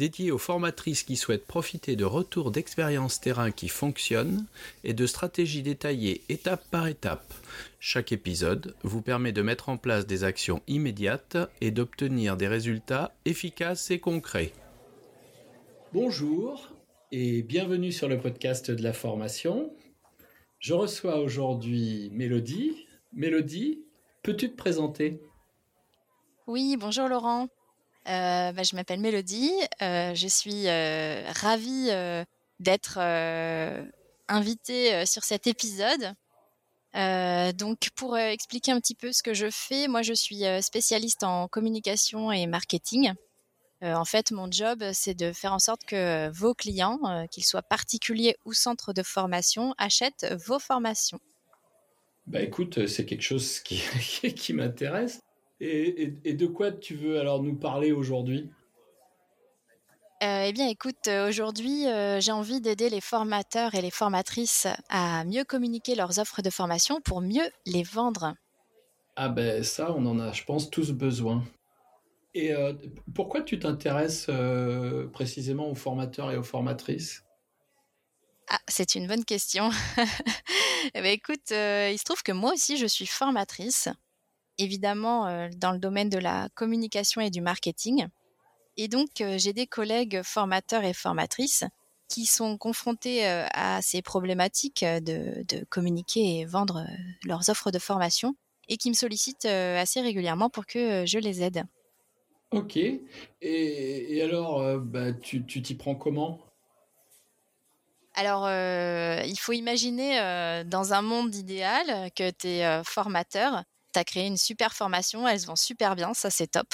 dédié 0.00 0.30
aux 0.30 0.38
formatrices 0.38 1.02
qui 1.02 1.14
souhaitent 1.14 1.46
profiter 1.46 1.94
de 1.94 2.06
retours 2.06 2.50
d'expériences 2.50 3.20
terrain 3.20 3.50
qui 3.50 3.68
fonctionnent 3.68 4.46
et 4.82 4.94
de 4.94 5.06
stratégies 5.06 5.62
détaillées 5.62 6.22
étape 6.30 6.64
par 6.70 6.86
étape. 6.86 7.34
Chaque 7.80 8.10
épisode 8.10 8.74
vous 8.82 9.02
permet 9.02 9.32
de 9.32 9.42
mettre 9.42 9.68
en 9.68 9.76
place 9.76 10.06
des 10.06 10.24
actions 10.24 10.62
immédiates 10.68 11.36
et 11.60 11.70
d'obtenir 11.70 12.38
des 12.38 12.48
résultats 12.48 13.12
efficaces 13.26 13.90
et 13.90 13.98
concrets. 13.98 14.54
Bonjour 15.92 16.70
et 17.12 17.42
bienvenue 17.42 17.92
sur 17.92 18.08
le 18.08 18.18
podcast 18.18 18.70
de 18.70 18.82
la 18.82 18.94
formation. 18.94 19.70
Je 20.60 20.72
reçois 20.72 21.20
aujourd'hui 21.20 22.08
Mélodie. 22.14 22.86
Mélodie, 23.12 23.84
peux-tu 24.22 24.50
te 24.50 24.56
présenter? 24.56 25.20
Oui, 26.46 26.78
bonjour 26.80 27.06
Laurent. 27.06 27.48
Euh, 28.08 28.52
bah, 28.52 28.62
je 28.62 28.74
m'appelle 28.74 29.00
Mélodie. 29.00 29.52
Euh, 29.82 30.14
je 30.14 30.26
suis 30.26 30.68
euh, 30.68 31.22
ravie 31.34 31.90
d'être 32.58 32.98
invitée 34.28 35.06
sur 35.06 35.24
cet 35.24 35.46
épisode. 35.46 36.14
donc, 36.94 37.90
pour 37.94 38.16
expliquer 38.18 38.72
un 38.72 38.80
petit 38.80 38.94
peu 38.94 39.12
ce 39.12 39.22
que 39.22 39.34
je 39.34 39.48
fais, 39.50 39.88
moi, 39.88 40.02
je 40.02 40.12
suis 40.12 40.42
spécialiste 40.60 41.24
en 41.24 41.48
communication 41.48 42.32
et 42.32 42.46
marketing. 42.46 43.12
en 43.82 44.04
fait, 44.04 44.30
mon 44.30 44.50
job, 44.50 44.84
c'est 44.92 45.14
de 45.14 45.32
faire 45.32 45.52
en 45.52 45.58
sorte 45.58 45.84
que 45.84 46.28
vos 46.30 46.54
clients, 46.54 47.26
qu'ils 47.30 47.44
soient 47.44 47.62
particuliers 47.62 48.36
ou 48.44 48.52
centres 48.52 48.92
de 48.92 49.02
formation, 49.02 49.74
achètent 49.78 50.34
vos 50.46 50.58
formations. 50.58 51.20
Bah 52.26 52.42
écoute, 52.42 52.86
c'est 52.86 53.06
quelque 53.06 53.22
chose 53.22 53.60
qui, 53.60 53.82
qui 54.36 54.52
m'intéresse. 54.52 55.20
Et, 55.60 56.32
de 56.32 56.46
quoi 56.46 56.72
tu 56.72 56.94
veux 56.94 57.20
alors 57.20 57.42
nous 57.42 57.54
parler 57.54 57.92
aujourd'hui? 57.92 58.50
Euh, 60.22 60.44
eh 60.46 60.52
bien, 60.52 60.68
écoute, 60.68 61.08
euh, 61.08 61.28
aujourd'hui, 61.28 61.86
euh, 61.86 62.20
j'ai 62.20 62.32
envie 62.32 62.60
d'aider 62.60 62.90
les 62.90 63.00
formateurs 63.00 63.74
et 63.74 63.80
les 63.80 63.90
formatrices 63.90 64.66
à 64.90 65.24
mieux 65.24 65.44
communiquer 65.44 65.94
leurs 65.94 66.18
offres 66.18 66.42
de 66.42 66.50
formation 66.50 67.00
pour 67.00 67.22
mieux 67.22 67.48
les 67.66 67.82
vendre. 67.82 68.34
Ah 69.16 69.28
ben 69.28 69.62
ça, 69.62 69.92
on 69.92 70.04
en 70.06 70.18
a, 70.18 70.32
je 70.32 70.44
pense, 70.44 70.70
tous 70.70 70.92
besoin. 70.92 71.44
Et 72.32 72.52
pourquoi 73.12 73.42
tu 73.42 73.58
t'intéresses 73.58 74.30
précisément 75.12 75.68
aux 75.68 75.74
formateurs 75.74 76.30
et 76.30 76.36
aux 76.36 76.44
formatrices? 76.44 77.24
Ah, 78.48 78.60
c'est 78.68 78.94
une 78.94 79.08
bonne 79.08 79.24
question. 79.24 79.70
eh 80.94 81.00
ben, 81.00 81.06
écoute, 81.06 81.50
il 81.50 81.98
se 81.98 82.04
trouve 82.04 82.22
que 82.22 82.30
moi 82.30 82.52
aussi, 82.52 82.76
je 82.76 82.86
suis 82.86 83.06
formatrice 83.06 83.88
évidemment 84.60 85.26
euh, 85.26 85.48
dans 85.56 85.72
le 85.72 85.78
domaine 85.78 86.08
de 86.08 86.18
la 86.18 86.48
communication 86.54 87.20
et 87.20 87.30
du 87.30 87.40
marketing. 87.40 88.06
Et 88.76 88.88
donc, 88.88 89.20
euh, 89.20 89.36
j'ai 89.38 89.52
des 89.52 89.66
collègues 89.66 90.22
formateurs 90.22 90.84
et 90.84 90.92
formatrices 90.92 91.64
qui 92.08 92.26
sont 92.26 92.58
confrontés 92.58 93.26
euh, 93.26 93.46
à 93.52 93.82
ces 93.82 94.02
problématiques 94.02 94.84
de, 94.84 95.64
communiquer 95.70 96.38
et 96.38 96.44
vendre 96.44 96.86
leurs 97.24 97.48
offres 97.50 97.70
de 97.70 97.78
formation 97.78 98.34
et 98.68 98.76
qui 98.76 98.88
me 98.88 98.94
sollicitent 98.94 99.46
assez 99.46 100.00
régulièrement 100.00 100.48
pour 100.48 100.64
que 100.64 101.04
je 101.04 101.18
les 101.18 101.42
aide. 101.42 101.64
Ok. 102.52 102.78
Et, 103.40 104.22
alors, 104.22 104.78
bah, 104.78 105.12
tu 105.12 105.44
t'y 105.44 105.74
prends 105.74 105.96
comment? 105.96 106.38
Alors, 108.14 108.48
il 108.48 109.36
faut 109.38 109.52
imaginer 109.52 110.62
dans 110.66 110.92
un 110.92 111.02
monde 111.02 111.34
idéal 111.34 112.10
que 112.14 112.30
tu 112.30 112.46
es 112.46 112.84
formateur 112.84 113.64
tu 113.92 113.98
as 113.98 114.04
créé 114.04 114.26
une 114.26 114.36
super 114.36 114.72
formation, 114.72 115.26
elle 115.26 115.40
se 115.40 115.46
vend 115.46 115.56
super 115.56 115.96
bien, 115.96 116.14
ça 116.14 116.30
c'est 116.30 116.48
top. 116.48 116.68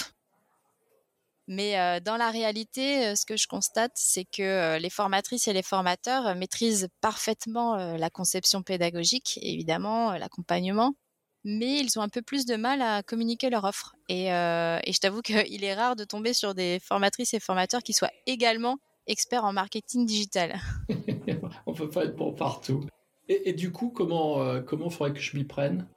Mais 1.49 1.79
euh, 1.79 2.01
dans 2.01 2.17
la 2.17 2.31
réalité, 2.31 3.07
euh, 3.07 3.15
ce 3.15 3.25
que 3.25 3.37
je 3.37 3.47
constate, 3.47 3.93
c'est 3.95 4.25
que 4.25 4.43
euh, 4.43 4.79
les 4.79 4.91
formatrices 4.91 5.47
et 5.47 5.53
les 5.53 5.63
formateurs 5.63 6.35
maîtrisent 6.35 6.89
parfaitement 7.01 7.77
la 7.77 8.11
conception 8.11 8.63
pédagogique, 8.63 9.39
évidemment, 9.43 10.13
l'accompagnement, 10.13 10.95
mais 11.45 11.79
ils 11.79 11.99
ont 11.99 12.03
un 12.03 12.09
peu 12.09 12.23
plus 12.23 12.47
de 12.47 12.57
mal 12.57 12.83
à 12.83 13.03
communiquer 13.03 13.51
leur 13.51 13.65
offre. 13.65 13.95
Et, 14.09 14.27
je 14.27 14.99
t'avoue 14.99 15.23
qu'il 15.23 15.37
est 15.65 15.75
rare 15.75 15.95
de 15.95 16.05
tomber 16.05 16.33
sur 16.33 16.55
des 16.55 16.81
formatrices 16.81 17.35
et 17.35 17.41
formateurs 17.41 17.83
qui 17.83 17.93
soient 17.93 18.11
également 18.27 18.79
experts 19.07 19.45
en 19.45 19.53
marketing 19.53 20.05
digital. 20.05 20.59
On 21.67 21.75
peut 21.75 21.89
pas 21.89 22.05
être 22.05 22.17
bon 22.17 22.33
partout. 22.33 22.85
Et, 23.29 23.53
du 23.53 23.71
coup, 23.71 23.91
comment 23.91 24.63
comment 24.63 24.91
faudrait 24.91 25.13
que 25.13 25.21
je 25.21 25.37
m'y 25.37 25.45
prenne? 25.45 25.89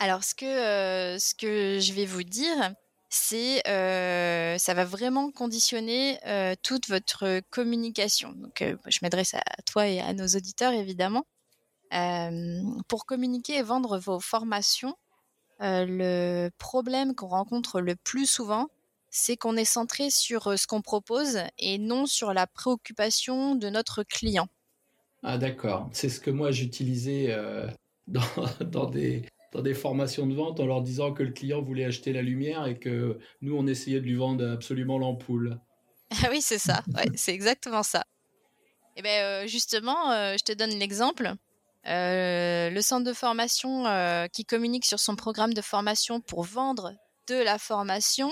Alors, 0.00 0.24
ce 0.24 0.34
que, 0.34 0.46
euh, 0.46 1.18
ce 1.18 1.34
que 1.34 1.78
je 1.78 1.92
vais 1.92 2.06
vous 2.06 2.22
dire, 2.22 2.72
c'est 3.10 3.66
euh, 3.68 4.56
ça 4.56 4.72
va 4.72 4.86
vraiment 4.86 5.30
conditionner 5.30 6.18
euh, 6.26 6.54
toute 6.62 6.88
votre 6.88 7.42
communication. 7.50 8.32
Donc, 8.32 8.64
je 8.86 8.98
m'adresse 9.02 9.34
à 9.34 9.62
toi 9.66 9.86
et 9.86 10.00
à 10.00 10.14
nos 10.14 10.26
auditeurs, 10.26 10.72
évidemment. 10.72 11.26
pour 12.88 13.04
communiquer 13.04 13.56
et 13.58 13.62
vendre 13.62 13.98
vos 13.98 14.20
formations, 14.20 14.96
le 15.60 16.48
problème 16.56 17.14
qu'on 17.14 17.28
rencontre 17.28 17.82
le 17.82 17.94
plus 17.94 18.24
souvent, 18.24 18.68
c'est 19.10 19.36
qu'on 19.36 19.56
est 19.56 19.66
centré 19.66 20.08
sur 20.08 20.58
ce 20.58 20.66
qu'on 20.66 20.80
propose 20.80 21.40
et 21.58 21.76
non 21.76 22.06
sur 22.06 22.32
la 22.32 22.46
préoccupation 22.46 23.54
de 23.54 23.68
notre 23.68 24.02
client. 24.02 24.48
Ah 25.22 25.36
d'accord, 25.36 25.90
c'est 25.92 26.08
ce 26.08 26.20
que 26.20 26.30
moi 26.30 26.52
j'utilisais 26.52 27.36
dans, 28.06 28.86
des, 28.86 29.26
dans 29.52 29.62
des 29.62 29.74
formations 29.74 30.26
de 30.26 30.34
vente 30.34 30.60
en 30.60 30.66
leur 30.66 30.82
disant 30.82 31.12
que 31.12 31.22
le 31.22 31.32
client 31.32 31.62
voulait 31.62 31.84
acheter 31.84 32.12
la 32.12 32.22
lumière 32.22 32.66
et 32.66 32.78
que 32.78 33.18
nous, 33.42 33.56
on 33.56 33.66
essayait 33.66 34.00
de 34.00 34.06
lui 34.06 34.14
vendre 34.14 34.48
absolument 34.48 34.98
l'ampoule. 34.98 35.60
Ah 36.24 36.28
oui, 36.28 36.42
c'est 36.42 36.58
ça. 36.58 36.82
c'est 37.14 37.32
exactement 37.32 37.84
ça. 37.84 38.04
Et 38.96 38.98
eh 39.00 39.02
ben 39.02 39.22
euh, 39.24 39.46
justement, 39.46 40.10
euh, 40.10 40.36
je 40.36 40.42
te 40.42 40.52
donne 40.52 40.70
l'exemple. 40.70 41.32
Euh, 41.86 42.68
le 42.68 42.82
centre 42.82 43.04
de 43.04 43.12
formation 43.12 43.84
qui 44.32 44.44
communique 44.44 44.84
sur 44.84 44.98
son 44.98 45.14
programme 45.14 45.54
de 45.54 45.62
formation 45.62 46.20
pour 46.20 46.42
vendre 46.42 46.92
de 47.28 47.36
la 47.36 47.58
formation, 47.58 48.30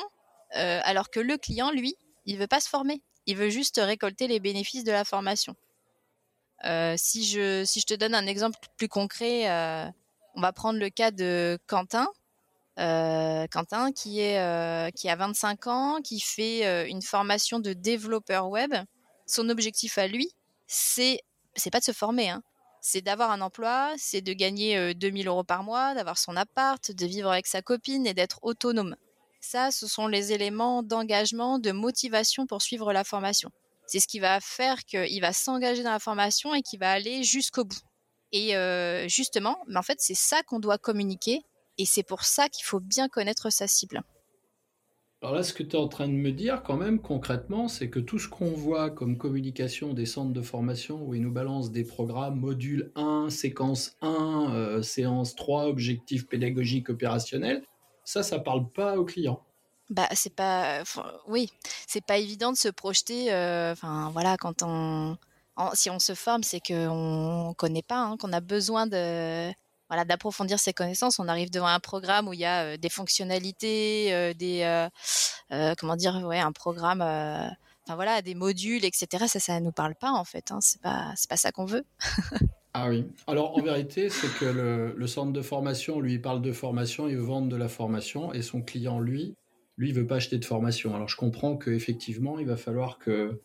alors 0.51 1.09
que 1.11 1.21
le 1.21 1.37
client, 1.39 1.71
lui, 1.71 1.95
il 2.27 2.37
veut 2.37 2.49
pas 2.49 2.61
se 2.61 2.69
former. 2.69 3.01
Il 3.27 3.37
veut 3.37 3.49
juste 3.49 3.81
récolter 3.83 4.27
les 4.27 4.41
bénéfices 4.41 4.85
de 4.85 4.93
la 4.93 5.05
formation. 5.05 5.55
si 6.97 7.25
je 7.25 7.65
si 7.65 7.81
je 7.81 7.87
te 7.87 7.95
donne 7.95 8.15
un 8.15 8.27
exemple 8.27 8.59
plus 8.77 8.89
concret, 8.89 9.45
on 10.39 10.41
va 10.41 10.53
prendre 10.53 10.79
le 10.79 10.89
cas 10.89 11.11
de 11.11 11.59
Quentin. 11.67 12.07
Euh, 12.79 13.49
Quentin 13.51 13.91
qui 13.91 14.21
euh, 14.23 14.89
a 14.89 15.17
25 15.17 15.67
ans, 15.67 15.99
qui 16.01 16.21
fait 16.21 16.65
euh, 16.65 16.87
une 16.87 17.03
formation 17.03 17.59
de 17.59 17.73
développeur 17.73 18.49
web. 18.49 18.73
Son 19.27 19.49
objectif 19.49 19.99
à 19.99 20.07
lui, 20.07 20.31
c'est 20.69 21.21
c'est 21.57 21.71
pas 21.71 21.81
de 21.81 21.85
se 21.85 21.93
former, 21.93 22.31
hein. 22.31 22.41
c'est 22.81 23.01
d'avoir 23.01 23.33
un 23.33 23.41
emploi, 23.41 23.93
c'est 23.97 24.21
de 24.21 24.33
gagner 24.33 24.95
2000 24.95 25.27
euros 25.27 25.43
par 25.43 25.65
mois, 25.65 25.95
d'avoir 25.95 26.19
son 26.19 26.37
appart, 26.37 26.93
de 26.93 27.07
vivre 27.07 27.33
avec 27.33 27.49
sa 27.49 27.61
copine 27.61 28.07
et 28.07 28.15
d'être 28.15 28.39
autonome. 28.43 28.95
Ça, 29.41 29.73
ce 29.73 29.89
sont 29.89 30.07
les 30.07 30.33
éléments 30.33 30.85
d'engagement, 30.85 31.59
de 31.59 31.73
motivation 31.73 32.47
pour 32.47 32.63
suivre 32.63 32.93
la 32.93 33.03
formation. 33.03 33.51
C'est 33.89 33.99
ce 33.99 34.07
qui 34.07 34.21
va 34.21 34.39
faire 34.41 34.85
qu'il 34.85 35.21
va 35.21 35.33
s'engager 35.33 35.83
dans 35.83 35.91
la 35.91 35.99
formation 35.99 36.55
et 36.55 36.63
qu'il 36.63 36.79
va 36.79 36.93
aller 36.93 37.25
jusqu'au 37.25 37.65
bout. 37.65 37.88
Et 38.33 38.57
euh, 38.57 39.09
justement, 39.09 39.59
mais 39.67 39.79
en 39.79 39.83
fait, 39.83 39.99
c'est 40.01 40.17
ça 40.17 40.43
qu'on 40.43 40.61
doit 40.61 40.79
communiquer 40.79 41.43
et 41.79 41.85
c'est 41.85 42.03
pour 42.03 42.25
ça 42.25 42.49
qu'il 42.49 42.65
faut 42.65 42.81
bien 42.81 43.09
connaître 43.09 43.51
sa 43.51 43.67
cible. 43.67 44.03
Alors 45.21 45.35
là, 45.35 45.43
ce 45.43 45.53
que 45.53 45.65
tu 45.65 45.75
es 45.75 45.79
en 45.79 45.89
train 45.89 46.07
de 46.07 46.13
me 46.13 46.31
dire 46.31 46.63
quand 46.63 46.77
même 46.77 47.01
concrètement, 47.01 47.67
c'est 47.67 47.91
que 47.91 47.99
tout 47.99 48.21
ce 48.21 48.29
qu'on 48.29 48.53
voit 48.53 48.91
comme 48.91 49.19
communication 49.19 49.93
des 49.93 50.07
centres 50.07 50.33
de 50.33 50.43
formation 50.43 51.03
où 51.03 51.15
ils 51.15 51.21
nous 51.21 51.33
balancent 51.33 51.73
des 51.73 51.83
programmes, 51.83 52.39
module 52.39 52.93
1, 52.95 53.29
séquence 53.29 53.97
1, 54.01 54.53
euh, 54.53 54.83
séance 54.83 55.35
3, 55.35 55.67
objectif 55.67 56.29
pédagogique 56.29 56.89
opérationnel, 56.89 57.65
ça, 58.05 58.23
ça 58.23 58.39
parle 58.39 58.71
pas 58.71 58.97
aux 58.97 59.05
clients. 59.05 59.43
Bah, 59.91 60.07
c'est 60.13 60.35
pas, 60.35 60.85
oui, 61.27 61.51
c'est 61.87 62.05
pas 62.05 62.19
évident 62.19 62.53
de 62.53 62.57
se 62.57 62.69
projeter. 62.69 63.33
Euh, 63.33 63.73
enfin, 63.73 64.11
voilà, 64.13 64.37
quand 64.37 64.63
on, 64.63 65.17
si 65.75 65.91
on 65.91 65.99
se 65.99 66.15
forme, 66.15 66.43
c'est 66.43 66.61
qu'on 66.61 67.49
ne 67.49 67.55
connaît 67.55 67.83
pas, 67.83 67.99
hein, 67.99 68.17
qu'on 68.17 68.33
a 68.33 68.41
besoin 68.41 68.87
de 68.87 69.51
voilà 69.89 70.05
d'approfondir 70.05 70.59
ses 70.59 70.73
connaissances. 70.73 71.19
On 71.19 71.29
arrive 71.29 71.51
devant 71.51 71.67
un 71.67 71.81
programme 71.81 72.29
où 72.29 72.33
il 72.33 72.41
y 72.41 72.45
a 72.45 72.65
euh, 72.65 72.77
des 72.77 72.91
fonctionnalités, 72.91 74.13
euh, 74.13 74.35
des 74.35 74.63
euh, 75.51 75.75
comment 75.79 75.97
dire, 75.97 76.23
ouais, 76.27 76.39
un 76.39 76.53
programme, 76.53 77.01
enfin 77.01 77.95
voilà, 77.95 78.23
des 78.23 78.35
modules, 78.35 78.85
etc. 78.85 79.27
Ça, 79.27 79.41
ça 79.41 79.61
nous 79.61 79.73
parle 79.73 79.95
pas 79.95 80.13
en 80.13 80.25
fait. 80.25 80.53
Hein. 80.53 80.59
C'est 80.61 80.81
pas 80.81 81.13
c'est 81.17 81.29
pas 81.29 81.37
ça 81.37 81.53
qu'on 81.53 81.65
veut. 81.65 81.85
Ah 82.75 82.91
oui. 82.91 83.07
Alors 83.27 83.57
en 83.57 83.63
vérité, 83.63 84.11
c'est 84.11 84.33
que 84.39 84.45
le, 84.45 85.07
centre 85.07 85.33
de 85.33 85.43
formation, 85.43 86.01
lui, 86.01 86.19
parle 86.19 86.43
de 86.43 86.53
formation, 86.53 87.09
il 87.09 87.19
vendre 87.19 87.49
de 87.49 87.57
la 87.57 87.69
formation, 87.69 88.33
et 88.33 88.43
son 88.43 88.63
client, 88.63 89.01
lui, 89.01 89.35
lui, 89.79 89.91
veut 89.91 90.07
pas 90.07 90.17
acheter 90.17 90.39
de 90.39 90.45
formation. 90.45 90.95
Alors 90.95 91.09
je 91.09 91.17
comprends 91.17 91.57
qu'effectivement, 91.57 92.39
il 92.39 92.47
va 92.47 92.57
falloir 92.57 92.99
que, 92.99 93.41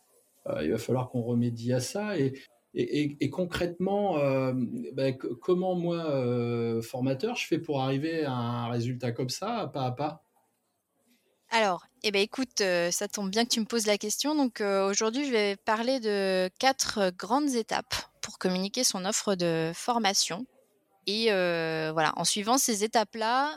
il 0.62 0.70
va 0.70 0.78
falloir 0.78 1.10
qu'on 1.10 1.22
remédie 1.22 1.72
à 1.72 1.80
ça. 1.80 2.16
Et, 2.18 2.34
et, 2.76 3.30
concrètement, 3.30 4.18
euh, 4.18 4.52
ben, 4.92 5.16
comment 5.16 5.76
moi, 5.76 6.06
euh, 6.06 6.82
formateur, 6.82 7.36
je 7.36 7.46
fais 7.46 7.58
pour 7.58 7.80
arriver 7.80 8.24
à 8.24 8.32
un 8.32 8.68
résultat 8.68 9.12
comme 9.12 9.30
ça, 9.30 9.70
pas 9.72 9.84
à 9.84 9.92
pas? 9.92 10.24
Alors, 11.50 11.86
eh 12.02 12.10
ben, 12.10 12.20
écoute, 12.20 12.62
ça 12.90 13.06
tombe 13.06 13.30
bien 13.30 13.44
que 13.44 13.50
tu 13.50 13.60
me 13.60 13.64
poses 13.64 13.86
la 13.86 13.96
question. 13.96 14.34
Donc 14.34 14.60
aujourd'hui, 14.60 15.24
je 15.24 15.30
vais 15.30 15.56
parler 15.56 16.00
de 16.00 16.50
quatre 16.58 17.12
grandes 17.16 17.54
étapes 17.54 17.94
pour 18.20 18.38
communiquer 18.38 18.82
son 18.82 19.04
offre 19.04 19.36
de 19.36 19.70
formation. 19.72 20.44
Et 21.06 21.26
voilà, 21.26 22.12
en 22.16 22.24
suivant 22.24 22.58
ces 22.58 22.82
étapes-là, 22.82 23.56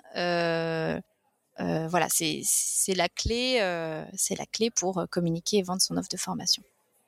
voilà, 1.57 2.07
c'est 2.09 2.93
la 2.95 3.09
clé, 3.09 3.57
c'est 4.15 4.37
la 4.37 4.45
clé 4.45 4.69
pour 4.69 5.07
communiquer 5.09 5.57
et 5.57 5.63
vendre 5.63 5.81
son 5.81 5.97
offre 5.97 6.09
de 6.09 6.17
formation. 6.17 6.61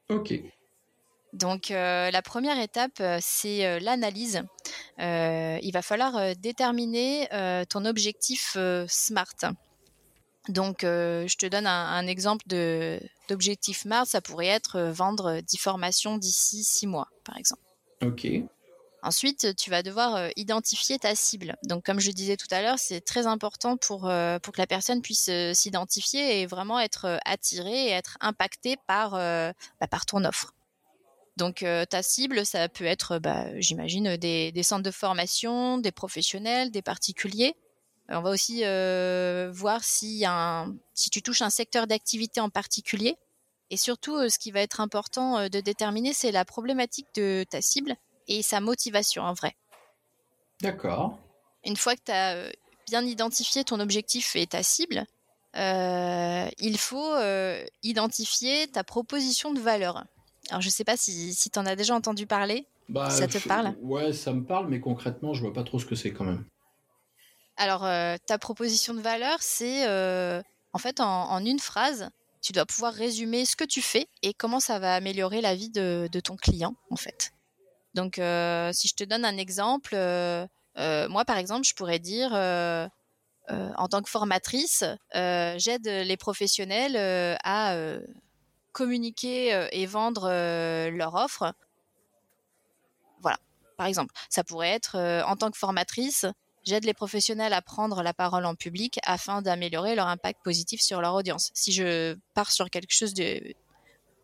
Ok. 0.10 0.34
Donc 1.34 1.70
la 1.70 2.22
première 2.24 2.60
étape, 2.60 3.02
c'est 3.22 3.80
l'analyse. 3.80 4.44
il 4.98 5.72
va 5.72 5.82
falloir 5.82 6.36
déterminer 6.36 7.28
ton 7.70 7.86
objectif 7.86 8.58
SMART. 8.88 9.54
Donc, 10.48 10.80
je 10.82 11.38
te 11.38 11.46
donne 11.46 11.68
un, 11.68 12.08
exemple 12.08 12.46
d'objectif 13.28 13.82
SMART. 13.82 14.08
Ça 14.08 14.22
pourrait 14.22 14.48
être 14.48 14.80
vendre 14.82 15.42
10 15.42 15.58
formations 15.58 16.18
d'ici 16.18 16.64
6 16.64 16.88
mois, 16.88 17.10
par 17.24 17.38
exemple. 17.38 17.62
OK. 18.02 18.28
Ensuite, 19.02 19.56
tu 19.56 19.70
vas 19.70 19.82
devoir 19.82 20.30
identifier 20.36 21.00
ta 21.00 21.16
cible. 21.16 21.56
Donc, 21.64 21.86
comme 21.86 22.00
je 22.00 22.12
disais 22.12 22.36
tout 22.36 22.48
à 22.52 22.62
l'heure, 22.62 22.80
c'est 22.80 23.02
très 23.02 23.28
important 23.28 23.78
pour, 23.78 24.02
pour 24.42 24.54
que 24.54 24.58
la 24.58 24.68
personne 24.68 25.02
puisse 25.02 25.30
s'identifier 25.54 26.42
et 26.42 26.46
vraiment 26.46 26.80
être 26.80 27.20
attirée 27.26 27.86
et 27.86 27.90
être 27.92 28.18
impactée 28.20 28.78
par, 28.88 29.12
bah, 29.12 29.88
par 29.90 30.06
ton 30.06 30.26
offre. 30.26 30.54
Donc, 31.38 31.66
ta 31.90 32.04
cible, 32.04 32.46
ça 32.46 32.68
peut 32.68 32.84
être, 32.84 33.20
bah, 33.20 33.46
j'imagine, 33.60 34.18
des, 34.18 34.64
centres 34.64 34.84
de 34.84 34.92
formation, 34.92 35.78
des 35.78 35.94
professionnels, 35.94 36.70
des 36.70 36.82
particuliers. 36.82 37.56
On 38.10 38.22
va 38.22 38.32
aussi 38.32 38.64
voir 39.54 39.84
si, 39.84 40.26
un, 40.26 40.76
si 40.94 41.10
tu 41.10 41.22
touches 41.22 41.42
un 41.42 41.50
secteur 41.50 41.88
d'activité 41.88 42.42
en 42.42 42.50
particulier. 42.50 43.16
Et 43.70 43.78
surtout, 43.78 44.28
ce 44.28 44.40
qui 44.40 44.52
va 44.52 44.60
être 44.60 44.82
important 44.82 45.48
de 45.48 45.60
déterminer, 45.62 46.12
c'est 46.12 46.32
la 46.32 46.44
problématique 46.44 47.08
de 47.16 47.46
ta 47.50 47.62
cible 47.62 47.96
et 48.30 48.42
sa 48.42 48.62
motivation 48.62 49.24
en 49.24 49.34
vrai. 49.34 49.56
D'accord. 50.62 51.20
Une 51.66 51.76
fois 51.76 51.96
que 51.96 52.04
tu 52.06 52.12
as 52.12 52.50
bien 52.88 53.04
identifié 53.06 53.66
ton 53.66 53.82
objectif 53.82 54.38
et 54.38 54.48
ta 54.48 54.64
cible, 54.64 55.06
il 55.56 56.78
faut 56.78 57.16
identifier 57.84 58.68
ta 58.68 58.86
proposition 58.86 59.54
de 59.54 59.60
valeur. 59.60 60.06
Alors, 60.50 60.62
je 60.62 60.68
ne 60.68 60.72
sais 60.72 60.84
pas 60.84 60.98
si, 60.98 61.34
si 61.34 61.50
tu 61.50 61.60
en 61.60 61.66
as 61.66 61.76
déjà 61.76 61.94
entendu 61.94 62.26
parler. 62.26 62.66
Bah, 62.88 63.10
ça 63.10 63.28
te 63.28 63.38
parle 63.38 63.76
Ouais, 63.82 64.14
ça 64.14 64.34
me 64.34 64.44
parle, 64.44 64.68
mais 64.68 64.80
concrètement, 64.80 65.34
je 65.34 65.42
vois 65.42 65.54
pas 65.54 65.64
trop 65.64 65.80
ce 65.80 65.86
que 65.86 65.96
c'est 65.96 66.12
quand 66.12 66.26
même. 66.26 66.44
Alors, 67.56 67.86
euh, 67.86 68.16
ta 68.26 68.40
proposition 68.40 68.94
de 68.94 69.02
valeur, 69.02 69.38
c'est 69.42 69.88
euh, 69.88 70.42
en 70.74 70.80
fait 70.80 71.00
en, 71.02 71.46
une 71.46 71.60
phrase, 71.60 72.10
tu 72.42 72.54
dois 72.54 72.66
pouvoir 72.66 72.94
résumer 72.94 73.46
ce 73.46 73.56
que 73.56 73.66
tu 73.66 73.82
fais 73.82 74.08
et 74.24 74.34
comment 74.34 74.60
ça 74.60 74.80
va 74.80 74.96
améliorer 74.96 75.42
la 75.42 75.56
vie 75.56 75.70
de, 75.70 76.08
ton 76.24 76.36
client, 76.36 76.74
en 76.90 76.96
fait. 76.96 77.32
Donc, 77.94 78.20
euh, 78.20 78.72
si 78.74 78.88
je 78.88 78.96
te 78.96 79.04
donne 79.04 79.26
un 79.26 79.38
exemple, 79.38 79.96
moi, 80.76 81.26
par 81.26 81.38
exemple, 81.38 81.68
je 81.68 81.74
pourrais 81.74 82.00
dire, 82.00 82.32
en 82.34 83.88
tant 83.88 84.02
que 84.02 84.10
formatrice, 84.10 84.84
j'aide 85.14 85.86
les 85.86 86.18
professionnels 86.18 87.38
à 87.44 87.76
communiquer 88.72 89.68
et 89.72 89.86
vendre 89.86 90.30
leur 90.90 91.16
offre. 91.16 91.54
Voilà, 93.22 93.38
par 93.78 93.88
exemple. 93.88 94.14
Ça 94.30 94.44
pourrait 94.44 94.70
être, 94.70 94.98
en 95.26 95.36
tant 95.36 95.52
que 95.52 95.58
formatrice, 95.58 96.26
J'aide 96.64 96.86
les 96.86 96.94
professionnels 96.94 97.54
à 97.54 97.62
prendre 97.62 98.04
la 98.04 98.14
parole 98.14 98.46
en 98.46 98.56
public 98.56 99.00
afin 99.04 99.42
d'améliorer 99.42 99.96
leur 99.96 100.08
impact 100.08 100.42
positif 100.44 100.82
sur 100.82 101.02
leur 101.02 101.14
audience. 101.14 101.52
Si 101.54 101.72
je 101.72 102.16
pars 102.34 102.52
sur 102.52 102.70
quelque 102.70 102.94
chose 102.94 103.14
de 103.14 103.56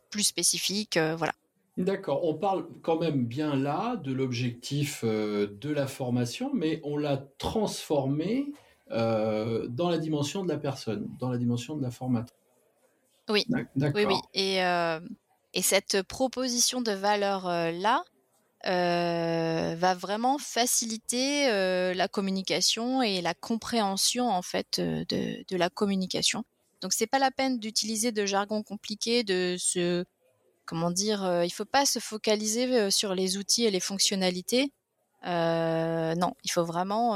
plus 0.09 0.23
spécifique, 0.23 0.97
euh, 0.97 1.15
voilà. 1.15 1.33
D'accord, 1.77 2.23
on 2.23 2.35
parle 2.35 2.67
quand 2.81 2.99
même 2.99 3.25
bien 3.25 3.55
là 3.55 3.97
de 3.97 4.13
l'objectif 4.13 5.01
euh, 5.03 5.47
de 5.59 5.69
la 5.69 5.87
formation, 5.87 6.51
mais 6.53 6.79
on 6.83 6.97
l'a 6.97 7.17
transformé 7.37 8.53
euh, 8.91 9.67
dans 9.67 9.89
la 9.89 9.97
dimension 9.97 10.43
de 10.43 10.49
la 10.49 10.57
personne, 10.57 11.07
dans 11.19 11.29
la 11.29 11.37
dimension 11.37 11.75
de 11.75 11.81
la 11.81 11.91
formatrice. 11.91 12.37
Oui, 13.27 13.45
oui, 13.49 14.05
oui. 14.05 14.15
Et, 14.33 14.57
et 14.57 15.61
cette 15.61 16.03
proposition 16.03 16.81
de 16.81 16.91
valeur-là, 16.91 18.03
euh, 18.65 19.75
va 19.77 19.93
vraiment 19.93 20.39
faciliter 20.39 21.47
euh, 21.49 21.93
la 21.93 22.07
communication 22.07 23.03
et 23.03 23.21
la 23.21 23.35
compréhension 23.35 24.27
en 24.27 24.41
fait 24.41 24.79
euh, 24.79 25.05
de, 25.07 25.45
de 25.47 25.55
la 25.55 25.69
communication. 25.69 26.43
Donc 26.81 26.91
c'est 26.91 27.05
pas 27.05 27.19
la 27.19 27.29
peine 27.29 27.59
d'utiliser 27.59 28.11
de 28.11 28.25
jargon 28.25 28.63
compliqué, 28.63 29.23
de 29.23 29.55
se 29.59 30.03
comment 30.65 30.91
dire, 30.91 31.43
il 31.43 31.49
faut 31.49 31.65
pas 31.65 31.85
se 31.85 31.99
focaliser 31.99 32.91
sur 32.91 33.15
les 33.15 33.37
outils 33.37 33.65
et 33.65 33.71
les 33.71 33.79
fonctionnalités. 33.79 34.71
non, 35.23 36.33
il 36.43 36.51
faut 36.51 36.65
vraiment 36.65 37.11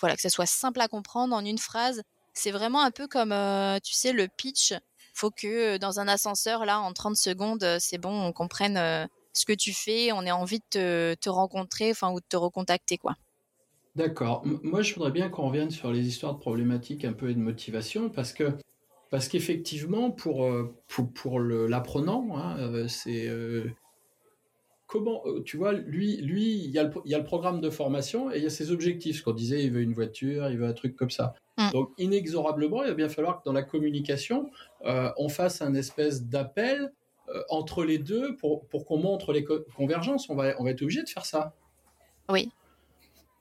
voilà 0.00 0.16
que 0.16 0.22
ça 0.22 0.30
soit 0.30 0.46
simple 0.46 0.80
à 0.80 0.88
comprendre 0.88 1.34
en 1.34 1.44
une 1.44 1.58
phrase. 1.58 2.02
C'est 2.32 2.50
vraiment 2.50 2.82
un 2.82 2.90
peu 2.90 3.06
comme 3.06 3.34
tu 3.82 3.94
sais 3.94 4.12
le 4.12 4.28
pitch. 4.28 4.74
Faut 5.14 5.30
que 5.30 5.76
dans 5.76 6.00
un 6.00 6.08
ascenseur 6.08 6.64
là 6.64 6.80
en 6.80 6.92
30 6.92 7.16
secondes, 7.16 7.66
c'est 7.78 7.98
bon, 7.98 8.20
on 8.20 8.32
comprenne 8.32 9.08
ce 9.34 9.44
que 9.44 9.52
tu 9.52 9.74
fais, 9.74 10.12
on 10.12 10.22
ait 10.22 10.30
envie 10.30 10.60
de 10.72 11.14
te, 11.20 11.28
rencontrer, 11.28 11.90
enfin 11.90 12.10
ou 12.12 12.20
de 12.20 12.24
te 12.26 12.36
recontacter 12.36 12.96
quoi. 12.96 13.16
D'accord. 13.96 14.42
Moi, 14.44 14.82
je 14.82 14.94
voudrais 14.94 15.12
bien 15.12 15.28
qu'on 15.28 15.46
revienne 15.46 15.70
sur 15.70 15.92
les 15.92 16.06
histoires 16.08 16.34
de 16.34 16.40
problématiques 16.40 17.04
un 17.04 17.12
peu 17.12 17.30
et 17.30 17.34
de 17.34 17.38
motivation 17.38 18.08
parce 18.08 18.32
que 18.32 18.52
parce 19.14 19.28
qu'effectivement 19.28 20.10
pour 20.10 20.44
euh, 20.44 20.74
pour, 20.88 21.08
pour 21.12 21.38
l'apprenant, 21.38 22.36
hein, 22.36 22.56
euh, 22.58 22.88
c'est 22.88 23.28
euh, 23.28 23.62
comment 24.88 25.22
tu 25.44 25.56
vois 25.56 25.72
lui 25.72 26.16
lui 26.16 26.56
il 26.56 26.70
y, 26.70 26.80
a 26.80 26.82
le, 26.82 26.90
il 27.04 27.12
y 27.12 27.14
a 27.14 27.18
le 27.18 27.24
programme 27.24 27.60
de 27.60 27.70
formation 27.70 28.32
et 28.32 28.38
il 28.38 28.42
y 28.42 28.46
a 28.46 28.50
ses 28.50 28.72
objectifs. 28.72 29.18
Ce 29.18 29.22
qu'on 29.22 29.30
disait, 29.32 29.62
il 29.62 29.70
veut 29.70 29.82
une 29.82 29.94
voiture, 29.94 30.50
il 30.50 30.58
veut 30.58 30.66
un 30.66 30.72
truc 30.72 30.96
comme 30.96 31.10
ça. 31.10 31.34
Mmh. 31.58 31.70
Donc 31.70 31.90
inexorablement, 31.96 32.82
il 32.82 32.88
va 32.88 32.94
bien 32.94 33.08
falloir 33.08 33.38
que 33.38 33.44
dans 33.44 33.52
la 33.52 33.62
communication, 33.62 34.50
on 34.82 35.28
fasse 35.28 35.62
un 35.62 35.74
espèce 35.74 36.24
d'appel 36.24 36.90
euh, 37.28 37.40
entre 37.50 37.84
les 37.84 37.98
deux 37.98 38.34
pour, 38.34 38.66
pour 38.66 38.84
qu'on 38.84 38.98
montre 38.98 39.32
les 39.32 39.44
convergences. 39.44 40.28
On 40.28 40.34
va, 40.34 40.54
on 40.58 40.64
va 40.64 40.72
être 40.72 40.82
obligé 40.82 41.04
de 41.04 41.08
faire 41.08 41.24
ça. 41.24 41.54
Oui. 42.28 42.50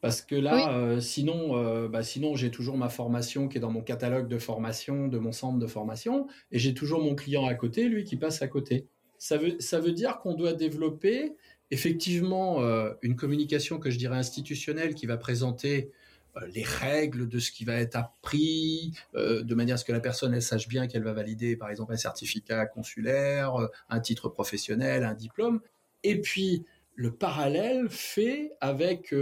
Parce 0.04 0.22
que 0.22 0.36
là, 0.36 0.78
euh, 0.78 1.00
sinon, 1.00 1.58
euh, 1.58 1.88
bah, 1.88 2.04
sinon 2.04 2.36
j'ai 2.36 2.52
toujours 2.52 2.78
ma 2.78 2.90
formation 2.90 3.48
qui 3.48 3.58
est 3.58 3.62
dans 3.62 3.72
mon 3.72 3.82
catalogue 3.82 4.28
de 4.28 4.38
formation, 4.38 5.08
de 5.08 5.18
mon 5.18 5.32
centre 5.32 5.58
de 5.58 5.66
formation, 5.66 6.28
et 6.52 6.60
j'ai 6.60 6.76
toujours 6.76 7.02
mon 7.02 7.16
client 7.16 7.48
à 7.48 7.56
côté, 7.56 7.90
lui 7.90 8.04
qui 8.04 8.16
passe 8.16 8.42
à 8.44 8.48
côté. 8.48 8.86
Ça 9.18 9.38
veut, 9.38 9.56
ça 9.60 9.80
veut 9.80 9.94
dire 9.94 10.20
qu'on 10.20 10.36
doit 10.36 10.54
développer 10.54 11.34
effectivement 11.72 12.60
une 13.02 13.16
communication 13.16 13.80
que 13.80 13.90
je 13.90 13.98
dirais 13.98 14.18
institutionnelle 14.18 14.94
qui 14.94 15.08
va 15.08 15.18
présenter 15.18 15.90
euh, 16.38 16.48
les 16.54 16.64
règles 16.64 17.30
de 17.30 17.38
ce 17.38 17.52
qui 17.52 17.64
va 17.64 17.76
être 17.76 17.96
appris, 17.96 18.94
euh, 19.16 19.44
de 19.44 19.56
manière 19.56 19.76
à 19.76 19.78
ce 19.78 19.86
que 19.86 19.92
la 19.92 20.00
personne 20.00 20.34
elle 20.34 20.42
sache 20.42 20.68
bien 20.68 20.88
qu'elle 20.88 21.04
va 21.04 21.14
valider 21.14 21.56
par 21.56 21.70
exemple 21.70 21.94
un 21.94 21.98
certificat 21.98 22.66
consulaire, 22.66 23.56
euh, 23.56 23.68
un 23.90 24.00
titre 24.00 24.30
professionnel, 24.30 25.04
un 25.04 25.14
diplôme. 25.14 25.62
Et 26.04 26.20
puis 26.20 26.66
le 26.96 27.16
parallèle 27.16 27.88
fait 27.90 28.54
avec 28.62 29.14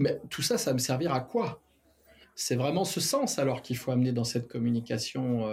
mais 0.00 0.20
tout 0.30 0.42
ça, 0.42 0.58
ça 0.58 0.70
va 0.70 0.74
me 0.74 0.78
servir 0.78 1.12
à 1.12 1.20
quoi? 1.20 1.62
C'est 2.34 2.56
vraiment 2.56 2.84
ce 2.84 3.00
sens 3.00 3.38
alors 3.38 3.62
qu'il 3.62 3.76
faut 3.76 3.90
amener 3.90 4.12
dans 4.12 4.24
cette 4.24 4.48
communication 4.48 5.44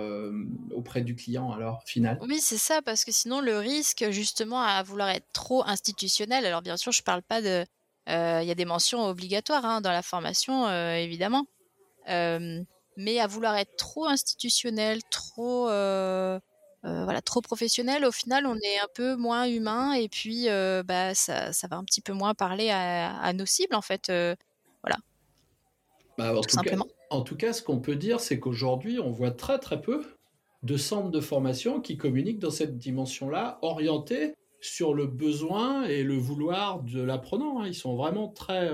auprès 0.73 1.01
du 1.01 1.15
client 1.15 1.51
alors 1.51 1.83
final? 1.85 2.17
Oui, 2.21 2.39
c'est 2.39 2.57
ça 2.57 2.81
parce 2.81 3.03
que 3.03 3.11
sinon 3.11 3.41
le 3.41 3.57
risque 3.57 4.09
justement 4.11 4.61
à 4.61 4.81
vouloir 4.83 5.09
être 5.09 5.27
trop 5.33 5.63
institutionnel. 5.65 6.45
Alors 6.45 6.61
bien 6.61 6.77
sûr, 6.77 6.93
je 6.93 7.03
parle 7.03 7.23
pas 7.23 7.41
de 7.41 7.65
euh, 8.09 8.39
il 8.41 8.47
y 8.47 8.51
a 8.51 8.55
des 8.55 8.65
mentions 8.65 9.05
obligatoires 9.05 9.65
hein, 9.65 9.81
dans 9.81 9.91
la 9.91 10.01
formation, 10.01 10.67
euh, 10.67 10.95
évidemment. 10.95 11.45
Euh, 12.09 12.61
mais 12.95 13.19
à 13.19 13.27
vouloir 13.27 13.55
être 13.57 13.75
trop 13.75 14.05
institutionnel, 14.05 15.01
trop 15.11 15.67
voilà, 16.83 17.21
trop 17.21 17.41
professionnel, 17.41 18.05
au 18.05 18.11
final, 18.11 18.45
on 18.45 18.55
est 18.55 18.79
un 18.79 18.87
peu 18.93 19.15
moins 19.15 19.45
humain 19.45 19.93
et 19.93 20.07
puis 20.07 20.47
bah, 20.85 21.13
ça, 21.15 21.51
ça, 21.51 21.67
va 21.67 21.77
un 21.77 21.83
petit 21.83 22.01
peu 22.01 22.13
moins 22.13 22.33
parler 22.33 22.69
à, 22.71 23.33
nos 23.33 23.45
cibles, 23.45 23.75
en 23.75 23.81
fait. 23.81 24.07
voilà. 24.07 24.97
Bah, 26.17 26.35
en, 26.35 26.41
tout 26.41 26.49
simplement. 26.49 26.85
Cas, 26.85 26.91
en 27.09 27.21
tout 27.21 27.35
cas, 27.35 27.53
ce 27.53 27.61
qu'on 27.61 27.79
peut 27.79 27.95
dire, 27.95 28.19
c'est 28.19 28.39
qu'aujourd'hui, 28.39 28.99
on 28.99 29.11
voit 29.11 29.31
très 29.31 29.59
très 29.59 29.81
peu 29.81 30.03
de 30.63 30.77
centres 30.77 31.11
de 31.11 31.21
formation 31.21 31.81
qui 31.81 31.97
communiquent 31.97 32.39
dans 32.39 32.51
cette 32.51 32.77
dimension-là, 32.77 33.59
orientés 33.61 34.33
sur 34.59 34.93
le 34.93 35.05
besoin 35.05 35.83
et 35.83 36.03
le 36.03 36.15
vouloir 36.15 36.81
de 36.81 37.01
l'apprenant. 37.01 37.61
Hein. 37.61 37.67
Ils 37.67 37.75
sont 37.75 37.95
vraiment 37.95 38.27
très, 38.27 38.69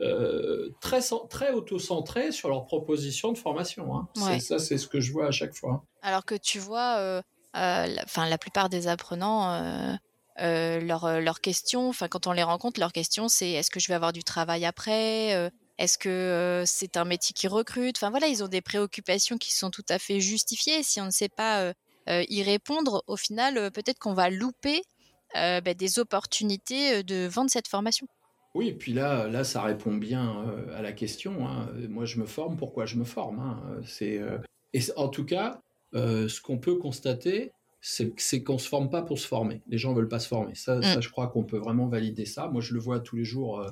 euh, 0.00 0.70
très, 0.80 1.00
très 1.28 1.52
auto-centrés 1.52 2.32
sur 2.32 2.48
leur 2.48 2.64
proposition 2.64 3.32
de 3.32 3.38
formation. 3.38 3.96
Hein. 3.96 4.08
Ça, 4.40 4.58
c'est 4.58 4.78
ce 4.78 4.88
que 4.88 5.00
je 5.00 5.12
vois 5.12 5.26
à 5.26 5.30
chaque 5.30 5.54
fois. 5.54 5.84
Alors 6.02 6.24
que 6.24 6.34
tu 6.34 6.58
vois, 6.58 7.22
la, 7.54 7.86
la 7.86 8.38
plupart 8.38 8.68
des 8.68 8.88
apprenants, 8.88 9.98
leurs 10.38 11.20
leur 11.20 11.40
questions, 11.40 11.88
enfin 11.88 12.08
quand 12.08 12.26
on 12.26 12.32
les 12.32 12.42
rencontre, 12.42 12.80
leur 12.80 12.92
question 12.92 13.28
c'est 13.28 13.50
est-ce 13.50 13.70
que 13.70 13.80
je 13.80 13.88
vais 13.88 13.94
avoir 13.94 14.12
du 14.12 14.24
travail 14.24 14.64
après 14.64 15.50
est-ce 15.78 15.98
que 15.98 16.62
c'est 16.66 16.96
un 16.96 17.04
métier 17.04 17.34
qui 17.34 17.48
recrute 17.48 17.96
Enfin 17.98 18.10
voilà, 18.10 18.28
ils 18.28 18.42
ont 18.42 18.48
des 18.48 18.60
préoccupations 18.60 19.36
qui 19.36 19.52
sont 19.52 19.70
tout 19.70 19.84
à 19.88 19.98
fait 19.98 20.20
justifiées. 20.20 20.82
Si 20.82 21.00
on 21.00 21.06
ne 21.06 21.10
sait 21.10 21.28
pas 21.28 21.72
y 22.08 22.42
répondre, 22.42 23.04
au 23.06 23.16
final, 23.16 23.70
peut-être 23.72 23.98
qu'on 23.98 24.14
va 24.14 24.30
louper 24.30 24.82
bah, 25.34 25.74
des 25.74 25.98
opportunités 25.98 27.02
de 27.02 27.26
vendre 27.26 27.50
cette 27.50 27.68
formation. 27.68 28.06
Oui, 28.54 28.68
et 28.68 28.74
puis 28.74 28.92
là, 28.92 29.28
là, 29.28 29.44
ça 29.44 29.62
répond 29.62 29.94
bien 29.94 30.44
à 30.74 30.82
la 30.82 30.92
question. 30.92 31.48
Hein. 31.48 31.68
Moi, 31.88 32.04
je 32.04 32.20
me 32.20 32.26
forme. 32.26 32.56
Pourquoi 32.56 32.84
je 32.84 32.96
me 32.96 33.04
forme 33.04 33.40
hein? 33.40 33.80
C'est 33.84 34.20
et 34.74 34.80
en 34.96 35.08
tout 35.08 35.24
cas, 35.24 35.60
ce 35.94 36.40
qu'on 36.40 36.58
peut 36.58 36.76
constater, 36.76 37.52
c'est 37.80 38.42
qu'on 38.42 38.58
se 38.58 38.68
forme 38.68 38.90
pas 38.90 39.02
pour 39.02 39.18
se 39.18 39.26
former. 39.26 39.62
Les 39.68 39.78
gens 39.78 39.94
veulent 39.94 40.08
pas 40.08 40.18
se 40.18 40.28
former. 40.28 40.54
Ça, 40.54 40.82
ça 40.82 41.00
je 41.00 41.08
crois 41.08 41.28
qu'on 41.28 41.44
peut 41.44 41.56
vraiment 41.56 41.88
valider 41.88 42.26
ça. 42.26 42.48
Moi, 42.48 42.60
je 42.60 42.74
le 42.74 42.80
vois 42.80 43.00
tous 43.00 43.16
les 43.16 43.24
jours 43.24 43.64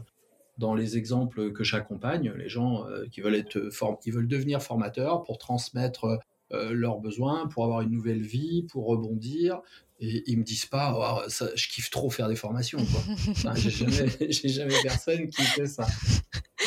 dans 0.60 0.75
les 0.75 0.96
exemples 0.99 1.52
que 1.52 1.64
j'accompagne, 1.64 2.32
les 2.37 2.49
gens 2.49 2.87
euh, 2.87 3.06
qui 3.10 3.22
veulent 3.22 3.34
être 3.34 3.70
qui 4.00 4.10
veulent 4.10 4.28
devenir 4.28 4.62
formateurs 4.62 5.25
pour 5.25 5.38
transmettre 5.38 6.04
euh, 6.04 6.16
leurs 6.52 6.99
besoins, 6.99 7.47
pour 7.49 7.64
avoir 7.64 7.80
une 7.83 7.90
nouvelle 7.90 8.23
vie, 8.23 8.64
pour 8.64 8.87
rebondir. 8.87 9.61
Et 10.02 10.23
ils 10.26 10.38
me 10.38 10.45
disent 10.45 10.64
pas, 10.64 10.95
oh, 10.97 11.28
ça, 11.28 11.49
je 11.54 11.69
kiffe 11.69 11.90
trop 11.90 12.09
faire 12.09 12.28
des 12.28 12.37
formations. 12.37 12.78
j'ai 13.57 13.71
jamais, 13.71 14.30
jamais 14.30 14.75
personne 14.83 15.28
qui 15.28 15.42
fait 15.42 15.66
ça. 15.66 15.87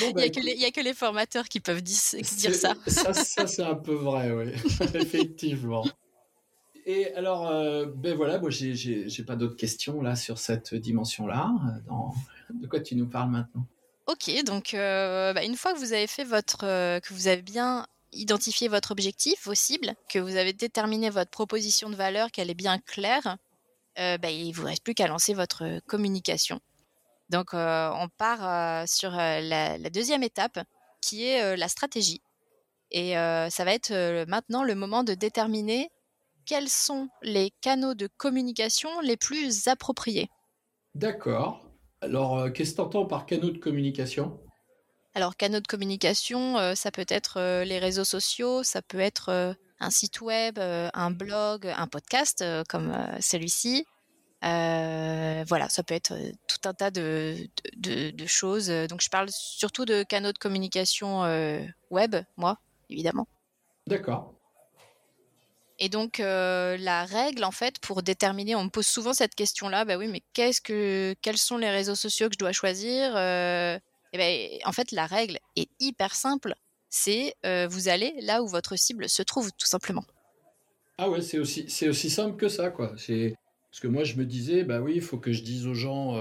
il 0.02 0.16
n'y 0.16 0.66
a, 0.66 0.72
que 0.72 0.82
les 0.82 0.94
formateurs 0.94 1.46
qui 1.50 1.60
peuvent 1.60 1.82
dire, 1.82 1.98
ça. 1.98 2.75
Ça, 2.88 3.13
ça 3.13 3.48
c'est 3.48 3.63
un 3.63 3.75
peu 3.75 3.96
vrai, 3.96 4.32
oui. 4.32 4.52
Effectivement. 4.94 5.84
Et 6.86 7.13
alors, 7.16 7.48
euh, 7.48 7.86
ben 7.88 8.16
voilà, 8.16 8.40
moi, 8.40 8.50
j'ai 8.52 9.24
pas 9.25 9.36
d'autres 9.36 9.56
questions 9.56 10.02
là 10.02 10.16
sur 10.16 10.38
cette 10.38 10.75
dimension-là. 10.75 11.52
De 12.54 12.68
quoi 12.68 12.82
tu 12.82 12.96
nous 12.96 13.08
parles 13.08 13.32
maintenant? 13.32 13.66
Ok, 14.06 14.44
donc 14.46 14.74
euh, 14.74 15.32
bah, 15.34 15.44
une 15.46 15.56
fois 15.56 15.74
que 15.74 15.80
vous 15.80 15.94
avez 15.94 16.08
fait 16.08 16.25
votre, 16.25 16.66
euh, 16.66 17.00
que 17.00 17.13
vous 17.13 17.28
avez 17.28 17.42
bien 17.42 17.88
identifié 18.13 18.67
votre 18.67 18.91
objectif, 18.91 19.46
vos 19.46 19.53
cibles, 19.53 19.93
que 20.10 20.20
vous 20.20 20.36
avez 20.36 20.53
déterminé 20.53 21.10
votre 21.10 21.32
proposition 21.32 21.89
de 21.89 21.96
valeur, 21.96 22.32
qu'elle 22.32 22.50
est 22.50 22.55
bien 22.55 22.79
claire, 22.79 23.38
euh, 24.00 24.17
bah, 24.17 24.32
il 24.32 24.51
vous 24.53 24.65
reste 24.65 24.84
plus 24.84 24.93
qu'à 24.93 25.08
lancer 25.08 25.34
votre 25.34 25.79
communication. 25.88 26.60
Donc 27.29 27.53
on 27.53 28.10
part 28.17 28.88
sur 28.88 29.12
la, 29.12 29.77
deuxième 29.89 30.24
étape, 30.24 30.60
qui 31.01 31.25
est 31.25 31.58
la 31.58 31.67
stratégie. 31.67 32.22
Et 32.91 33.13
ça 33.13 33.65
va 33.65 33.74
être 33.74 34.25
maintenant 34.27 34.63
le 34.63 34.75
moment 34.75 35.03
de 35.03 35.15
déterminer 35.15 35.89
quels 36.46 36.70
sont 36.70 37.10
les 37.22 37.51
canaux 37.62 37.93
de 37.93 38.08
communication 38.17 38.89
les 39.01 39.17
plus 39.17 39.67
appropriés. 39.67 40.29
D'accord. 40.96 41.65
Alors, 42.01 42.38
euh, 42.38 42.50
qu'est-ce 42.50 42.72
que 42.72 42.75
tu 42.77 42.82
entends 42.82 43.05
par 43.05 43.25
canaux 43.25 43.50
de 43.50 43.58
communication? 43.58 44.39
Alors, 45.15 45.36
canaux 45.36 45.60
de 45.60 45.67
communication, 45.67 46.58
euh, 46.58 46.75
ça 46.75 46.91
peut 46.91 47.05
être 47.08 47.39
euh, 47.39 47.63
les 47.63 47.79
réseaux 47.79 48.03
sociaux, 48.03 48.63
ça 48.63 48.82
peut 48.82 49.00
être 49.00 49.55
un 49.79 49.89
site 49.89 50.22
web, 50.22 50.58
un 50.60 51.12
blog, 51.12 51.67
un 51.67 51.88
podcast 51.88 52.43
comme 52.70 52.96
celui-ci. 53.20 53.86
voilà, 54.41 55.67
ça 55.70 55.84
peut 55.84 55.93
être 55.93 56.15
tout 56.48 56.70
un 56.70 56.74
tas 56.74 56.89
de, 56.89 57.36
de, 57.75 58.25
choses. 58.25 58.70
Donc, 58.88 59.01
je 59.01 59.10
parle 59.10 59.27
surtout 59.29 59.84
de 59.84 60.03
canaux 60.03 60.32
de 60.32 60.38
communication 60.38 61.24
web, 61.89 62.15
moi, 62.38 62.58
évidemment. 62.89 63.27
D'accord. 63.88 64.34
Et 65.79 65.89
donc 65.89 66.20
euh, 66.20 66.77
la 66.77 67.03
règle 67.03 67.43
en 67.43 67.51
fait 67.51 67.79
pour 67.79 68.03
déterminer, 68.03 68.55
on 68.55 68.65
me 68.65 68.70
pose 68.70 68.86
souvent 68.86 69.13
cette 69.13 69.36
question-là, 69.36 69.86
bah 69.86 69.98
oui, 69.98 70.08
mais 70.08 70.22
qu'est-ce 70.34 70.62
que, 70.62 71.15
quels 71.22 71.38
sont 71.38 71.58
les 71.58 71.70
réseaux 71.70 71.96
sociaux 71.96 72.29
que 72.29 72.36
je 72.36 72.39
dois 72.39 72.51
choisir 72.51 73.13
euh, 74.13 74.17
et 74.17 74.60
ben, 74.60 74.67
en 74.67 74.72
fait 74.72 74.91
la 74.91 75.05
règle 75.05 75.39
est 75.55 75.70
hyper 75.79 76.15
simple, 76.15 76.55
c'est 76.89 77.36
euh, 77.46 77.67
vous 77.70 77.88
allez 77.88 78.13
là 78.22 78.43
où 78.43 78.48
votre 78.48 78.77
cible 78.77 79.10
se 79.10 79.24
trouve 79.24 79.51
tout 79.58 79.67
simplement. 79.67 80.03
Ah 80.98 81.10
ouais, 81.10 81.22
c'est 81.22 81.39
aussi 81.39 81.65
c'est 81.70 81.88
aussi 81.88 82.10
simple 82.10 82.38
que 82.38 82.50
ça 82.50 82.70
quoi. 82.70 82.93
C'est 82.98 83.36
parce 83.72 83.79
que 83.79 83.88
moi 83.88 84.03
je 84.03 84.15
me 84.15 84.25
disais 84.25 84.63
bah 84.63 84.79
oui, 84.79 84.93
il 84.96 85.01
faut 85.01 85.17
que 85.17 85.34
je 85.34 85.41
dise 85.41 85.65
aux 85.65 85.74
gens 85.74 86.13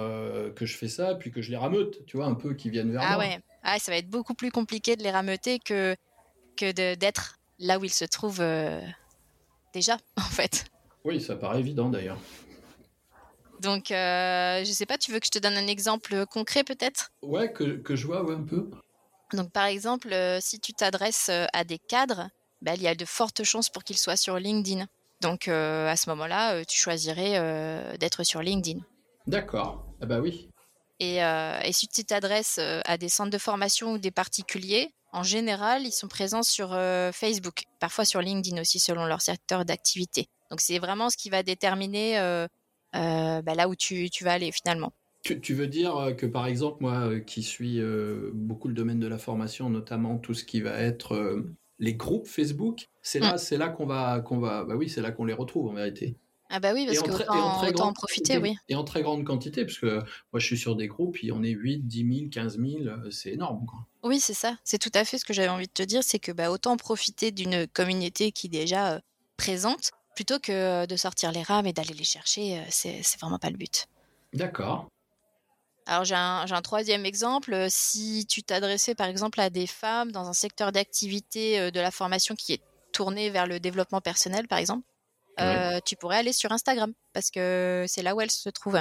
que 0.56 0.64
je 0.64 0.76
fais 0.76 0.88
ça, 0.88 1.14
puis 1.14 1.30
que 1.30 1.42
je 1.42 1.50
les 1.50 1.56
rameute, 1.56 2.04
tu 2.06 2.16
vois, 2.16 2.26
un 2.26 2.34
peu, 2.34 2.54
qui 2.54 2.70
viennent 2.70 2.92
vers 2.92 3.02
ah 3.02 3.14
moi. 3.16 3.24
Ouais. 3.24 3.38
Ah 3.62 3.78
ça 3.78 3.92
va 3.92 3.98
être 3.98 4.08
beaucoup 4.08 4.34
plus 4.34 4.50
compliqué 4.50 4.96
de 4.96 5.02
les 5.02 5.10
rameuter 5.10 5.58
que 5.58 5.94
que 6.56 6.72
d'être 6.94 7.38
là 7.58 7.78
où 7.78 7.84
ils 7.84 7.92
se 7.92 8.04
trouvent 8.04 8.42
déjà, 9.74 9.98
en 10.16 10.22
fait. 10.22 10.64
Oui, 11.04 11.20
ça 11.20 11.36
paraît 11.36 11.60
évident 11.60 11.88
d'ailleurs. 11.88 12.18
Donc, 13.62 13.92
euh, 13.92 14.64
je 14.64 14.72
sais 14.72 14.86
pas, 14.86 14.98
tu 14.98 15.12
veux 15.12 15.20
que 15.20 15.26
je 15.26 15.30
te 15.30 15.38
donne 15.38 15.56
un 15.56 15.68
exemple 15.68 16.26
concret 16.26 16.64
peut-être? 16.64 17.12
Ouais, 17.22 17.52
que, 17.52 17.76
que, 17.76 17.94
je 17.94 18.08
vois 18.08 18.18
un 18.18 18.42
peu. 18.42 18.68
Donc, 19.32 19.52
par 19.52 19.66
exemple, 19.66 20.12
euh, 20.12 20.40
si 20.40 20.58
tu 20.58 20.72
t'adresses 20.72 21.28
euh, 21.28 21.46
à 21.52 21.62
des 21.62 21.78
cadres, 21.78 22.28
bah, 22.60 22.74
il 22.74 22.82
y 22.82 22.88
a 22.88 22.96
de 22.96 23.04
fortes 23.04 23.44
chances 23.44 23.70
pour 23.70 23.84
qu'ils 23.84 23.98
soient 23.98 24.16
sur 24.16 24.36
LinkedIn. 24.36 24.86
Donc, 25.20 25.46
euh, 25.46 25.86
à 25.86 25.94
ce 25.94 26.10
moment-là, 26.10 26.64
tu 26.64 26.76
choisirais 26.76 27.96
d'être 27.98 28.24
sur 28.24 28.42
LinkedIn. 28.42 28.80
D'accord. 29.28 29.86
Ah 30.00 30.06
bah 30.06 30.18
oui. 30.18 30.48
Et, 30.98 31.18
et 31.18 31.72
si 31.72 31.86
tu 31.86 32.04
t'adresses 32.04 32.58
à 32.58 32.98
des 32.98 33.08
centres 33.08 33.30
de 33.30 33.38
formation 33.38 33.92
ou 33.92 33.98
des 33.98 34.10
particuliers, 34.10 34.90
en 35.12 35.22
général, 35.22 35.86
ils 35.86 35.92
sont 35.92 36.08
présents 36.08 36.42
sur 36.42 36.70
Facebook, 37.12 37.62
parfois 37.78 38.04
sur 38.04 38.20
LinkedIn 38.20 38.60
aussi, 38.60 38.80
selon 38.80 39.06
leur 39.06 39.20
secteur 39.20 39.64
d'activité. 39.64 40.26
Donc 40.50 40.60
c'est 40.60 40.80
vraiment 40.80 41.08
ce 41.08 41.16
qui 41.16 41.30
va 41.30 41.44
déterminer 41.44 42.18
bah, 42.92 43.54
là 43.54 43.68
où 43.68 43.74
tu, 43.74 44.08
vas 44.22 44.32
aller 44.32 44.52
finalement. 44.52 44.92
Tu, 45.22 45.54
veux 45.54 45.68
dire 45.68 46.14
que 46.16 46.26
par 46.26 46.46
exemple, 46.46 46.78
moi 46.80 47.20
qui 47.20 47.42
suis 47.42 47.80
beaucoup 48.32 48.68
le 48.68 48.74
domaine 48.74 48.98
de 48.98 49.06
la 49.06 49.18
formation, 49.18 49.70
notamment 49.70 50.18
tout 50.18 50.34
ce 50.34 50.44
qui 50.44 50.60
va 50.60 50.78
être 50.78 51.44
les 51.82 51.94
groupes 51.94 52.28
Facebook, 52.28 52.88
c'est 53.02 53.18
là, 53.18 53.34
mm. 53.34 53.38
c'est 53.38 53.56
là 53.56 53.68
qu'on 53.68 53.86
va, 53.86 54.20
qu'on 54.20 54.38
va, 54.38 54.64
bah 54.64 54.76
oui, 54.76 54.88
c'est 54.88 55.02
là 55.02 55.10
qu'on 55.10 55.24
les 55.24 55.34
retrouve 55.34 55.68
en 55.68 55.74
vérité. 55.74 56.16
Ah 56.48 56.60
bah 56.60 56.72
oui, 56.74 56.86
parce 56.86 57.00
qu'autant 57.00 57.84
en, 57.84 57.88
en 57.88 57.92
profiter, 57.94 58.36
oui. 58.36 58.54
Et 58.68 58.74
en 58.74 58.84
très 58.84 59.02
grande 59.02 59.24
quantité, 59.24 59.64
parce 59.64 59.78
que 59.78 59.96
moi 60.32 60.38
je 60.38 60.46
suis 60.46 60.58
sur 60.58 60.76
des 60.76 60.86
groupes, 60.86 61.16
et 61.22 61.32
on 61.32 61.42
est 61.42 61.50
8, 61.50 61.86
10 61.86 62.18
000, 62.18 62.30
15 62.30 62.58
000, 62.58 63.10
c'est 63.10 63.32
énorme. 63.32 63.64
Quoi. 63.66 63.86
Oui, 64.04 64.20
c'est 64.20 64.34
ça. 64.34 64.58
C'est 64.62 64.78
tout 64.78 64.90
à 64.94 65.04
fait 65.04 65.16
ce 65.18 65.24
que 65.24 65.32
j'avais 65.32 65.48
envie 65.48 65.66
de 65.66 65.72
te 65.72 65.82
dire, 65.82 66.04
c'est 66.04 66.18
que 66.18 66.30
bah, 66.30 66.50
autant 66.50 66.76
profiter 66.76 67.32
d'une 67.32 67.66
communauté 67.66 68.32
qui 68.32 68.48
est 68.48 68.50
déjà 68.50 68.92
euh, 68.92 69.00
présente, 69.38 69.92
plutôt 70.14 70.38
que 70.38 70.52
euh, 70.52 70.86
de 70.86 70.96
sortir 70.96 71.32
les 71.32 71.42
rames 71.42 71.66
et 71.66 71.72
d'aller 71.72 71.94
les 71.94 72.04
chercher, 72.04 72.58
euh, 72.58 72.62
c'est 72.70 73.02
vraiment 73.20 73.38
pas 73.38 73.50
le 73.50 73.56
but. 73.56 73.86
D'accord. 74.32 74.88
Alors 75.86 76.04
j'ai 76.04 76.14
un, 76.14 76.44
un, 76.48 76.62
troisième 76.62 77.04
exemple. 77.04 77.66
Si 77.68 78.24
tu 78.28 78.42
t'adressais 78.42 78.94
par 78.94 79.08
exemple 79.08 79.40
à 79.40 79.50
des 79.50 79.66
femmes 79.66 80.12
dans 80.12 80.28
un 80.28 80.32
secteur 80.32 80.70
d'activité 80.70 81.72
de 81.72 81.80
la 81.80 81.90
formation 81.90 82.36
qui 82.36 82.52
est 82.52 82.62
tourné 82.92 83.30
vers 83.30 83.48
le 83.48 83.58
développement 83.58 84.00
personnel, 84.00 84.46
par 84.46 84.58
exemple, 84.58 84.84
euh, 85.40 85.80
tu 85.84 85.96
pourrais 85.96 86.18
aller 86.18 86.32
sur 86.32 86.52
Instagram 86.52 86.92
parce 87.12 87.30
que 87.30 87.84
c'est 87.88 88.02
là 88.02 88.14
où 88.14 88.20
elle 88.20 88.30
se 88.30 88.48
trouve. 88.50 88.78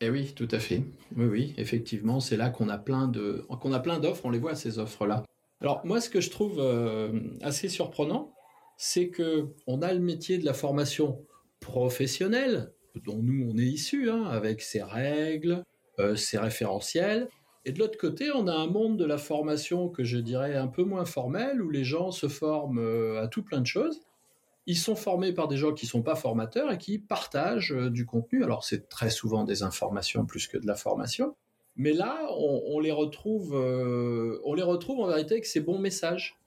Eh 0.00 0.10
oui, 0.10 0.32
tout 0.34 0.48
à 0.50 0.58
fait. 0.58 0.82
Oui, 1.16 1.26
oui, 1.26 1.54
effectivement, 1.58 2.20
c'est 2.20 2.36
là 2.36 2.50
qu'on 2.50 2.68
a 2.68 2.78
plein 2.78 3.06
de, 3.06 3.46
qu'on 3.60 3.72
a 3.72 3.80
plein 3.80 3.98
d'offres. 3.98 4.24
On 4.24 4.30
les 4.30 4.38
voit 4.38 4.54
ces 4.54 4.78
offres-là. 4.78 5.24
Alors 5.60 5.84
moi, 5.84 6.00
ce 6.00 6.08
que 6.08 6.20
je 6.20 6.30
trouve 6.30 6.58
euh, 6.58 7.20
assez 7.42 7.68
surprenant, 7.68 8.32
c'est 8.82 9.08
que 9.10 9.48
on 9.66 9.82
a 9.82 9.92
le 9.92 10.00
métier 10.00 10.38
de 10.38 10.44
la 10.44 10.54
formation 10.54 11.24
professionnelle 11.60 12.72
dont 13.04 13.18
nous 13.22 13.50
on 13.50 13.56
est 13.56 13.66
issus, 13.66 14.10
hein, 14.10 14.24
avec 14.24 14.62
ses 14.62 14.82
règles, 14.82 15.64
euh, 15.98 16.16
ses 16.16 16.38
référentiels. 16.38 17.28
Et 17.64 17.72
de 17.72 17.78
l'autre 17.78 17.98
côté, 17.98 18.30
on 18.32 18.46
a 18.48 18.54
un 18.54 18.66
monde 18.66 18.96
de 18.96 19.04
la 19.04 19.18
formation 19.18 19.88
que 19.88 20.02
je 20.02 20.16
dirais 20.18 20.56
un 20.56 20.66
peu 20.66 20.82
moins 20.82 21.04
formel, 21.04 21.60
où 21.60 21.68
les 21.70 21.84
gens 21.84 22.10
se 22.10 22.26
forment 22.26 23.16
à 23.18 23.28
tout 23.28 23.42
plein 23.42 23.60
de 23.60 23.66
choses 23.66 24.00
ils 24.66 24.76
sont 24.76 24.94
formés 24.94 25.32
par 25.32 25.48
des 25.48 25.56
gens 25.56 25.72
qui 25.72 25.86
sont 25.86 26.02
pas 26.02 26.14
formateurs 26.14 26.70
et 26.70 26.78
qui 26.78 26.98
partagent 26.98 27.72
euh, 27.72 27.90
du 27.90 28.06
contenu. 28.06 28.44
Alors 28.44 28.64
c'est 28.64 28.88
très 28.88 29.10
souvent 29.10 29.44
des 29.44 29.62
informations 29.62 30.24
plus 30.26 30.46
que 30.46 30.58
de 30.58 30.66
la 30.66 30.76
formation, 30.76 31.34
mais 31.76 31.92
là 31.92 32.20
on, 32.36 32.78
les 32.78 32.92
retrouve, 32.92 33.54
euh, 33.54 34.40
on 34.44 34.54
les 34.54 34.62
retrouve 34.62 35.00
en 35.00 35.06
vérité 35.06 35.34
avec 35.34 35.46
ces 35.46 35.60
bons 35.60 35.78
messages. 35.78 36.38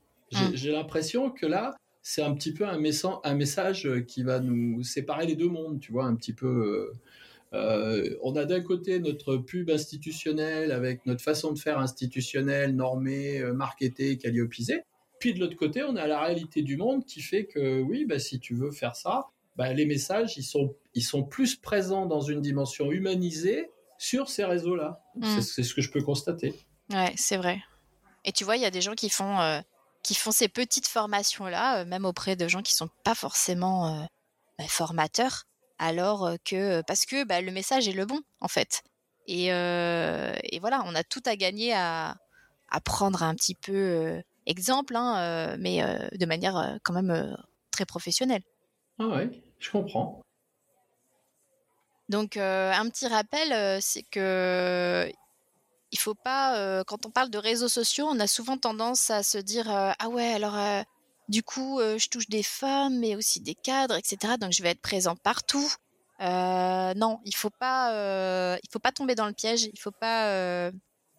J'ai 0.53 0.71
mmh. 0.71 0.73
l'impression 0.73 1.29
que 1.29 1.45
là 1.45 1.75
c'est 2.03 2.21
un 2.21 2.33
petit 2.33 2.53
peu 2.53 2.65
un, 2.65 2.77
un, 3.23 3.33
message 3.33 3.89
qui 4.07 4.23
va 4.23 4.39
nous 4.39 4.83
séparer 4.83 5.25
les 5.25 5.35
deux 5.35 5.47
mondes, 5.47 5.79
tu 5.79 5.91
vois, 5.91 6.05
un 6.05 6.15
petit 6.15 6.33
peu. 6.33 6.91
Euh, 7.53 8.17
on 8.21 8.35
a 8.35 8.45
d'un 8.45 8.61
côté 8.61 8.99
notre 8.99 9.37
pub 9.37 9.69
institutionnelle 9.69 10.71
avec 10.71 11.05
notre 11.05 11.23
façon 11.23 11.53
de 11.53 11.59
faire 11.59 11.79
institutionnelle, 11.79 12.75
normée, 12.75 13.41
marketée, 13.53 14.17
calliopisée. 14.17 14.83
Puis 15.19 15.33
de 15.33 15.39
l'autre 15.39 15.55
côté, 15.55 15.83
on 15.83 15.95
a 15.95 16.05
la 16.05 16.21
réalité 16.21 16.61
du 16.61 16.75
monde 16.75 17.05
qui 17.05 17.21
fait 17.21 17.45
que 17.45 17.79
oui, 17.79 18.05
bah, 18.05 18.19
si 18.19 18.39
tu 18.39 18.53
veux 18.53 18.71
faire 18.71 18.97
ça, 18.97 19.29
bah, 19.55 19.71
les 19.71 19.85
messages, 19.85 20.37
ils 20.37 20.43
sont, 20.43 20.75
ils 20.95 21.03
sont 21.03 21.23
plus 21.23 21.55
présents 21.55 22.05
dans 22.05 22.19
une 22.19 22.41
dimension 22.41 22.91
humanisée 22.91 23.69
sur 23.97 24.27
ces 24.27 24.43
réseaux-là. 24.43 25.01
Mm. 25.15 25.39
C'est 25.39 25.63
ce 25.63 25.73
que 25.73 25.81
je 25.81 25.91
peux 25.91 26.01
constater. 26.01 26.53
Ouais, 26.91 27.13
c'est 27.15 27.37
vrai. 27.37 27.61
Et 28.25 28.31
tu 28.31 28.43
vois, 28.43 28.57
il 28.57 28.61
y 28.61 28.65
a 28.65 28.71
des 28.71 28.81
gens 28.81 28.95
qui 28.95 29.09
font, 29.09 29.39
euh, 29.39 29.61
qui 30.03 30.15
font 30.15 30.31
ces 30.31 30.47
petites 30.47 30.87
formations-là, 30.87 31.79
euh, 31.79 31.85
même 31.85 32.05
auprès 32.05 32.35
de 32.35 32.47
gens 32.47 32.61
qui 32.61 32.73
sont 32.73 32.89
pas 33.03 33.15
forcément 33.15 33.87
euh, 33.87 34.05
bah, 34.59 34.65
formateurs, 34.67 35.45
alors 35.79 36.25
euh, 36.25 36.35
que 36.45 36.81
parce 36.83 37.05
que 37.05 37.23
bah, 37.23 37.41
le 37.41 37.51
message 37.51 37.87
est 37.87 37.93
le 37.93 38.05
bon 38.05 38.21
en 38.41 38.47
fait. 38.47 38.83
Et, 39.25 39.45
et 39.45 40.59
voilà, 40.59 40.83
on 40.85 40.95
a 40.95 41.03
tout 41.05 41.23
à 41.25 41.37
gagner 41.37 41.73
à, 41.73 42.17
à 42.69 42.81
prendre 42.81 43.23
un 43.23 43.33
petit 43.35 43.55
peu 43.55 44.21
exemple, 44.45 44.97
hein, 44.97 45.55
mais 45.59 45.81
de 46.11 46.25
manière 46.25 46.77
quand 46.83 46.91
même 46.91 47.37
très 47.71 47.85
professionnelle. 47.85 48.43
Ah 48.99 49.07
ouais, 49.07 49.29
je 49.59 49.71
comprends. 49.71 50.21
Donc 52.09 52.37
euh, 52.37 52.71
un 52.71 52.89
petit 52.89 53.07
rappel, 53.07 53.51
euh, 53.53 53.79
c'est 53.81 54.03
que 54.03 55.09
il 55.93 55.99
faut 55.99 56.15
pas, 56.15 56.57
euh, 56.57 56.83
quand 56.83 57.05
on 57.05 57.11
parle 57.11 57.29
de 57.29 57.37
réseaux 57.37 57.67
sociaux, 57.69 58.07
on 58.09 58.19
a 58.19 58.25
souvent 58.25 58.57
tendance 58.57 59.11
à 59.11 59.21
se 59.21 59.37
dire 59.37 59.71
euh, 59.71 59.91
ah 59.99 60.09
ouais 60.09 60.33
alors 60.33 60.57
euh, 60.57 60.81
du 61.29 61.43
coup 61.43 61.79
je 61.79 62.09
touche 62.09 62.27
des 62.27 62.43
femmes 62.43 62.99
mais 62.99 63.15
aussi 63.15 63.39
des 63.39 63.55
cadres 63.55 63.95
etc. 63.95 64.33
Donc 64.39 64.51
je 64.51 64.63
vais 64.63 64.71
être 64.71 64.81
présent 64.81 65.15
partout. 65.15 65.71
Non, 66.19 67.19
il 67.25 67.35
faut 67.35 67.51
pas, 67.51 68.57
il 68.61 68.69
faut 68.71 68.79
pas 68.79 68.91
tomber 68.91 69.15
dans 69.15 69.27
le 69.27 69.33
piège. 69.33 69.69
Il 69.71 69.79
faut 69.79 69.91
pas 69.91 70.27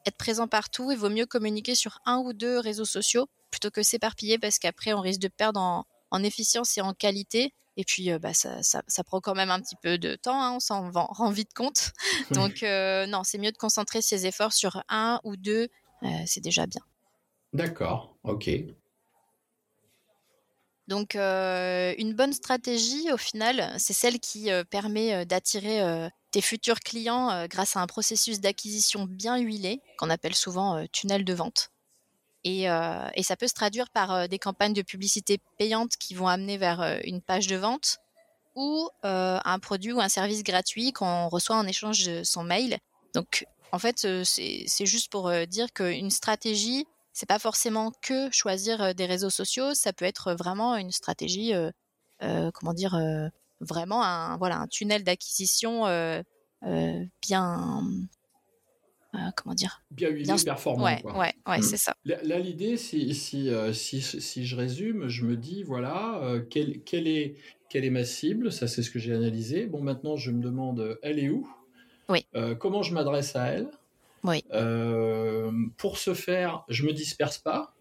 être 0.06 0.16
présent 0.18 0.48
partout. 0.48 0.90
Il 0.90 0.98
vaut 0.98 1.08
mieux 1.08 1.26
communiquer 1.26 1.74
sur 1.74 2.00
un 2.04 2.18
ou 2.18 2.32
deux 2.32 2.58
réseaux 2.58 2.84
sociaux 2.84 3.26
plutôt 3.50 3.70
que 3.70 3.82
s'éparpiller 3.82 4.38
parce 4.38 4.58
qu'après 4.58 4.92
on 4.92 5.00
risque 5.00 5.20
de 5.20 5.28
perdre 5.28 5.84
en 6.10 6.22
efficience 6.22 6.76
et 6.76 6.80
en 6.80 6.92
qualité. 6.94 7.52
Et 7.76 7.84
puis, 7.84 8.10
euh, 8.10 8.18
bah, 8.18 8.34
ça, 8.34 8.62
ça, 8.62 8.82
ça 8.86 9.02
prend 9.02 9.20
quand 9.20 9.34
même 9.34 9.50
un 9.50 9.60
petit 9.60 9.76
peu 9.76 9.98
de 9.98 10.14
temps, 10.14 10.40
hein, 10.40 10.52
on 10.52 10.60
s'en 10.60 10.90
rend 10.92 11.30
vite 11.30 11.54
compte. 11.54 11.92
Donc, 12.30 12.62
euh, 12.62 13.06
non, 13.06 13.24
c'est 13.24 13.38
mieux 13.38 13.52
de 13.52 13.56
concentrer 13.56 14.02
ses 14.02 14.26
efforts 14.26 14.52
sur 14.52 14.82
un 14.88 15.20
ou 15.24 15.36
deux, 15.36 15.68
euh, 16.02 16.08
c'est 16.26 16.40
déjà 16.40 16.66
bien. 16.66 16.82
D'accord, 17.52 18.16
ok. 18.24 18.50
Donc, 20.86 21.14
une 21.14 22.12
bonne 22.12 22.34
stratégie, 22.34 23.10
au 23.10 23.16
final, 23.16 23.74
c'est 23.78 23.94
celle 23.94 24.20
qui 24.20 24.50
permet 24.68 25.24
d'attirer 25.24 26.10
tes 26.30 26.42
futurs 26.42 26.80
clients 26.80 27.46
grâce 27.46 27.76
à 27.76 27.80
un 27.80 27.86
processus 27.86 28.38
d'acquisition 28.40 29.06
bien 29.06 29.38
huilé, 29.38 29.80
qu'on 29.96 30.10
appelle 30.10 30.34
souvent 30.34 30.84
tunnel 30.92 31.24
de 31.24 31.32
vente. 31.32 31.70
Et, 32.44 32.70
euh, 32.70 33.08
et 33.14 33.22
ça 33.22 33.36
peut 33.36 33.48
se 33.48 33.54
traduire 33.54 33.88
par 33.88 34.12
euh, 34.12 34.26
des 34.26 34.38
campagnes 34.38 34.74
de 34.74 34.82
publicité 34.82 35.40
payantes 35.58 35.96
qui 35.96 36.14
vont 36.14 36.28
amener 36.28 36.58
vers 36.58 36.82
euh, 36.82 36.98
une 37.04 37.22
page 37.22 37.46
de 37.46 37.56
vente 37.56 37.98
ou 38.54 38.88
un 39.02 39.58
produit 39.58 39.92
ou 39.92 40.00
un 40.00 40.08
service 40.08 40.44
gratuit 40.44 40.92
qu'on 40.92 41.28
reçoit 41.28 41.56
en 41.56 41.66
échange 41.66 42.04
de 42.04 42.22
son 42.22 42.44
mail. 42.44 42.78
Donc, 43.12 43.46
en 43.72 43.80
fait, 43.80 44.06
c'est 44.22 44.86
juste 44.86 45.10
pour 45.10 45.28
dire 45.48 45.72
qu'une 45.72 46.12
stratégie, 46.12 46.86
c'est 47.12 47.28
pas 47.28 47.40
forcément 47.40 47.90
que 48.00 48.30
choisir 48.30 48.94
des 48.94 49.06
réseaux 49.06 49.28
sociaux, 49.28 49.74
ça 49.74 49.92
peut 49.92 50.04
être 50.04 50.34
vraiment 50.34 50.76
une 50.76 50.92
stratégie, 50.92 51.52
comment 52.20 52.74
dire, 52.74 52.96
vraiment 53.58 54.04
un, 54.04 54.36
voilà, 54.36 54.58
un 54.58 54.68
tunnel 54.68 55.02
d'acquisition 55.02 55.82
bien, 57.22 57.82
comment 59.36 59.54
dire, 59.54 59.82
Bien 59.90 60.08
huilé, 60.10 60.24
Bien- 60.24 60.36
performant. 60.44 60.84
ouais, 60.84 61.00
quoi. 61.02 61.18
ouais, 61.18 61.32
ouais, 61.46 61.58
Mm. 61.58 61.62
c'est 61.62 61.76
ça. 61.76 61.94
Là, 62.04 62.38
l'idée, 62.38 62.76
si, 62.76 63.14
si, 63.14 63.48
euh, 63.50 63.72
si, 63.72 64.00
si 64.02 64.46
je 64.46 64.56
résume, 64.56 65.08
je 65.08 65.24
me 65.24 65.36
dis, 65.36 65.62
voilà, 65.62 66.18
euh, 66.22 66.40
quelle, 66.40 66.82
quelle 66.82 67.06
est, 67.08 67.36
quelle 67.70 67.84
est 67.84 67.90
ma 67.90 68.04
cible 68.04 68.52
Ça, 68.52 68.66
c'est 68.68 68.82
ce 68.82 68.90
que 68.90 68.98
j'ai 68.98 69.14
analysé. 69.14 69.66
Bon, 69.66 69.80
maintenant, 69.82 70.16
je 70.16 70.30
me 70.30 70.42
demande, 70.42 70.80
euh, 70.80 70.96
elle 71.02 71.18
est 71.18 71.28
où? 71.30 71.48
Oui. 72.08 72.26
Euh, 72.36 72.54
comment 72.54 72.82
je 72.82 72.92
m'adresse 72.94 73.34
à 73.36 73.46
elle? 73.46 73.68
Oui. 74.22 74.44
Euh, 74.52 75.50
pour 75.76 75.98
ce 75.98 76.14
faire, 76.14 76.64
je 76.68 76.84
me 76.84 76.92
disperse 76.92 77.38
pas. 77.38 77.73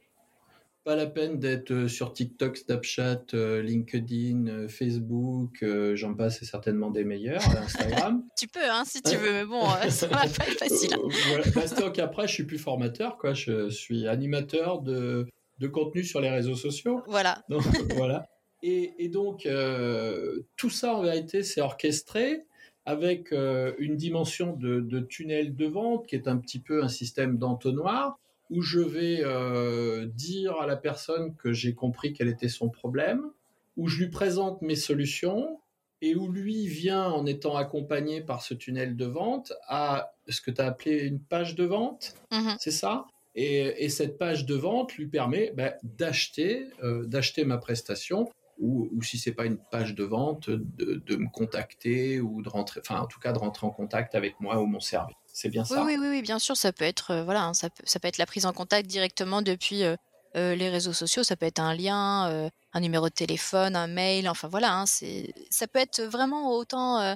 Pas 0.83 0.95
la 0.97 1.05
peine 1.07 1.39
d'être 1.39 1.71
euh, 1.71 1.87
sur 1.87 2.11
TikTok, 2.11 2.57
Snapchat, 2.57 3.23
euh, 3.33 3.61
LinkedIn, 3.61 4.47
euh, 4.47 4.67
Facebook, 4.67 5.63
j'en 5.93 6.13
passe, 6.13 6.39
c'est 6.39 6.45
certainement 6.45 6.91
des 6.91 7.05
meilleurs, 7.05 7.41
Instagram. 7.57 8.23
Tu 8.37 8.47
peux, 8.47 8.69
hein, 8.69 8.83
si 8.85 9.01
tu 9.01 9.15
veux, 9.15 9.31
mais 9.31 9.45
bon, 9.45 9.63
ça 9.89 10.07
va 10.07 10.17
pas 10.17 10.25
être 10.25 10.59
facile. 10.59 10.93
hein. 10.93 11.07
Voilà. 11.29 11.45
Bah, 11.55 11.89
qu'après, 11.93 12.27
je 12.27 12.33
suis 12.33 12.43
plus 12.43 12.57
formateur, 12.59 13.17
quoi. 13.17 13.33
Je 13.33 13.69
suis 13.69 14.07
animateur 14.07 14.81
de, 14.81 15.25
de 15.59 15.67
contenu 15.67 16.03
sur 16.03 16.19
les 16.19 16.29
réseaux 16.29 16.55
sociaux. 16.55 17.01
Voilà. 17.07 17.43
Donc, 17.49 17.63
voilà. 17.95 18.27
Et, 18.61 18.93
et 18.97 19.09
donc, 19.09 19.45
euh, 19.45 20.41
tout 20.55 20.69
ça, 20.69 20.95
en 20.95 21.01
vérité, 21.01 21.43
c'est 21.43 21.59
orchestré 21.59 22.45
avec 22.85 23.31
euh, 23.33 23.73
une 23.77 23.97
dimension 23.97 24.53
de, 24.55 24.79
de 24.79 24.99
tunnel 25.01 25.53
de 25.55 25.65
vente 25.65 26.07
qui 26.07 26.15
est 26.15 26.27
un 26.29 26.37
petit 26.37 26.59
peu 26.59 26.81
un 26.83 26.87
système 26.87 27.37
d'entonnoir 27.37 28.19
où 28.49 28.61
je 28.61 28.79
vais 28.79 29.19
euh, 29.23 30.05
dire 30.05 30.57
à 30.57 30.67
la 30.67 30.75
personne 30.75 31.35
que 31.35 31.53
j'ai 31.53 31.73
compris 31.73 32.13
quel 32.13 32.27
était 32.27 32.49
son 32.49 32.69
problème, 32.69 33.31
où 33.77 33.87
je 33.87 34.03
lui 34.03 34.09
présente 34.09 34.61
mes 34.61 34.75
solutions 34.75 35.59
et 36.01 36.15
où 36.15 36.29
lui 36.31 36.67
vient 36.67 37.05
en 37.05 37.25
étant 37.25 37.55
accompagné 37.55 38.21
par 38.21 38.41
ce 38.41 38.53
tunnel 38.53 38.95
de 38.97 39.05
vente 39.05 39.53
à 39.67 40.13
ce 40.27 40.41
que 40.41 40.51
tu 40.51 40.61
as 40.61 40.65
appelé 40.67 40.99
une 41.05 41.19
page 41.19 41.55
de 41.55 41.63
vente 41.63 42.15
Mhm. 42.31 42.55
c'est 42.59 42.71
ça? 42.71 43.05
Et, 43.35 43.85
et 43.85 43.89
cette 43.89 44.17
page 44.19 44.45
de 44.45 44.53
vente 44.53 44.93
lui 44.95 45.07
permet 45.07 45.51
bah, 45.55 45.73
d'acheter 45.81 46.67
euh, 46.83 47.05
d'acheter 47.05 47.45
ma 47.45 47.57
prestation 47.57 48.29
ou, 48.59 48.89
ou 48.93 49.01
si 49.01 49.17
c'est 49.17 49.31
pas 49.31 49.45
une 49.45 49.57
page 49.71 49.95
de 49.95 50.03
vente 50.03 50.49
de, 50.51 51.01
de 51.03 51.15
me 51.15 51.29
contacter 51.31 52.19
ou 52.19 52.41
de 52.43 52.49
rentrer 52.49 52.81
enfin 52.81 52.99
en 53.01 53.07
tout 53.07 53.19
cas 53.19 53.31
de 53.31 53.39
rentrer 53.39 53.65
en 53.65 53.71
contact 53.71 54.13
avec 54.13 54.39
moi 54.39 54.61
ou 54.61 54.67
mon 54.67 54.79
service 54.79 55.15
c'est 55.33 55.49
bien 55.49 55.63
Oui, 55.63 55.75
ça 55.75 55.83
oui, 55.83 55.97
oui, 55.99 56.07
oui, 56.09 56.21
bien 56.21 56.39
sûr, 56.39 56.55
ça 56.55 56.71
peut 56.71 56.85
être, 56.85 57.11
euh, 57.11 57.23
voilà, 57.23 57.43
hein, 57.43 57.53
ça 57.53 57.69
peut, 57.69 57.83
ça 57.85 57.99
peut 57.99 58.07
être 58.07 58.19
la 58.19 58.27
prise 58.27 58.45
en 58.45 58.53
contact 58.53 58.87
directement 58.87 59.41
depuis 59.41 59.83
euh, 59.83 59.95
euh, 60.35 60.55
les 60.55 60.69
réseaux 60.69 60.93
sociaux, 60.93 61.23
ça 61.23 61.35
peut 61.35 61.47
être 61.47 61.59
un 61.59 61.75
lien, 61.75 62.49
un 62.73 62.79
numéro 62.79 63.09
de 63.09 63.13
téléphone, 63.13 63.75
un 63.75 63.87
mail, 63.87 64.29
enfin 64.29 64.47
voilà, 64.47 64.73
hein, 64.73 64.85
c'est, 64.85 65.33
ça 65.49 65.67
peut 65.67 65.79
être 65.79 66.01
vraiment 66.01 66.51
autant 66.51 67.15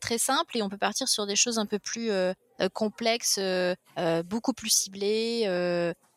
très 0.00 0.18
simple 0.18 0.58
et 0.58 0.62
on 0.62 0.68
peut 0.68 0.76
partir 0.76 1.08
sur 1.08 1.26
des 1.26 1.36
choses 1.36 1.58
un 1.58 1.64
peu 1.64 1.78
plus 1.78 2.10
complexes, 2.74 3.40
beaucoup 4.26 4.52
plus 4.52 4.68
ciblées, 4.68 5.48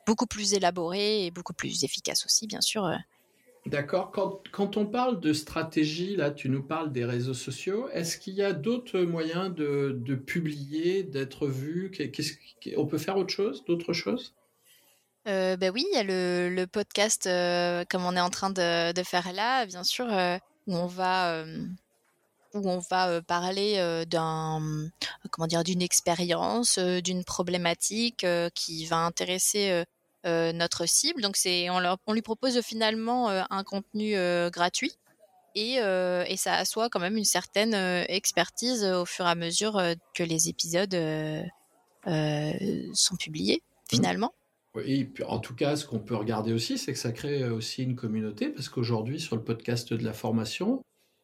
beaucoup 0.06 0.26
plus 0.26 0.54
élaborées 0.54 1.26
et 1.26 1.32
beaucoup 1.32 1.54
plus 1.54 1.86
efficaces 1.86 2.26
aussi, 2.26 2.48
bien 2.48 2.60
sûr. 2.60 2.90
D'accord. 3.67 4.12
Quand, 4.12 4.78
on 4.78 4.86
parle 4.88 5.19
de 5.19 5.34
stratégie, 5.34 6.15
là, 6.15 6.32
tu 6.32 6.50
nous 6.50 6.63
parles 6.63 6.91
des 6.91 7.06
réseaux 7.06 7.36
sociaux. 7.36 7.89
Est-ce 7.89 8.17
qu'il 8.17 8.34
y 8.34 8.41
a 8.41 8.54
d'autres 8.54 9.02
moyens 9.02 9.54
de, 9.54 10.15
publier, 10.15 11.04
d'être 11.04 11.47
vu? 11.47 11.91
On 12.76 12.88
peut 12.88 12.97
faire 12.97 13.17
autre 13.17 13.34
chose, 13.34 13.63
d'autres 13.65 13.93
choses? 13.93 14.34
Euh, 15.28 15.56
ben 15.56 15.71
oui, 15.71 15.86
il 15.91 15.95
y 15.95 16.00
a 16.00 16.04
le, 16.04 16.65
podcast 16.65 17.28
euh, 17.28 17.86
comme 17.88 18.04
on 18.06 18.15
est 18.15 18.21
en 18.21 18.32
train 18.32 18.50
de, 18.50 19.04
faire 19.04 19.32
là, 19.34 19.67
bien 19.67 19.84
sûr, 19.84 20.12
euh, 20.12 20.38
où 20.65 20.76
on 20.76 20.88
va 20.88 21.45
où 22.54 22.69
on 22.69 22.80
va 22.80 23.21
parler 23.21 24.04
d'un 24.08 24.89
comment 25.30 25.47
dire 25.47 25.63
d'une 25.63 25.82
expérience, 25.82 26.80
d'une 26.80 27.24
problématique 27.24 28.26
qui 28.56 28.86
va 28.88 28.97
intéresser 28.97 29.86
notre 30.26 30.86
cible. 30.86 31.22
Donc 31.22 31.36
c'est 31.38 31.70
on, 31.70 31.80
leur, 31.80 31.98
on 32.08 32.14
lui 32.14 32.22
propose 32.22 32.58
euh, 32.58 32.62
finalement 32.62 33.30
euh, 33.30 33.44
un 33.50 33.64
contenu 33.64 34.16
euh, 34.16 34.50
gratuit 34.50 34.94
et, 35.56 35.80
euh, 35.80 36.24
et 36.28 36.38
ça 36.38 36.54
assoit 36.56 36.90
quand 36.90 37.00
même 37.00 37.18
une 37.18 37.26
certaine 37.26 37.74
euh, 37.74 38.04
expertise 38.08 38.84
euh, 38.84 39.02
au 39.02 39.06
fur 39.06 39.26
et 39.26 39.30
à 39.30 39.36
mesure 39.36 39.78
euh, 39.78 39.94
que 40.14 40.24
les 40.24 40.48
épisodes 40.50 40.94
euh, 40.94 41.44
euh, 42.08 42.54
sont 42.94 43.16
publiés 43.16 43.62
finalement. 43.90 44.34
Oui, 44.74 45.12
en 45.28 45.40
tout 45.40 45.54
cas, 45.54 45.76
ce 45.76 45.86
qu'on 45.86 46.00
peut 46.00 46.16
regarder 46.16 46.54
aussi, 46.54 46.78
c'est 46.78 46.94
que 46.94 47.00
ça 47.00 47.12
crée 47.12 47.44
aussi 47.50 47.84
une 47.84 47.98
communauté, 47.98 48.48
parce 48.48 48.70
qu'aujourd'hui, 48.70 49.20
sur 49.20 49.36
le 49.36 49.44
podcast 49.44 49.94
de 49.94 50.02
la 50.02 50.14
formation, 50.14 50.82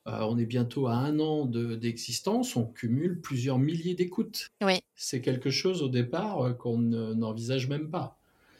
euh, 0.09 0.19
on 0.23 0.37
est 0.37 0.45
bientôt 0.45 0.87
à 0.87 0.95
un 0.95 1.17
an 1.21 1.45
de- 1.45 1.75
d'existence, 1.75 2.57
on 2.57 2.65
cumule 2.65 3.21
plusieurs 3.21 3.57
milliers 3.57 3.95
d'écoutes. 3.95 4.49
Oui. 4.61 4.81
C'est 4.95 5.21
quelque 5.21 5.49
chose 5.49 5.81
au 5.81 5.87
départ 5.87 6.41
euh, 6.41 6.51
qu'on 6.51 6.77
ne- 6.77 7.13
n'envisage 7.13 7.69
même 7.69 7.89
pas. 7.89 8.16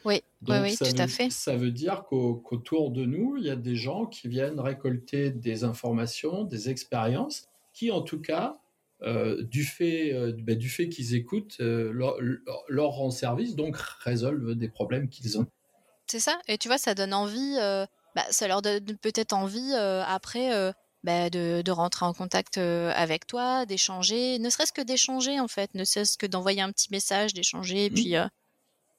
Oui, 0.08 0.22
Donc, 0.42 0.62
oui, 0.62 0.76
ça 0.76 0.86
tout 0.86 0.96
veut, 0.96 1.02
à 1.02 1.06
fait. 1.08 1.30
Ça 1.30 1.56
veut 1.56 1.70
dire 1.70 2.04
qu'au- 2.08 2.36
qu'autour 2.36 2.90
de 2.90 3.04
nous, 3.04 3.36
il 3.36 3.44
y 3.44 3.50
a 3.50 3.56
des 3.56 3.76
gens 3.76 4.06
qui 4.06 4.28
viennent 4.28 4.60
récolter 4.60 5.30
des 5.30 5.64
informations, 5.64 6.44
des 6.44 6.70
expériences, 6.70 7.48
qui 7.74 7.90
en 7.90 8.02
tout 8.02 8.20
cas, 8.20 8.54
euh, 9.02 9.42
du 9.44 9.64
fait, 9.64 10.12
euh, 10.12 10.32
ben, 10.38 10.56
du 10.56 10.68
fait 10.68 10.88
qu'ils 10.88 11.14
écoutent, 11.14 11.58
euh, 11.60 11.92
leur, 11.92 12.16
leur- 12.68 12.90
rend 12.90 13.10
service, 13.10 13.54
donc 13.54 13.76
résolvent 13.76 14.54
des 14.54 14.68
problèmes 14.68 15.08
qu'ils 15.08 15.38
ont. 15.38 15.46
C'est 16.06 16.20
ça. 16.20 16.38
Et 16.48 16.56
tu 16.58 16.68
vois, 16.68 16.78
ça 16.78 16.94
donne 16.94 17.12
envie, 17.12 17.56
bah, 18.16 18.24
ça 18.30 18.48
leur 18.48 18.62
donne 18.62 18.80
peut-être 19.02 19.34
envie 19.34 19.74
après 19.74 20.72
bah, 21.04 21.28
de, 21.30 21.60
de 21.62 21.70
rentrer 21.70 22.06
en 22.06 22.14
contact 22.14 22.56
avec 22.58 23.26
toi, 23.26 23.66
d'échanger, 23.66 24.38
ne 24.38 24.48
serait-ce 24.48 24.72
que 24.72 24.80
d'échanger 24.80 25.38
en 25.38 25.48
fait, 25.48 25.74
ne 25.74 25.84
serait-ce 25.84 26.16
que 26.16 26.26
d'envoyer 26.26 26.62
un 26.62 26.72
petit 26.72 26.88
message, 26.90 27.34
d'échanger, 27.34 27.84
et 27.84 27.90
puis 27.90 28.16
euh, 28.16 28.26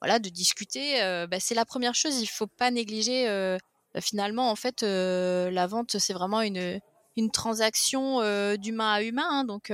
voilà, 0.02 0.20
de 0.20 0.30
discuter. 0.30 1.02
euh, 1.02 1.28
bah, 1.28 1.40
c'est 1.40 1.56
la 1.56 1.66
première 1.66 1.96
chose. 1.96 2.22
Il 2.22 2.28
faut 2.28 2.48
pas 2.48 2.72
négliger. 2.72 3.28
euh, 3.28 3.58
finalement, 4.00 4.52
en 4.52 4.56
fait, 4.56 4.84
la 4.84 5.68
vente, 5.68 5.98
c'est 5.98 6.14
vraiment 6.14 6.42
une 6.42 6.80
une 7.18 7.32
transaction 7.32 8.20
d'humain 8.56 8.94
à 8.94 9.02
humain, 9.02 9.28
hein, 9.30 9.44
donc 9.44 9.74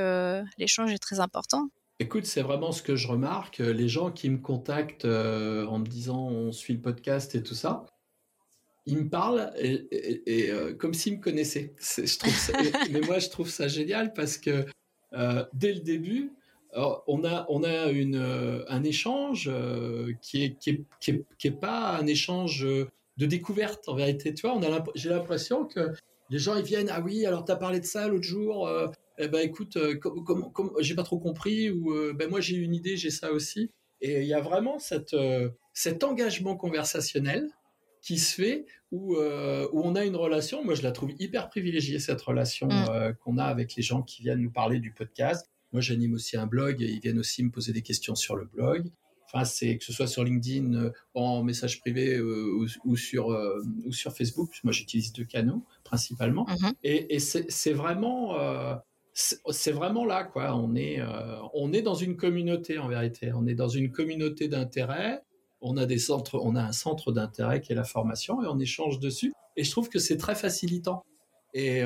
l'échange 0.58 0.92
est 0.94 1.00
très 1.00 1.20
important. 1.20 1.68
Écoute, 2.00 2.26
c'est 2.26 2.42
vraiment 2.42 2.72
ce 2.72 2.82
que 2.82 2.96
je 2.96 3.08
remarque. 3.08 3.60
Les 3.60 3.90
gens 3.90 4.10
qui 4.12 4.30
me 4.30 4.38
contactent 4.38 5.06
en 5.06 5.78
me 5.80 5.86
disant 5.86 6.28
on 6.30 6.54
suit 6.54 6.74
le 6.74 6.82
podcast 6.82 7.36
et 7.36 7.44
tout 7.44 7.54
ça, 7.54 7.86
ils 8.86 8.98
me 8.98 9.10
parlent 9.10 9.52
et, 9.60 10.50
comme 10.80 10.94
s'ils 10.94 11.18
me 11.18 11.22
connaissaient. 11.22 11.76
Je 11.80 12.18
trouve 12.18 12.34
mais 12.92 13.02
moi, 13.02 13.20
je 13.20 13.30
trouve 13.30 13.50
ça 13.50 13.68
génial 13.68 14.14
parce 14.14 14.38
que 14.38 14.66
dès 15.54 15.74
le 15.74 15.82
début, 15.82 16.32
on 16.76 17.24
a, 17.24 17.46
on 17.50 17.64
a 17.64 17.90
une, 17.90 18.66
un 18.68 18.84
échange 18.84 19.50
qui 20.22 20.44
est, 20.44 20.58
qui, 20.60 20.70
est, 20.72 20.84
qui, 21.38 21.48
est, 21.48 21.52
pas 21.52 21.98
un 21.98 22.06
échange 22.06 22.66
de 22.66 23.26
découverte 23.26 23.88
en 23.88 23.96
vérité. 23.96 24.34
Tu 24.34 24.48
vois, 24.48 24.60
j'ai 24.96 25.10
l'impression 25.10 25.66
que 25.66 25.92
les 26.30 26.40
gens 26.40 26.56
ils 26.56 26.64
viennent 26.64 26.90
ah 26.92 27.02
oui 27.02 27.26
alors 27.26 27.46
tu 27.46 27.52
as 27.52 27.56
parlé 27.56 27.80
de 27.80 27.86
ça 27.86 28.08
l'autre 28.08 28.24
jour 28.24 28.68
euh, 28.68 28.88
eh 29.18 29.28
ben 29.28 29.40
écoute 29.40 29.78
euh, 29.78 29.96
comment 29.96 30.52
j'ai 30.80 30.96
pas 30.96 31.04
trop 31.04 31.20
compris 31.20 31.70
ou 31.70 31.92
euh, 31.92 32.14
ben 32.14 32.30
moi 32.30 32.42
j'ai 32.42 32.56
une 32.56 32.74
idée 32.74 32.98
j'ai 32.98 33.12
ça 33.12 33.32
aussi 33.32 33.72
et 34.02 34.22
il 34.22 34.28
y 34.28 34.34
a 34.34 34.42
vraiment 34.42 34.80
cette 34.80 35.16
cet 35.74 36.04
engagement 36.04 36.56
conversationnel 36.56 37.50
qui 38.02 38.18
se 38.18 38.36
fait 38.36 38.66
où, 38.92 39.16
où 39.16 39.82
on 39.84 39.96
a 39.96 40.06
une 40.06 40.16
relation 40.16 40.64
moi 40.64 40.76
je 40.76 40.84
la 40.84 40.92
trouve 40.92 41.12
hyper 41.18 41.50
privilégiée 41.50 42.00
cette 42.00 42.22
relation 42.22 42.68
mm. 42.68 43.16
qu'on 43.24 43.38
a 43.38 43.46
avec 43.46 43.76
les 43.76 43.84
gens 43.84 44.02
qui 44.02 44.22
viennent 44.22 44.42
nous 44.42 44.52
parler 44.52 44.80
du 44.80 44.92
podcast 44.92 45.50
moi 45.72 45.82
j'anime 45.82 46.14
aussi 46.14 46.38
un 46.38 46.48
blog 46.48 46.82
et 46.82 46.88
ils 46.88 47.00
viennent 47.00 47.20
aussi 47.20 47.44
me 47.44 47.52
poser 47.52 47.74
des 47.74 47.82
questions 47.82 48.16
sur 48.16 48.36
le 48.36 48.46
blog 48.46 48.92
c'est 49.44 49.78
que 49.78 49.84
ce 49.84 49.92
soit 49.92 50.08
sur 50.08 50.24
LinkedIn, 50.24 50.74
euh, 50.76 50.92
en 51.14 51.44
message 51.44 51.82
privé 51.82 52.16
euh, 52.16 52.66
ou, 52.86 52.96
sur, 52.96 53.32
euh, 53.32 53.62
ou 53.86 53.92
sur 53.92 54.14
Facebook. 54.14 54.52
Moi, 54.64 54.72
j'utilise 54.72 55.12
deux 55.12 55.26
canaux 55.26 55.64
principalement. 55.84 56.46
Mhm. 56.48 56.74
Et, 56.84 57.20
c'est 57.20 57.74
vraiment, 57.74 58.38
c'est 59.14 59.72
vraiment 59.72 60.06
là, 60.06 60.24
quoi. 60.24 60.56
On 60.56 60.76
est, 60.76 61.02
on 61.54 61.74
est 61.74 61.82
dans 61.82 61.96
une 61.96 62.16
communauté 62.16 62.78
en 62.78 62.88
vérité. 62.88 63.32
On 63.34 63.46
est 63.46 63.56
dans 63.56 63.68
une 63.68 63.92
communauté 63.92 64.48
d'intérêt. 64.48 65.22
On 65.62 65.78
a 65.78 65.86
des 65.86 65.98
centres, 65.98 66.40
on 66.42 66.56
a 66.56 66.64
un 66.64 66.72
centre 66.72 67.12
d'intérêt 67.12 67.60
qui 67.60 67.72
est 67.72 67.76
la 67.76 67.84
formation 67.84 68.44
et 68.44 68.48
on 68.48 68.60
échange 68.60 69.00
dessus. 69.00 69.34
Et 69.58 69.64
je 69.64 69.72
trouve 69.72 69.90
que 69.90 70.00
c'est 70.00 70.18
très 70.18 70.36
facilitant. 70.36 71.04
Et 71.54 71.82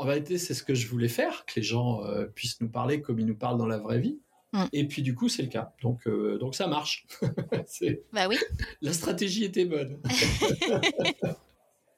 en 0.00 0.06
vérité, 0.06 0.38
c'est 0.38 0.54
ce 0.54 0.62
que 0.62 0.74
je 0.74 0.88
voulais 0.88 1.08
faire, 1.08 1.44
que 1.46 1.52
les 1.56 1.62
gens 1.62 2.02
puissent 2.34 2.60
nous 2.60 2.70
parler 2.70 3.00
comme 3.00 3.18
ils 3.18 3.26
nous 3.26 3.36
parlent 3.36 3.58
dans 3.58 3.66
la 3.66 3.78
vraie 3.78 4.00
vie. 4.00 4.18
Mm. 4.52 4.64
Et 4.72 4.88
puis 4.88 5.02
du 5.02 5.14
coup, 5.14 5.28
c'est 5.28 5.42
le 5.42 5.48
cas. 5.48 5.72
Donc, 5.82 6.06
euh, 6.06 6.38
donc 6.38 6.54
ça 6.54 6.66
marche. 6.66 7.06
bah 8.12 8.28
oui. 8.28 8.38
La 8.82 8.92
stratégie 8.92 9.44
était 9.44 9.64
bonne. 9.64 10.00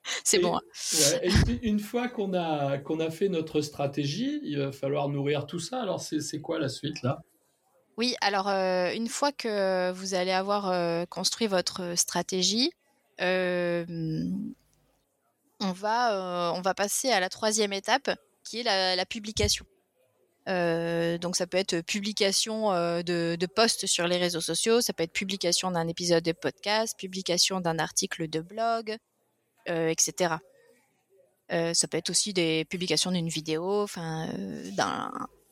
c'est 0.24 0.38
bon. 0.38 0.58
une 1.62 1.80
fois 1.80 2.08
qu'on 2.08 2.34
a, 2.34 2.78
qu'on 2.78 3.00
a 3.00 3.10
fait 3.10 3.28
notre 3.28 3.60
stratégie, 3.60 4.40
il 4.42 4.58
va 4.58 4.72
falloir 4.72 5.08
nourrir 5.08 5.46
tout 5.46 5.60
ça. 5.60 5.80
Alors, 5.80 6.00
c'est 6.00 6.40
quoi 6.40 6.58
la 6.58 6.68
suite 6.68 7.02
là? 7.02 7.22
Oui, 7.98 8.14
alors 8.22 8.48
euh, 8.48 8.90
une 8.94 9.08
fois 9.08 9.32
que 9.32 9.92
vous 9.92 10.14
allez 10.14 10.30
avoir 10.30 10.70
euh, 10.70 11.04
construit 11.06 11.46
votre 11.46 11.96
stratégie, 11.96 12.72
on, 15.62 15.72
va, 15.72 16.52
on 16.54 16.60
va 16.60 16.74
passer 16.74 17.10
à 17.10 17.20
la 17.20 17.28
troisième 17.28 17.72
étape 17.72 18.10
qui 18.44 18.60
est 18.60 18.62
la 18.96 19.06
publication. 19.06 19.64
Euh, 20.48 21.18
donc 21.18 21.36
ça 21.36 21.46
peut 21.46 21.58
être 21.58 21.82
publication 21.82 22.72
euh, 22.72 23.02
de, 23.02 23.36
de 23.38 23.46
posts 23.46 23.86
sur 23.86 24.08
les 24.08 24.16
réseaux 24.16 24.40
sociaux, 24.40 24.80
ça 24.80 24.92
peut 24.92 25.04
être 25.04 25.12
publication 25.12 25.70
d'un 25.70 25.86
épisode 25.86 26.24
de 26.24 26.32
podcast, 26.32 26.98
publication 26.98 27.60
d'un 27.60 27.78
article 27.78 28.28
de 28.28 28.40
blog, 28.40 28.96
euh, 29.68 29.88
etc. 29.88 30.34
ça 31.48 31.86
peut 31.88 31.98
être 31.98 32.10
aussi 32.10 32.32
des 32.32 32.64
publications 32.64 33.12
d'une 33.12 33.28
vidéo, 33.28 33.82
enfin 33.82 34.26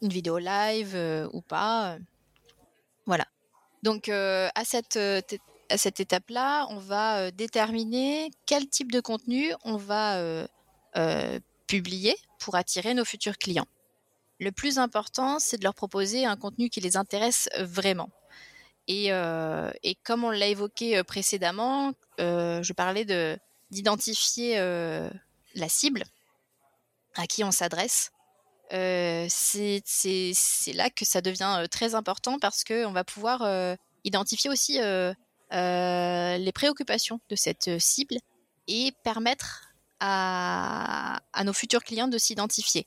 d'une 0.01 0.11
vidéo 0.11 0.39
live 0.39 0.97
ou 1.33 1.43
pas. 1.43 1.99
Voilà. 3.07 3.27
Donc 3.83 4.09
à 4.09 4.65
cette 4.65 4.99
à 5.71 5.79
cette 5.79 6.01
étape-là, 6.01 6.67
on 6.71 6.79
va 6.79 7.31
déterminer 7.31 8.31
quel 8.47 8.69
type 8.69 8.93
de 8.93 9.01
contenu 9.01 9.53
on 9.65 9.77
va 9.77 10.47
publier 11.67 12.17
pour 12.39 12.57
attirer 12.57 12.95
nos 12.95 13.05
futurs 13.05 13.39
clients. 13.39 13.69
Le 14.41 14.53
plus 14.53 14.79
important, 14.79 15.39
c'est 15.39 15.59
de 15.59 15.65
leur 15.65 15.75
proposer 15.75 16.25
un 16.25 16.37
contenu 16.37 16.71
qui 16.71 16.81
les 16.81 16.97
intéresse 16.97 17.49
vraiment. 17.59 18.11
Et, 18.89 19.13
euh, 19.13 19.71
comme 20.03 20.25
on 20.25 20.31
l'a 20.31 20.49
évoqué 20.49 20.97
euh, 20.97 21.05
précédemment, 21.05 21.93
euh, 22.19 22.63
je 22.63 22.73
parlais 22.73 23.05
de 23.05 23.39
d'identifier 23.71 24.57
la 25.55 25.69
cible 25.69 26.03
à 27.15 27.29
qui 27.29 27.45
on 27.45 27.53
s'adresse. 27.53 28.11
c'est 28.69 29.83
là 30.75 30.91
que 30.91 31.05
ça 31.05 31.21
devient 31.21 31.65
très 31.71 31.95
important 31.95 32.41
parce 32.41 32.65
qu'on 32.65 32.91
va 32.91 33.05
pouvoir 33.05 33.77
identifier 34.03 34.51
aussi 34.51 34.81
les 35.51 36.53
préoccupations 36.53 37.21
de 37.29 37.37
cette 37.37 37.79
cible 37.79 38.17
et 38.69 38.93
permettre 39.05 39.73
à 40.01 41.21
nos 41.45 41.53
futurs 41.53 41.85
clients 41.85 42.09
de 42.09 42.19
s'identifier. 42.19 42.87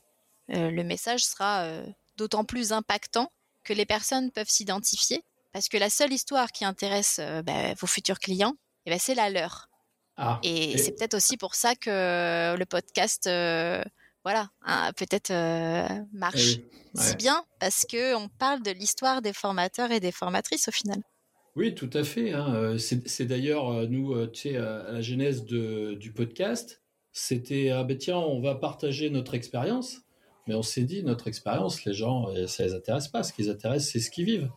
Euh, 0.50 0.70
le 0.70 0.84
message 0.84 1.24
sera 1.24 1.62
euh, 1.62 1.86
d'autant 2.16 2.44
plus 2.44 2.72
impactant 2.72 3.32
que 3.62 3.72
les 3.72 3.86
personnes 3.86 4.30
peuvent 4.30 4.48
s'identifier 4.48 5.22
parce 5.52 5.68
que 5.68 5.76
la 5.76 5.88
seule 5.88 6.12
histoire 6.12 6.52
qui 6.52 6.64
intéresse 6.64 7.18
euh, 7.20 7.42
bah, 7.42 7.74
vos 7.78 7.86
futurs 7.86 8.18
clients, 8.18 8.54
eh 8.86 8.90
ben, 8.90 8.98
c'est 8.98 9.14
la 9.14 9.30
leur. 9.30 9.68
Ah, 10.16 10.38
et, 10.42 10.76
c'est 10.78 10.92
peut-être 10.92 11.14
aussi 11.14 11.36
pour 11.36 11.54
ça 11.54 11.74
que 11.74 12.54
le 12.56 12.66
podcast, 12.66 13.24
voilà, 14.22 14.48
hein, 14.62 14.92
peut-être 14.92 15.32
marche 16.12 16.58
eh 16.58 17.00
si 17.00 17.16
bien 17.16 17.44
parce 17.58 17.84
que 17.84 18.14
on 18.14 18.28
parle 18.28 18.62
de 18.62 18.70
l'histoire 18.70 19.22
des 19.22 19.32
formateurs 19.32 19.90
et 19.90 19.98
des 19.98 20.12
formatrices 20.12 20.68
au 20.68 20.70
final. 20.70 21.02
Oui, 21.56 21.74
tout 21.74 21.90
à 21.92 22.02
fait. 22.02 22.32
Hein. 22.32 22.76
C'est 22.78 23.26
d'ailleurs 23.26 23.88
nous, 23.88 24.26
tu 24.28 24.50
sais, 24.50 24.56
à 24.56 24.92
la 24.92 25.00
genèse 25.00 25.44
du 25.44 26.12
podcast, 26.12 26.82
c'était 27.12 27.70
ah 27.70 27.84
ben 27.84 27.96
tiens, 27.96 28.18
on 28.18 28.40
va 28.40 28.56
partager 28.56 29.08
notre 29.08 29.34
expérience. 29.34 30.04
Mais 30.46 30.54
on 30.54 30.62
s'est 30.62 30.82
dit, 30.82 31.02
notre 31.02 31.28
expérience, 31.28 31.84
les 31.84 31.94
gens, 31.94 32.28
euh, 32.30 32.46
ça 32.46 32.64
les 32.64 32.74
intéresse 32.74 33.08
pas. 33.08 33.22
Ce 33.22 33.32
qui 33.32 33.42
les 33.42 33.48
intéresse, 33.48 33.90
c'est 33.90 34.00
ce 34.00 34.10
qu'ils 34.10 34.26
vivent. 34.26 34.50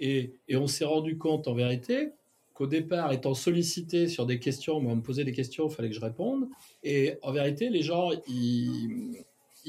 Et, 0.00 0.36
on 0.52 0.66
s'est 0.66 0.84
rendu 0.84 1.18
compte, 1.18 1.48
en 1.48 1.54
vérité, 1.54 2.10
qu'au 2.54 2.66
départ, 2.66 3.12
étant 3.12 3.34
sollicité 3.34 4.08
sur 4.08 4.26
des 4.26 4.38
questions, 4.38 4.76
on 4.76 4.96
me 4.96 5.02
posait 5.02 5.24
des 5.24 5.32
questions, 5.32 5.68
il 5.68 5.74
fallait 5.74 5.90
que 5.90 5.94
je 5.94 6.00
réponde. 6.00 6.48
Et 6.82 7.16
en 7.22 7.32
vérité, 7.32 7.68
les 7.68 7.82
gens, 7.82 8.10
ils, 8.26 9.24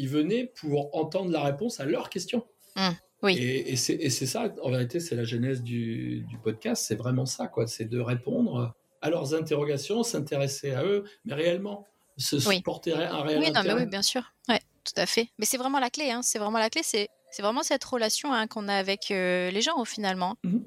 venaient 0.08 0.52
pour 0.60 0.96
entendre 0.96 1.32
la 1.32 1.44
réponse 1.44 1.80
à 1.80 1.86
leurs 1.86 2.10
questions. 2.10 2.46
Mmh, 2.76 2.90
oui. 3.26 3.38
Et, 3.38 3.74
et 3.74 3.76
c'est 3.76 4.26
ça, 4.26 4.54
en 4.62 4.70
vérité, 4.72 5.00
c'est 5.00 5.16
la 5.16 5.26
genèse 5.26 5.62
du, 5.62 6.26
du 6.30 6.38
podcast. 6.38 6.86
C'est 6.88 6.96
vraiment 6.96 7.26
ça, 7.26 7.48
quoi. 7.48 7.68
C'est 7.68 7.86
de 7.86 8.00
répondre 8.00 8.74
à 9.02 9.10
leurs 9.10 9.34
interrogations, 9.34 10.04
s'intéresser 10.04 10.72
à 10.72 10.84
eux, 10.84 11.04
mais 11.26 11.34
réellement, 11.34 11.86
se 12.18 12.38
porter 12.62 12.94
un 12.94 13.22
réel 13.22 13.40
oui, 13.40 13.52
non, 13.52 13.62
mais 13.64 13.74
oui, 13.74 13.86
bien 13.86 14.02
sûr. 14.02 14.34
Ouais 14.48 14.62
tout 14.86 15.02
à 15.02 15.06
fait. 15.06 15.30
Mais 15.38 15.46
c'est 15.46 15.58
vraiment 15.58 15.80
la 15.80 15.90
clé. 15.90 16.12
Hein. 16.12 16.22
C'est 16.22 16.40
vraiment 16.40 16.60
la 16.60 16.70
clé. 16.70 16.82
C'est 16.84 17.10
vraiment 17.40 17.64
cette 17.64 17.84
relation 17.84 18.32
hein, 18.32 18.48
qu'on 18.48 18.70
a 18.70 18.76
avec 18.76 19.12
euh, 19.12 19.52
les 19.52 19.62
gens 19.62 19.84
finalement. 19.84 20.36
Mmh 20.44 20.60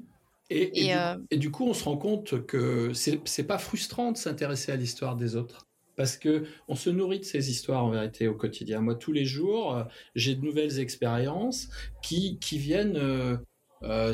et, 0.51 0.95
euh, 0.95 1.15
et, 1.29 1.37
du, 1.37 1.51
coup, 1.51 1.65
on 1.65 1.75
se 1.75 1.83
rend 1.83 1.95
compte 1.95 2.47
que 2.47 2.91
c'est 2.93 3.43
pas 3.43 3.59
frustrant 3.59 4.11
de 4.11 4.17
s'intéresser 4.17 4.71
à 4.71 4.77
l'histoire 4.77 5.15
des 5.15 5.35
autres. 5.35 5.67
Parce 5.99 6.15
que 6.15 6.45
on 6.69 6.75
se 6.75 6.89
nourrit 6.89 7.19
de 7.19 7.25
ces 7.25 7.51
histoires 7.51 7.83
en 7.83 7.89
vérité 7.89 8.29
au 8.29 8.33
quotidien. 8.33 8.79
Moi, 8.79 8.95
tous 8.95 9.11
les 9.11 9.25
jours, 9.25 9.75
euh, 9.75 9.83
j'ai 10.15 10.33
de 10.33 10.41
nouvelles 10.41 10.79
expériences 10.79 11.67
qui, 12.01 12.39
qui 12.39 12.57
viennent 12.57 13.37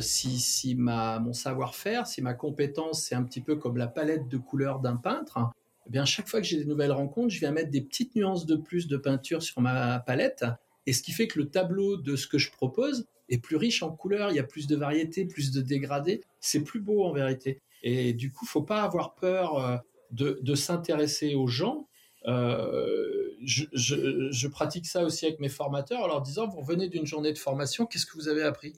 si, 0.02 0.40
si 0.40 0.74
ma, 0.74 1.20
mon 1.20 1.34
savoir-faire, 1.34 2.08
si 2.08 2.24
ma 2.24 2.34
compétence, 2.34 3.04
c'est 3.04 3.14
un 3.14 3.22
petit 3.22 3.42
peu 3.42 3.56
comme 3.56 3.78
la 3.78 3.86
palette 3.86 4.28
de 4.28 4.38
couleurs 4.38 4.80
d'un 4.80 4.96
peintre, 4.96 5.52
eh 5.86 5.92
bien, 5.92 6.06
chaque 6.06 6.28
fois 6.28 6.42
que 6.42 6.48
j'ai 6.48 6.58
des 6.58 6.66
nouvelles 6.66 6.92
rencontres, 6.92 7.30
je 7.30 7.40
viens 7.40 7.52
mettre 7.52 7.70
des 7.70 7.82
petites 7.82 8.16
nuances 8.16 8.48
de 8.48 8.56
plus 8.56 8.88
de 8.88 8.98
peinture 8.98 9.44
sur 9.44 9.62
ma 9.62 10.00
palette. 10.00 10.44
Et 10.88 10.94
ce 10.94 11.04
qui 11.04 11.12
fait 11.12 11.28
que 11.28 11.38
le 11.38 11.52
tableau 11.52 11.98
de 11.98 12.16
ce 12.16 12.28
que 12.28 12.40
je 12.40 12.52
propose 12.52 13.06
est 13.30 13.38
plus 13.38 13.58
riche 13.58 13.84
en 13.84 13.92
couleurs, 13.92 14.32
il 14.32 14.38
y 14.38 14.40
a 14.40 14.44
plus 14.44 14.66
de 14.66 14.76
variété, 14.76 15.26
plus 15.26 15.52
de 15.52 15.62
dégradés. 15.62 16.22
C'est 16.40 16.64
plus 16.64 16.80
beau 16.80 17.06
en 17.06 17.14
vérité. 17.14 17.62
Et 17.84 18.14
du 18.14 18.32
coup, 18.32 18.48
faut 18.48 18.64
pas 18.64 18.82
avoir 18.82 19.14
peur 19.14 19.84
de, 20.12 20.56
s'intéresser 20.56 21.36
aux 21.36 21.48
gens. 21.48 21.88
Euh, 22.28 23.36
je, 23.44 23.66
je, 23.74 24.48
pratique 24.48 24.88
ça 24.88 25.04
aussi 25.04 25.26
avec 25.26 25.40
mes 25.40 25.50
formateurs 25.50 26.02
en 26.02 26.08
leur 26.08 26.22
disant, 26.22 26.48
vous 26.48 26.62
revenez 26.62 26.90
d'une 26.90 27.06
journée 27.06 27.34
de 27.34 27.38
formation, 27.38 27.86
qu'est-ce 27.86 28.06
que 28.06 28.16
vous 28.16 28.28
avez 28.28 28.42
appris? 28.42 28.74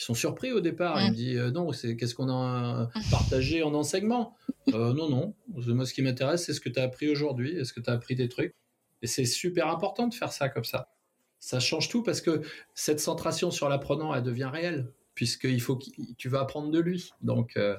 Ils 0.00 0.02
sont 0.02 0.14
surpris 0.14 0.50
au 0.50 0.60
départ. 0.60 1.00
Ils 1.00 1.10
me 1.10 1.14
disent 1.14 1.38
euh, 1.38 1.50
non, 1.50 1.72
c'est 1.72 1.94
qu'est-ce 1.94 2.14
qu'on 2.14 2.30
a 2.30 2.88
partagé 3.10 3.62
en 3.62 3.74
enseignement? 3.74 4.34
Euh, 4.68 4.94
Non, 4.94 5.10
non. 5.10 5.34
Moi, 5.48 5.84
ce 5.84 5.92
qui 5.92 6.00
m'intéresse, 6.00 6.46
c'est 6.46 6.54
ce 6.54 6.60
que 6.60 6.70
tu 6.70 6.80
as 6.80 6.84
appris 6.84 7.10
aujourd'hui. 7.10 7.54
Est-ce 7.56 7.72
que 7.72 7.80
tu 7.80 7.90
as 7.90 7.92
appris 7.92 8.14
des 8.14 8.28
trucs 8.28 8.54
Et 9.02 9.06
c'est 9.06 9.26
super 9.26 9.68
important 9.68 10.08
de 10.08 10.14
faire 10.14 10.32
ça 10.32 10.48
comme 10.48 10.64
ça. 10.64 10.88
Ça 11.38 11.60
change 11.60 11.88
tout 11.88 12.02
parce 12.02 12.20
que 12.22 12.42
cette 12.74 13.00
centration 13.00 13.50
sur 13.50 13.68
l'apprenant, 13.68 14.14
elle 14.14 14.22
devient 14.22 14.50
réelle 14.50 14.90
puisqu'il 15.20 15.60
faut 15.60 15.76
que 15.76 15.84
tu 16.16 16.30
vas 16.30 16.40
apprendre 16.40 16.70
de 16.70 16.78
lui. 16.78 17.12
Donc, 17.20 17.58
euh, 17.58 17.76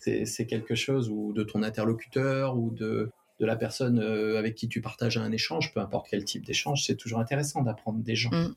c'est 0.00 0.46
quelque 0.46 0.74
chose 0.74 1.10
ou 1.10 1.34
de 1.34 1.42
ton 1.42 1.62
interlocuteur 1.62 2.56
ou 2.56 2.70
de 2.70 3.10
de 3.38 3.44
la 3.44 3.56
personne 3.56 3.98
avec 4.00 4.54
qui 4.54 4.66
tu 4.66 4.80
partages 4.80 5.18
un 5.18 5.30
échange, 5.30 5.74
peu 5.74 5.80
importe 5.80 6.06
quel 6.08 6.24
type 6.24 6.42
d'échange, 6.46 6.86
c'est 6.86 6.96
toujours 6.96 7.18
intéressant 7.18 7.60
d'apprendre 7.60 7.98
des 8.02 8.16
gens. 8.16 8.30
Mmh. 8.30 8.54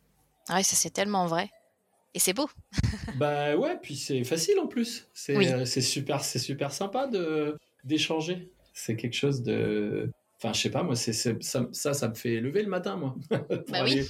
Ah 0.47 0.55
ouais, 0.55 0.63
ça 0.63 0.77
c'est 0.77 0.89
tellement 0.89 1.27
vrai. 1.27 1.49
Et 2.13 2.19
c'est 2.19 2.31
beau. 2.31 2.49
bah 3.17 3.57
ouais, 3.57 3.77
puis 3.81 3.97
c'est 3.97 4.23
facile 4.23 4.57
en 4.59 4.67
plus. 4.67 5.09
C'est 5.13 5.65
super, 5.81 6.23
c'est 6.23 6.39
super 6.39 6.71
sympa 6.71 7.07
de 7.07 7.57
d'échanger. 7.83 8.53
C'est 8.73 8.95
quelque 8.95 9.15
chose 9.15 9.43
de 9.43 10.09
Enfin, 10.37 10.53
je 10.53 10.61
sais 10.61 10.69
pas, 10.69 10.83
moi, 10.83 10.95
c'est, 10.95 11.13
ça, 11.13 11.31
ça, 11.71 11.93
ça, 11.93 12.09
me 12.09 12.15
fait 12.15 12.41
lever 12.41 12.63
le 12.63 12.69
matin, 12.69 12.97
moi, 12.97 13.15
pour 13.29 13.37
bah 13.69 13.79
aller, 13.79 14.05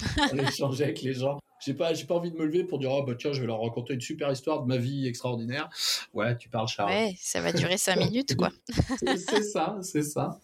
échanger 0.47 0.83
avec 0.85 1.01
les 1.03 1.13
gens. 1.13 1.39
J'ai 1.65 1.73
pas, 1.73 1.93
j'ai 1.93 2.05
pas 2.05 2.15
envie 2.15 2.31
de 2.31 2.37
me 2.37 2.45
lever 2.45 2.63
pour 2.63 2.79
dire, 2.79 2.91
oh, 2.91 3.03
bah, 3.03 3.13
tiens, 3.17 3.31
je 3.31 3.39
vais 3.39 3.47
leur 3.47 3.61
raconter 3.61 3.93
une 3.93 4.01
super 4.01 4.31
histoire 4.31 4.61
de 4.61 4.67
ma 4.67 4.77
vie 4.77 5.07
extraordinaire. 5.07 5.69
Ouais, 6.13 6.37
tu 6.37 6.49
parles, 6.49 6.67
Charles. 6.67 6.91
Ouais, 6.91 7.15
ça 7.19 7.41
va 7.41 7.53
durer 7.53 7.77
cinq 7.77 7.97
minutes, 7.97 8.35
quoi. 8.35 8.51
c'est 8.99 9.43
ça, 9.43 9.77
c'est 9.81 10.03
ça. 10.03 10.39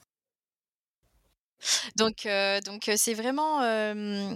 Donc, 1.98 2.26
euh, 2.26 2.62
donc 2.62 2.88
euh, 2.88 2.94
c'est 2.98 3.14
vraiment, 3.14 3.62
euh, 3.62 4.34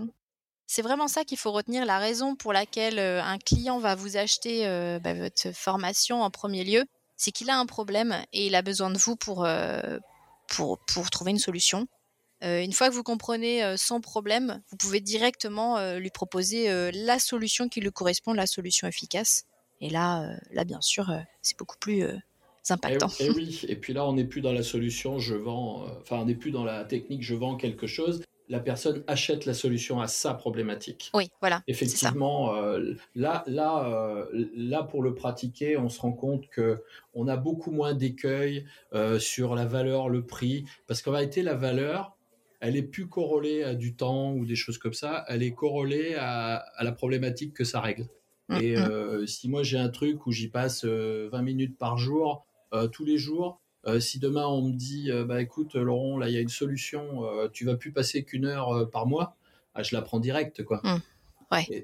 c'est 0.67 0.82
vraiment 0.82 1.08
ça 1.08 1.24
qu'il 1.24 1.38
faut 1.38 1.52
retenir. 1.52 1.86
La 1.86 2.00
raison 2.00 2.36
pour 2.36 2.54
laquelle 2.54 3.00
un 3.00 3.38
client 3.38 3.80
va 3.80 3.96
vous 3.96 4.17
acheter 4.17 4.65
bah, 5.04 5.13
votre 5.13 5.52
formation 5.54 6.22
en 6.22 6.30
premier 6.30 6.63
lieu, 6.63 6.84
c'est 7.15 7.32
qu'il 7.32 7.50
a 7.50 7.58
un 7.58 7.65
problème 7.65 8.15
et 8.34 8.48
il 8.48 8.56
a 8.56 8.62
besoin 8.62 8.89
de 8.89 8.98
vous 8.98 9.15
pour 9.15 9.48
pour, 10.48 10.80
pour 10.80 11.10
trouver 11.10 11.32
une 11.32 11.39
solution. 11.39 11.88
Euh, 12.43 12.62
une 12.62 12.73
fois 12.73 12.89
que 12.89 12.93
vous 12.93 13.03
comprenez 13.03 13.63
euh, 13.63 13.77
son 13.77 14.01
problème, 14.01 14.62
vous 14.69 14.77
pouvez 14.77 14.99
directement 14.99 15.77
euh, 15.77 15.99
lui 15.99 16.10
proposer 16.10 16.69
la 16.91 17.19
solution 17.19 17.69
qui 17.69 17.82
lui 17.82 17.91
correspond, 17.91 18.34
la 18.34 18.47
solution 18.47 18.88
efficace. 18.88 19.45
Et 19.82 19.89
là, 19.89 20.29
là 20.51 20.63
bien 20.63 20.82
sûr, 20.82 21.12
c'est 21.41 21.58
beaucoup 21.58 21.77
plus 21.77 22.06
impactant. 22.69 23.10
Et, 23.19 23.29
oui, 23.29 23.62
et 23.67 23.75
puis 23.75 23.93
là, 23.93 24.06
on 24.06 24.13
n'est 24.13 24.25
plus 24.25 24.41
dans 24.41 24.53
la 24.53 24.63
solution, 24.63 25.19
je 25.19 25.36
vends, 25.36 25.86
enfin, 26.01 26.17
on 26.17 26.25
n'est 26.25 26.36
plus 26.36 26.51
dans 26.51 26.63
la 26.63 26.86
technique, 26.86 27.23
je 27.23 27.36
vends 27.36 27.56
quelque 27.56 27.88
chose 27.88 28.21
la 28.49 28.60
personne 28.60 29.03
achète 29.08 29.45
la 29.45 29.53
solution 29.53 30.01
à 30.01 30.08
sa 30.08 30.34
problématique. 30.34 31.12
Oui, 31.13 31.29
voilà. 31.39 31.63
Effectivement, 31.67 32.56
euh, 32.56 32.93
là, 33.15 33.43
là, 33.47 33.86
euh, 33.88 34.47
là, 34.56 34.84
pour 34.84 35.01
le 35.01 35.15
pratiquer, 35.15 35.77
on 35.77 35.89
se 35.89 36.01
rend 36.01 36.12
compte 36.12 36.47
que 36.49 36.84
on 37.13 37.27
a 37.27 37.38
beaucoup 37.38 37.71
moins 37.71 37.93
d'écueils 37.93 38.65
euh, 38.93 39.17
sur 39.19 39.56
la 39.56 39.65
valeur, 39.65 40.10
le 40.10 40.25
prix, 40.25 40.65
parce 40.88 41.01
qu'en 41.01 41.12
réalité, 41.12 41.41
la 41.41 41.56
valeur, 41.56 42.15
elle 42.63 42.76
est 42.76 42.84
plus 42.84 43.08
corrélée 43.08 43.63
à 43.63 43.76
du 43.76 43.95
temps 43.95 44.34
ou 44.34 44.45
des 44.45 44.56
choses 44.56 44.78
comme 44.78 44.93
ça. 44.93 45.26
Elle 45.28 45.43
est 45.43 45.54
corrélée 45.54 46.15
à, 46.17 46.65
la 46.80 46.91
problématique 46.91 47.54
que 47.54 47.63
ça 47.63 47.82
règle. 47.82 48.08
Mm, 48.49 48.58
Et 48.62 48.76
mm. 48.78 49.28
si 49.28 49.49
moi 49.49 49.63
j'ai 49.63 49.78
un 49.78 49.89
truc 49.89 50.26
où 50.26 50.32
j'y 50.32 50.47
passe 50.47 50.86
20 50.86 51.41
minutes 51.41 51.78
par 51.78 51.97
jour, 51.97 52.45
tous 52.91 53.06
les 53.06 53.17
jours, 53.17 53.62
euh, 53.86 53.99
si 53.99 54.19
demain 54.19 54.45
on 54.45 54.62
me 54.62 54.73
dit, 54.73 55.12
euh, 55.12 55.26
bah 55.26 55.41
écoute 55.41 55.76
Laurent, 55.76 56.17
là 56.17 56.30
il 56.30 56.34
y 56.34 56.38
a 56.38 56.41
une 56.41 56.49
solution, 56.49 57.26
euh, 57.26 57.49
tu 57.52 57.65
vas 57.65 57.76
plus 57.76 57.91
passer 57.91 58.23
qu'une 58.23 58.45
heure 58.45 58.89
par 58.89 59.08
mois, 59.08 59.36
ah, 59.76 59.84
je 59.84 59.95
la 59.95 60.02
prends 60.02 60.19
direct 60.19 60.63
quoi. 60.63 60.82
Mmh. 60.84 60.99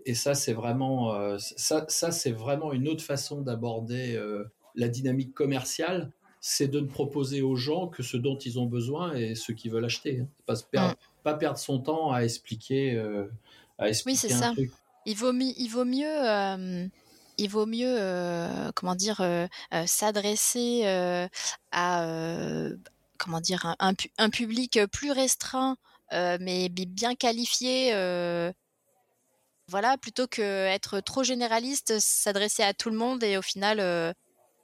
Et, 0.05 0.15
ça 0.15 0.33
c'est 0.33 0.53
vraiment, 0.53 1.37
ça, 1.37 1.85
ça 1.89 2.11
c'est 2.11 2.31
vraiment 2.31 2.73
une 2.73 2.87
autre 2.87 3.03
façon 3.03 3.41
d'aborder 3.41 4.19
la 4.73 4.87
dynamique 4.87 5.35
commerciale, 5.35 6.11
c'est 6.41 6.67
de 6.67 6.79
ne 6.79 6.87
proposer 6.87 7.41
aux 7.41 7.55
gens 7.55 7.87
que 7.87 8.03
ce 8.03 8.17
dont 8.17 8.37
ils 8.37 8.59
ont 8.59 8.65
besoin 8.65 9.13
et 9.13 9.35
ce 9.35 9.51
qu'ils 9.51 9.71
veulent 9.71 9.85
acheter. 9.85 10.21
Hein. 10.21 10.27
Pas, 10.45 10.55
perdre, 10.71 10.93
mmh. 10.93 11.23
pas 11.23 11.33
perdre 11.33 11.57
son 11.57 11.79
temps 11.79 12.11
à 12.11 12.21
expliquer, 12.21 12.97
à 13.77 13.89
expliquer 13.89 14.11
oui, 14.11 14.15
c'est 14.15 14.29
ça. 14.29 14.53
Il 15.05 15.15
vaut, 15.15 15.33
il 15.33 15.67
vaut 15.67 15.85
mieux 15.85 16.89
il 17.39 17.49
vaut 17.49 17.65
mieux, 17.65 17.95
euh, 17.97 18.71
comment 18.75 18.95
dire, 18.95 19.21
euh, 19.21 19.47
euh, 19.73 19.85
s'adresser 19.87 20.83
à, 21.71 22.05
comment 23.17 23.41
dire, 23.41 23.75
un, 23.79 24.29
public 24.29 24.79
plus 24.91 25.11
restreint, 25.11 25.77
mais 26.11 26.69
bien 26.69 27.15
qualifié. 27.15 27.93
voilà, 29.67 29.97
plutôt 29.97 30.27
que 30.27 30.41
être 30.41 30.99
trop 30.99 31.23
généraliste, 31.23 31.99
s'adresser 31.99 32.63
à 32.63 32.73
tout 32.73 32.89
le 32.89 32.97
monde 32.97 33.23
et 33.23 33.37
au 33.37 33.41
final, 33.41 34.13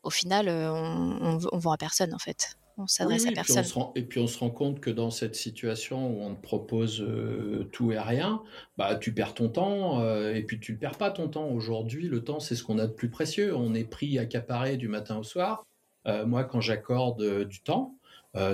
au 0.06 0.10
final, 0.10 0.48
on, 0.48 1.40
on, 1.52 1.58
vend 1.58 1.72
à 1.72 1.78
personne 1.78 2.14
en 2.14 2.20
fait 2.20 2.58
on 2.78 2.88
s'adresse 2.88 3.26
à 3.26 3.32
personne. 3.32 3.64
et 3.96 4.04
puis 4.04 4.20
on 4.20 4.28
se 4.28 4.38
rend 4.38 4.50
compte 4.50 4.80
que 4.80 4.90
dans 4.90 5.10
cette 5.10 5.36
situation 5.36 6.10
où 6.10 6.24
on 6.24 6.36
te 6.36 6.42
propose 6.42 7.02
euh, 7.02 7.70
tout 7.72 7.92
et 7.92 8.00
rien, 8.00 8.42
bah 8.78 8.96
tu 8.96 9.14
perds 9.14 9.34
ton 9.34 9.50
temps 9.50 10.02
euh, 10.02 10.34
et 10.34 10.44
puis 10.44 10.60
tu 10.60 10.74
ne 10.74 10.78
perds 10.78 10.98
pas 10.98 11.12
ton 11.12 11.30
temps. 11.30 11.50
Aujourd'hui, 11.50 12.08
le 12.08 12.24
temps 12.24 12.40
c'est 12.40 12.56
ce 12.56 12.64
qu'on 12.64 12.80
a 12.80 12.88
de 12.88 12.92
plus 12.92 13.10
précieux. 13.10 13.56
On 13.56 13.74
est 13.74 13.86
pris 13.86 14.20
accaparé 14.20 14.78
du 14.78 14.88
matin 14.88 15.18
au 15.18 15.24
soir. 15.24 15.64
Euh, 16.08 16.26
moi, 16.26 16.44
quand 16.44 16.62
j'accorde 16.62 17.46
du 17.46 17.62
temps, 17.62 17.96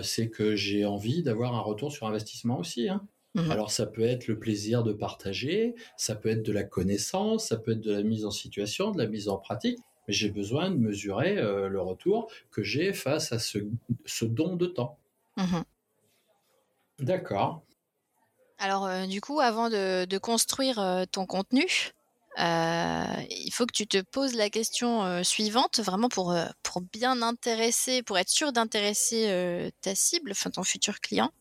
c'est 0.04 0.30
que 0.30 0.56
j'ai 0.56 0.86
envie 0.86 1.24
d'avoir 1.24 1.56
un 1.56 1.62
retour 1.62 1.92
sur 1.92 2.06
investissement 2.06 2.60
aussi. 2.60 2.88
Hein. 2.88 3.02
Mmh 3.34 3.50
Alors 3.50 3.72
ça 3.72 3.88
peut 3.88 4.04
être 4.04 4.28
le 4.28 4.38
plaisir 4.38 4.84
de 4.84 4.94
partager, 4.94 5.74
ça 5.98 6.16
peut 6.16 6.30
être 6.30 6.44
de 6.44 6.52
la 6.52 6.64
connaissance, 6.64 7.48
ça 7.48 7.58
peut 7.58 7.72
être 7.72 7.82
de 7.82 7.92
la 7.92 8.04
mise 8.04 8.26
en 8.26 8.32
situation, 8.32 8.92
de 8.92 9.00
la 9.00 9.08
mise 9.08 9.28
en 9.28 9.38
pratique 9.38 9.80
mais 10.08 10.14
j'ai 10.14 10.30
besoin 10.30 10.72
de 10.72 10.78
mesurer 10.78 11.38
euh, 11.38 11.68
le 11.68 11.82
retour 11.82 12.32
que 12.52 12.64
j'ai 12.64 12.94
face 12.94 13.32
à 13.32 13.40
ce, 13.40 13.60
don 14.24 14.56
de 14.56 14.68
temps. 14.68 14.98
Mmh 15.38 15.62
D'accord. 17.00 17.64
Alors, 18.60 18.86
euh, 18.86 19.08
du 19.08 19.22
coup, 19.22 19.40
avant 19.40 19.70
de, 19.70 20.18
construire 20.20 20.80
euh, 20.80 21.06
ton 21.12 21.26
contenu, 21.26 21.66
il 22.38 23.50
faut 23.52 23.66
que 23.66 23.74
tu 23.74 23.88
te 23.88 24.02
poses 24.02 24.36
la 24.36 24.50
question 24.50 25.24
suivante, 25.24 25.80
vraiment 25.80 26.10
pour, 26.10 26.36
pour 26.64 26.82
bien 26.82 27.22
intéresser, 27.22 28.04
pour 28.04 28.18
être 28.18 28.30
sûr 28.30 28.54
d'intéresser 28.54 29.72
ta 29.82 29.96
cible, 29.96 30.32
enfin 30.32 30.50
ton 30.50 30.64
futur 30.64 31.02
client. 31.02 31.32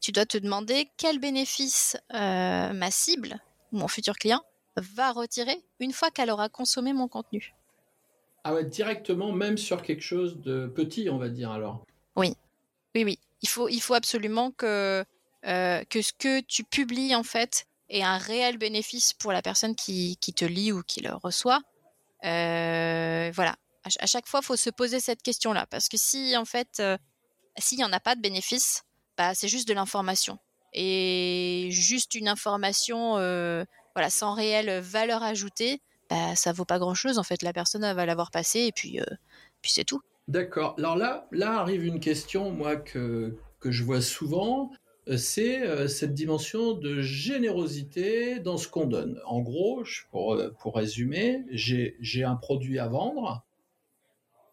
tu 0.00 0.12
dois 0.12 0.24
te 0.24 0.38
demander 0.38 0.88
quel 0.96 1.18
bénéfice 1.18 1.98
ma 2.12 2.90
cible, 2.90 3.40
mon 3.72 3.88
futur 3.88 4.16
client, 4.16 4.42
va 4.76 5.12
retirer 5.12 5.62
une 5.80 5.92
fois 5.92 6.10
qu'elle 6.10 6.30
aura 6.30 6.48
consommé 6.48 6.94
mon 6.94 7.06
contenu. 7.06 7.54
Ah 8.44 8.54
ouais, 8.54 8.64
directement, 8.64 9.32
même 9.32 9.58
sur 9.58 9.82
quelque 9.82 10.02
chose 10.02 10.40
de 10.40 10.66
petit, 10.66 11.10
on 11.10 11.18
va 11.18 11.28
dire 11.28 11.50
alors. 11.50 11.84
Oui, 12.16 12.34
oui, 12.94 13.04
oui. 13.04 13.18
Il 13.42 13.48
faut, 13.48 13.68
il 13.68 13.80
faut 13.80 13.94
absolument 13.94 14.50
que, 14.50 15.04
euh, 15.46 15.84
que 15.84 16.02
ce 16.02 16.12
que 16.12 16.40
tu 16.40 16.64
publies, 16.64 17.14
en 17.14 17.22
fait, 17.22 17.66
ait 17.88 18.02
un 18.02 18.18
réel 18.18 18.56
bénéfice 18.58 19.12
pour 19.14 19.32
la 19.32 19.42
personne 19.42 19.74
qui, 19.74 20.16
qui 20.20 20.32
te 20.32 20.44
lit 20.44 20.72
ou 20.72 20.82
qui 20.82 21.00
le 21.00 21.12
reçoit. 21.14 21.60
Euh, 22.24 23.30
voilà. 23.34 23.56
À, 23.84 24.06
chaque 24.06 24.26
fois, 24.26 24.40
il 24.42 24.46
faut 24.46 24.56
se 24.56 24.70
poser 24.70 25.00
cette 25.00 25.22
question-là. 25.22 25.66
Parce 25.66 25.88
que 25.88 25.96
si, 25.96 26.36
en 26.36 26.44
fait, 26.44 26.80
euh, 26.80 26.96
s'il 27.58 27.78
n'y 27.78 27.84
en 27.84 27.92
a 27.92 28.00
pas 28.00 28.14
de 28.14 28.20
bénéfice, 28.20 28.84
bah, 29.16 29.34
c'est 29.34 29.48
juste 29.48 29.68
de 29.68 29.74
l'information. 29.74 30.38
Et 30.72 31.68
juste 31.72 32.14
une 32.14 32.28
information 32.28 33.14
voilà, 33.94 34.08
sans 34.08 34.34
réelle 34.34 34.80
valeur 34.80 35.22
ajoutée, 35.22 35.82
bah, 36.10 36.34
ça 36.34 36.52
vaut 36.52 36.64
pas 36.64 36.78
grand 36.78 36.94
chose 36.94 37.18
en 37.18 37.22
fait. 37.22 37.42
La 37.42 37.52
personne 37.52 37.82
va 37.82 38.06
l'avoir 38.06 38.30
passé 38.30 38.60
et 38.62 38.72
puis, 38.72 39.00
euh, 39.00 39.04
puis 39.62 39.70
c'est 39.70 39.84
tout. 39.84 40.00
D'accord. 40.28 40.74
Alors 40.78 40.96
là, 40.96 41.28
là 41.30 41.60
arrive 41.60 41.84
une 41.84 42.00
question, 42.00 42.50
moi, 42.50 42.76
que, 42.76 43.36
que 43.60 43.70
je 43.70 43.84
vois 43.84 44.00
souvent, 44.00 44.72
euh, 45.08 45.16
c'est 45.16 45.62
euh, 45.62 45.88
cette 45.88 46.14
dimension 46.14 46.72
de 46.72 47.00
générosité 47.00 48.40
dans 48.40 48.56
ce 48.56 48.68
qu'on 48.68 48.86
donne. 48.86 49.20
En 49.24 49.40
gros, 49.40 49.84
pour, 50.10 50.36
pour 50.60 50.76
résumer, 50.76 51.44
j'ai 51.50 52.24
un 52.24 52.36
produit 52.36 52.80
à 52.80 52.88
vendre, 52.88 53.44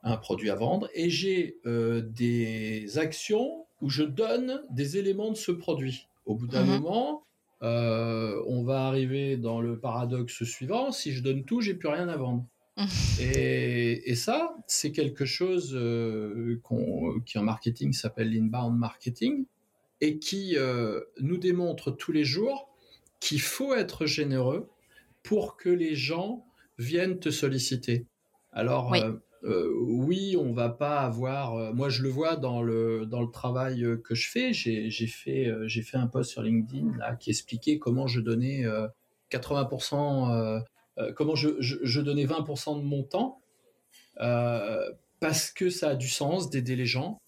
un 0.04 0.18
produit 0.18 0.52
à 0.52 0.56
vendre, 0.56 0.90
et 0.94 1.10
j'ai 1.10 1.58
des 1.66 2.98
actions 2.98 3.66
où 3.82 3.90
je 3.90 4.04
donne 4.04 4.62
des 4.70 4.98
éléments 4.98 5.32
de 5.32 5.38
ce 5.38 5.52
produit. 5.52 6.08
Au 6.26 6.36
bout 6.36 6.48
d'un 6.48 6.64
mmh 6.64 6.80
moment, 6.80 7.24
euh, 7.64 8.42
on 8.48 8.64
va 8.64 8.88
arriver 8.88 9.38
dans 9.38 9.62
le 9.62 9.80
paradoxe 9.80 10.44
suivant, 10.44 10.92
si 10.92 11.12
je 11.12 11.24
donne 11.24 11.44
tout, 11.44 11.62
j'ai 11.62 11.74
plus 11.74 11.90
rien 11.90 12.08
à 12.08 12.18
vendre. 12.18 12.46
et, 13.20 14.14
ça, 14.16 14.56
c'est 14.68 14.92
quelque 14.92 15.26
chose 15.26 15.76
euh, 15.76 16.62
qui 17.26 17.38
en 17.40 17.44
marketing 17.44 17.92
s'appelle 17.94 18.32
l'inbound 18.32 18.78
marketing 18.78 19.46
et 20.02 20.20
qui 20.20 20.56
euh, 20.58 21.02
nous 21.20 21.38
démontre 21.38 21.90
tous 21.90 22.12
les 22.12 22.24
jours 22.24 22.70
qu'il 23.20 23.42
faut 23.42 23.74
être 23.74 24.06
généreux 24.06 24.70
pour 25.24 25.58
que 25.58 25.70
les 25.70 25.96
gens 25.96 26.46
viennent 26.78 27.20
te 27.20 27.32
solliciter. 27.32 28.06
Alors, 28.52 28.94
euh, 28.94 29.14
oui, 29.48 30.36
on 30.40 30.54
va 30.54 30.70
pas 30.70 31.00
avoir. 31.00 31.56
Euh, 31.56 31.74
moi, 31.74 31.90
je 31.90 32.04
le 32.04 32.10
vois 32.10 32.36
dans 32.36 32.62
le 32.62 33.06
dans 33.06 33.22
le 33.22 33.32
travail 33.32 33.84
euh, 33.84 33.98
que 33.98 34.16
je 34.16 34.30
fais. 34.30 34.54
J'ai 34.54 34.90
fait 35.08 35.52
j'ai 35.66 35.82
fait 35.82 35.98
un 35.98 36.08
post 36.08 36.32
sur 36.32 36.42
LinkedIn 36.42 36.98
là 36.98 37.16
qui 37.16 37.30
expliquait 37.30 37.80
comment 37.80 38.08
je 38.08 38.20
donnais 38.20 38.66
80%, 39.32 40.64
comment 41.16 41.36
je, 41.36 41.50
je, 41.60 42.02
donnais 42.02 42.26
20% 42.26 42.78
de 42.78 42.84
mon 42.84 43.04
temps 43.04 43.42
parce 45.20 45.52
que 45.52 45.70
ça 45.70 45.90
a 45.90 45.96
du 45.96 46.08
sens 46.08 46.50
d'aider 46.50 46.76
les 46.76 46.86
gens, 46.86 47.20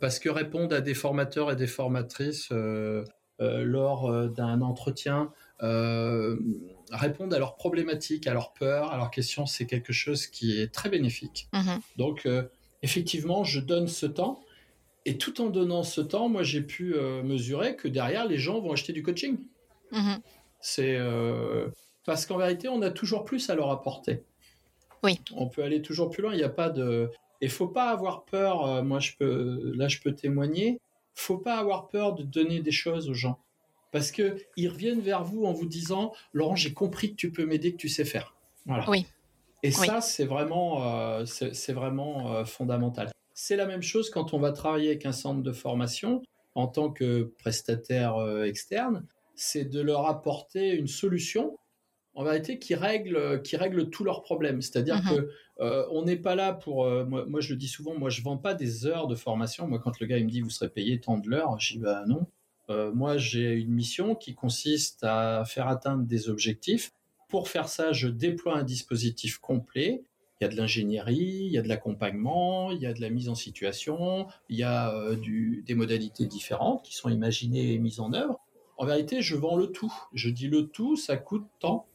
parce 0.00 0.18
que 0.18 0.28
répondre 0.28 0.74
à 0.74 0.80
des 0.80 0.94
formateurs 0.94 1.50
et 1.50 1.56
des 1.56 1.66
formatrices 1.66 2.50
lors 3.38 4.28
d'un 4.30 4.60
entretien 4.60 5.30
répondre 6.92 7.34
à 7.34 7.38
leurs 7.38 7.56
problématiques, 7.56 8.26
à 8.26 8.34
leurs 8.34 8.52
peurs, 8.52 8.92
à 8.92 8.96
leurs 8.96 9.10
questions, 9.10 9.46
c'est 9.46 9.66
quelque 9.66 9.92
chose 9.92 10.26
qui 10.26 10.60
est 10.60 10.72
très 10.72 10.88
bénéfique. 10.88 11.48
Mhm. 11.52 11.80
Donc, 11.96 12.26
euh, 12.26 12.44
effectivement, 12.82 13.44
je 13.44 13.60
donne 13.60 13.88
ce 13.88 14.06
temps 14.06 14.40
Et 15.04 15.18
tout 15.18 15.40
en 15.40 15.50
donnant 15.50 15.82
ce 15.82 16.00
temps, 16.00 16.28
moi, 16.28 16.44
j'ai 16.44 16.60
pu 16.60 16.94
mesurer 17.24 17.74
que 17.74 17.88
derrière, 17.88 18.24
les 18.24 18.38
gens 18.38 18.60
vont 18.60 18.70
acheter 18.70 18.92
du 18.92 19.02
coaching. 19.02 19.36
Mmh 19.90 20.14
C'est 20.60 20.96
parce 22.04 22.24
qu'en 22.24 22.36
vérité, 22.36 22.68
on 22.68 22.82
a 22.82 22.90
toujours 22.90 23.24
plus 23.24 23.50
à 23.50 23.56
leur 23.56 23.70
apporter. 23.70 24.22
Oui. 25.02 25.18
On 25.34 25.48
peut 25.48 25.64
aller 25.64 25.82
toujours 25.82 26.08
plus 26.08 26.22
loin. 26.22 26.34
Il 26.34 26.36
n'y 26.36 26.44
a 26.44 26.48
pas 26.48 26.70
de. 26.70 27.10
Et 27.40 27.48
faut 27.48 27.66
pas 27.66 27.90
avoir 27.90 28.24
peur. 28.24 28.84
moi, 28.84 29.00
je 29.00 29.10
peux. 29.18 29.72
Là, 29.74 29.88
je 29.88 29.98
peux 29.98 30.14
témoigner. 30.14 30.78
Faut 31.14 31.38
pas 31.38 31.56
avoir 31.56 31.88
peur 31.88 32.14
de 32.14 32.22
donner 32.22 32.60
des 32.60 32.70
choses 32.70 33.10
aux 33.10 33.14
gens 33.14 33.40
parce 33.92 34.10
que 34.10 34.36
ils 34.56 34.68
reviennent 34.68 35.00
vers 35.00 35.22
vous 35.22 35.44
en 35.44 35.52
vous 35.52 35.66
disant 35.66 36.12
Laurent, 36.32 36.56
j'ai 36.56 36.72
compris 36.72 37.10
que 37.10 37.16
tu 37.16 37.30
peux 37.30 37.46
m'aider, 37.46 37.72
que 37.72 37.76
tu 37.76 37.88
sais 37.88 38.04
faire. 38.04 38.34
Voilà. 38.66 38.88
Oui. 38.88 39.06
Et 39.62 39.70
ça, 39.70 40.00
c'est 40.00 40.24
vraiment, 40.24 40.84
euh, 40.84 41.24
c'est 41.24 41.72
vraiment 41.72 42.34
euh, 42.34 42.44
fondamental. 42.44 43.10
C'est 43.34 43.56
la 43.56 43.66
même 43.66 43.82
chose 43.82 44.10
quand 44.10 44.34
on 44.34 44.38
va 44.38 44.52
travailler 44.52 44.88
avec 44.88 45.06
un 45.06 45.12
centre 45.12 45.42
de 45.42 45.52
formation 45.52 46.22
en 46.54 46.66
tant 46.66 46.90
que 46.90 47.32
prestataire 47.38 48.16
euh, 48.16 48.44
externe, 48.44 49.06
c'est 49.36 49.64
de 49.64 49.80
leur 49.80 50.06
apporter 50.06 50.70
une 50.70 50.88
solution 50.88 51.56
en 52.14 52.24
vérité 52.24 52.58
qui 52.58 52.74
règle 52.74 53.40
qui 53.40 53.56
règle 53.56 53.88
tous 53.88 54.04
leurs 54.04 54.22
problèmes. 54.22 54.60
C'est-à-dire 54.60 55.00
qu'on 55.02 55.14
mm-hmm. 55.14 55.26
que 55.58 55.86
on 55.90 56.04
n'est 56.04 56.16
pas 56.16 56.34
là 56.34 56.52
pour 56.52 56.84
moi, 57.06 57.24
moi, 57.26 57.40
je 57.40 57.50
le 57.50 57.56
dis 57.56 57.68
souvent, 57.68 57.96
moi 57.96 58.10
je 58.10 58.20
vends 58.20 58.36
pas 58.36 58.52
des 58.52 58.84
heures 58.84 59.06
de 59.06 59.14
formation. 59.14 59.66
Moi 59.66 59.78
quand 59.78 59.98
le 60.00 60.06
gars 60.06 60.18
il 60.18 60.26
me 60.26 60.30
dit 60.30 60.40
vous 60.42 60.50
serez 60.50 60.68
payé 60.68 61.00
tant 61.00 61.16
de 61.16 61.28
l'heure, 61.30 61.58
je 61.58 61.74
dis 61.74 61.78
bah 61.78 62.04
non. 62.06 62.26
Euh, 62.70 62.92
moi, 62.92 63.16
j'ai 63.16 63.54
une 63.54 63.72
mission 63.72 64.14
qui 64.14 64.34
consiste 64.34 65.04
à 65.04 65.44
faire 65.44 65.68
atteindre 65.68 66.04
des 66.04 66.28
objectifs. 66.28 66.92
Pour 67.28 67.48
faire 67.48 67.68
ça, 67.68 67.92
je 67.92 68.08
déploie 68.08 68.56
un 68.56 68.62
dispositif 68.62 69.38
complet. 69.38 70.04
Il 70.40 70.44
y 70.44 70.46
a 70.46 70.48
de 70.48 70.56
l'ingénierie, 70.56 71.44
il 71.46 71.52
y 71.52 71.58
a 71.58 71.62
de 71.62 71.68
l'accompagnement, 71.68 72.70
il 72.72 72.80
y 72.80 72.86
a 72.86 72.92
de 72.92 73.00
la 73.00 73.10
mise 73.10 73.28
en 73.28 73.34
situation, 73.34 74.26
il 74.48 74.58
y 74.58 74.64
a 74.64 74.92
euh, 74.94 75.16
des 75.64 75.74
modalités 75.74 76.26
différentes 76.26 76.82
qui 76.84 76.96
sont 76.96 77.08
imaginées 77.08 77.74
et 77.74 77.78
mises 77.78 78.00
en 78.00 78.12
œuvre. 78.12 78.40
En 78.76 78.86
vérité, 78.86 79.22
je 79.22 79.36
vends 79.36 79.56
le 79.56 79.68
tout. 79.68 79.92
Je 80.12 80.28
dis 80.30 80.48
le 80.48 80.66
tout, 80.66 80.96
ça 80.96 81.16
coûte 81.16 81.46
tant. 81.60 81.86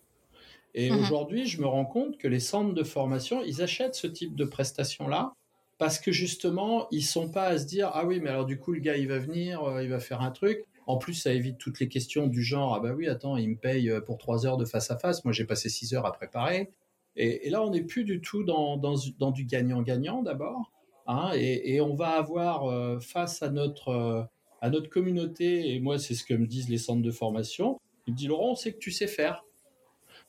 Et 0.73 0.91
mmh 0.91 0.99
aujourd'hui, 0.99 1.45
je 1.45 1.59
me 1.59 1.67
rends 1.67 1.85
compte 1.85 2.17
que 2.17 2.27
les 2.27 2.39
centres 2.39 2.73
de 2.73 2.83
formation, 2.83 3.43
ils 3.43 3.61
achètent 3.61 3.95
ce 3.95 4.07
type 4.07 4.35
de 4.35 4.45
prestations-là 4.45 5.33
parce 5.77 5.99
que 5.99 6.11
justement, 6.11 6.87
ils 6.91 7.03
sont 7.03 7.29
pas 7.29 7.45
à 7.45 7.57
se 7.57 7.65
dire 7.65 7.91
ah 7.93 8.05
oui, 8.05 8.19
mais 8.19 8.29
alors 8.29 8.45
du 8.45 8.59
coup 8.59 8.71
le 8.71 8.79
gars 8.79 8.97
il 8.97 9.07
va 9.07 9.19
venir, 9.19 9.63
euh, 9.63 9.83
il 9.83 9.89
va 9.89 9.99
faire 9.99 10.21
un 10.21 10.31
truc. 10.31 10.65
En 10.87 10.97
plus, 10.97 11.13
ça 11.13 11.33
évite 11.33 11.57
toutes 11.57 11.79
les 11.79 11.89
questions 11.89 12.27
du 12.27 12.41
genre 12.43 12.75
ah 12.75 12.79
bah 12.79 12.93
oui, 12.95 13.07
attends, 13.07 13.37
il 13.37 13.49
me 13.49 13.55
paye 13.55 13.89
euh, 13.89 14.01
pour 14.01 14.17
trois 14.17 14.45
heures 14.45 14.57
de 14.57 14.65
face 14.65 14.89
à 14.89 14.97
face. 14.97 15.23
Moi, 15.25 15.33
j'ai 15.33 15.45
passé 15.45 15.69
six 15.69 15.93
heures 15.93 16.05
à 16.05 16.13
préparer. 16.13 16.71
Et, 17.19 17.49
là, 17.49 17.63
on 17.63 17.71
n'est 17.71 17.81
plus 17.81 18.03
du 18.03 18.21
tout 18.21 18.43
dans, 18.43 18.77
dans, 18.77 19.31
du 19.31 19.45
gagnant-gagnant 19.45 20.21
d'abord. 20.21 20.71
Hein, 21.07 21.31
et, 21.33 21.81
on 21.81 21.95
va 21.95 22.09
avoir 22.09 22.65
euh, 22.65 22.99
face 22.99 23.41
à 23.41 23.49
notre, 23.49 24.29
à 24.61 24.69
notre 24.69 24.87
communauté, 24.89 25.73
et 25.73 25.79
moi, 25.79 25.97
c'est 25.97 26.13
ce 26.13 26.23
que 26.23 26.35
me 26.35 26.45
disent 26.45 26.69
les 26.69 26.77
centres 26.77 27.01
de 27.01 27.11
formation, 27.11 27.79
il 28.05 28.13
me 28.13 28.17
dit 28.17 28.27
Laurent, 28.27 28.51
on 28.51 28.55
sait 28.55 28.71
que 28.71 28.77
tu 28.77 28.91
sais 28.91 29.07
faire. 29.07 29.43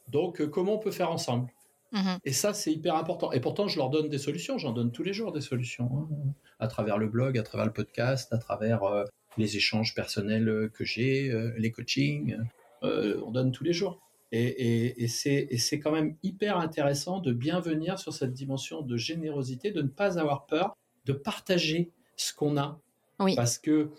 Donc, 0.09 0.47
comment 0.47 0.77
on 0.77 0.79
peut 0.79 0.91
faire 0.91 1.11
ensemble? 1.11 1.53
Mmh 1.93 2.17
et 2.25 2.33
ça, 2.33 2.53
c'est 2.53 2.73
hyper 2.73 2.97
important. 2.97 3.33
Et 3.33 3.41
pourtant, 3.41 3.69
je 3.69 3.79
leur 3.79 3.91
donne 3.91 4.09
des 4.09 4.19
solutions. 4.19 4.59
J'en 4.59 4.73
donne 4.73 4.93
tous 4.93 5.03
les 5.03 5.13
jours 5.13 5.33
des 5.33 5.41
solutions. 5.41 6.09
Hein. 6.11 6.33
à 6.59 6.67
travers 6.67 6.99
le 6.99 7.07
blog, 7.07 7.39
à 7.39 7.43
travers 7.43 7.67
le 7.67 7.73
podcast, 7.73 8.33
à 8.33 8.39
travers 8.39 8.83
euh, 8.83 9.05
les 9.37 9.57
échanges 9.57 9.95
personnels 9.95 10.49
euh, 10.49 10.69
que 10.69 10.85
j'ai, 10.85 11.31
euh, 11.31 11.53
les 11.57 11.71
coachings. 11.71 12.37
on 12.83 13.31
donne 13.31 13.53
tous 13.53 13.65
les 13.65 13.73
jours. 13.73 14.01
Et, 14.31 15.03
et 15.03 15.09
c'est 15.09 15.81
quand 15.81 15.91
même 15.93 16.17
hyper 16.23 16.59
intéressant 16.59 17.21
de 17.21 17.33
bien 17.33 17.61
venir 17.61 17.99
sur 17.99 18.13
cette 18.13 18.35
dimension 18.35 18.83
de 18.83 18.97
générosité, 18.99 19.71
de 19.71 19.81
ne 19.81 19.89
pas 19.89 20.19
avoir 20.19 20.45
peur 20.45 20.77
de 21.07 21.15
partager 21.15 21.91
ce 22.17 22.35
qu'on 22.35 22.59
a. 22.59 22.79
Oui. 23.21 23.35
Parce 23.35 23.57
que 23.57 23.91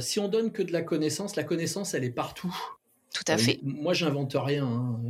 si 0.00 0.20
on 0.20 0.28
donne 0.28 0.52
que 0.52 0.62
de 0.62 0.72
la 0.72 0.82
connaissance, 0.82 1.36
la 1.36 1.44
connaissance, 1.44 1.94
elle 1.94 2.04
est 2.04 2.10
partout. 2.10 2.54
Tout 3.14 3.24
à 3.28 3.38
fait. 3.38 3.60
moi, 3.62 3.94
j'invente 3.94 4.34
rien. 4.34 4.66
Hein. 4.66 5.00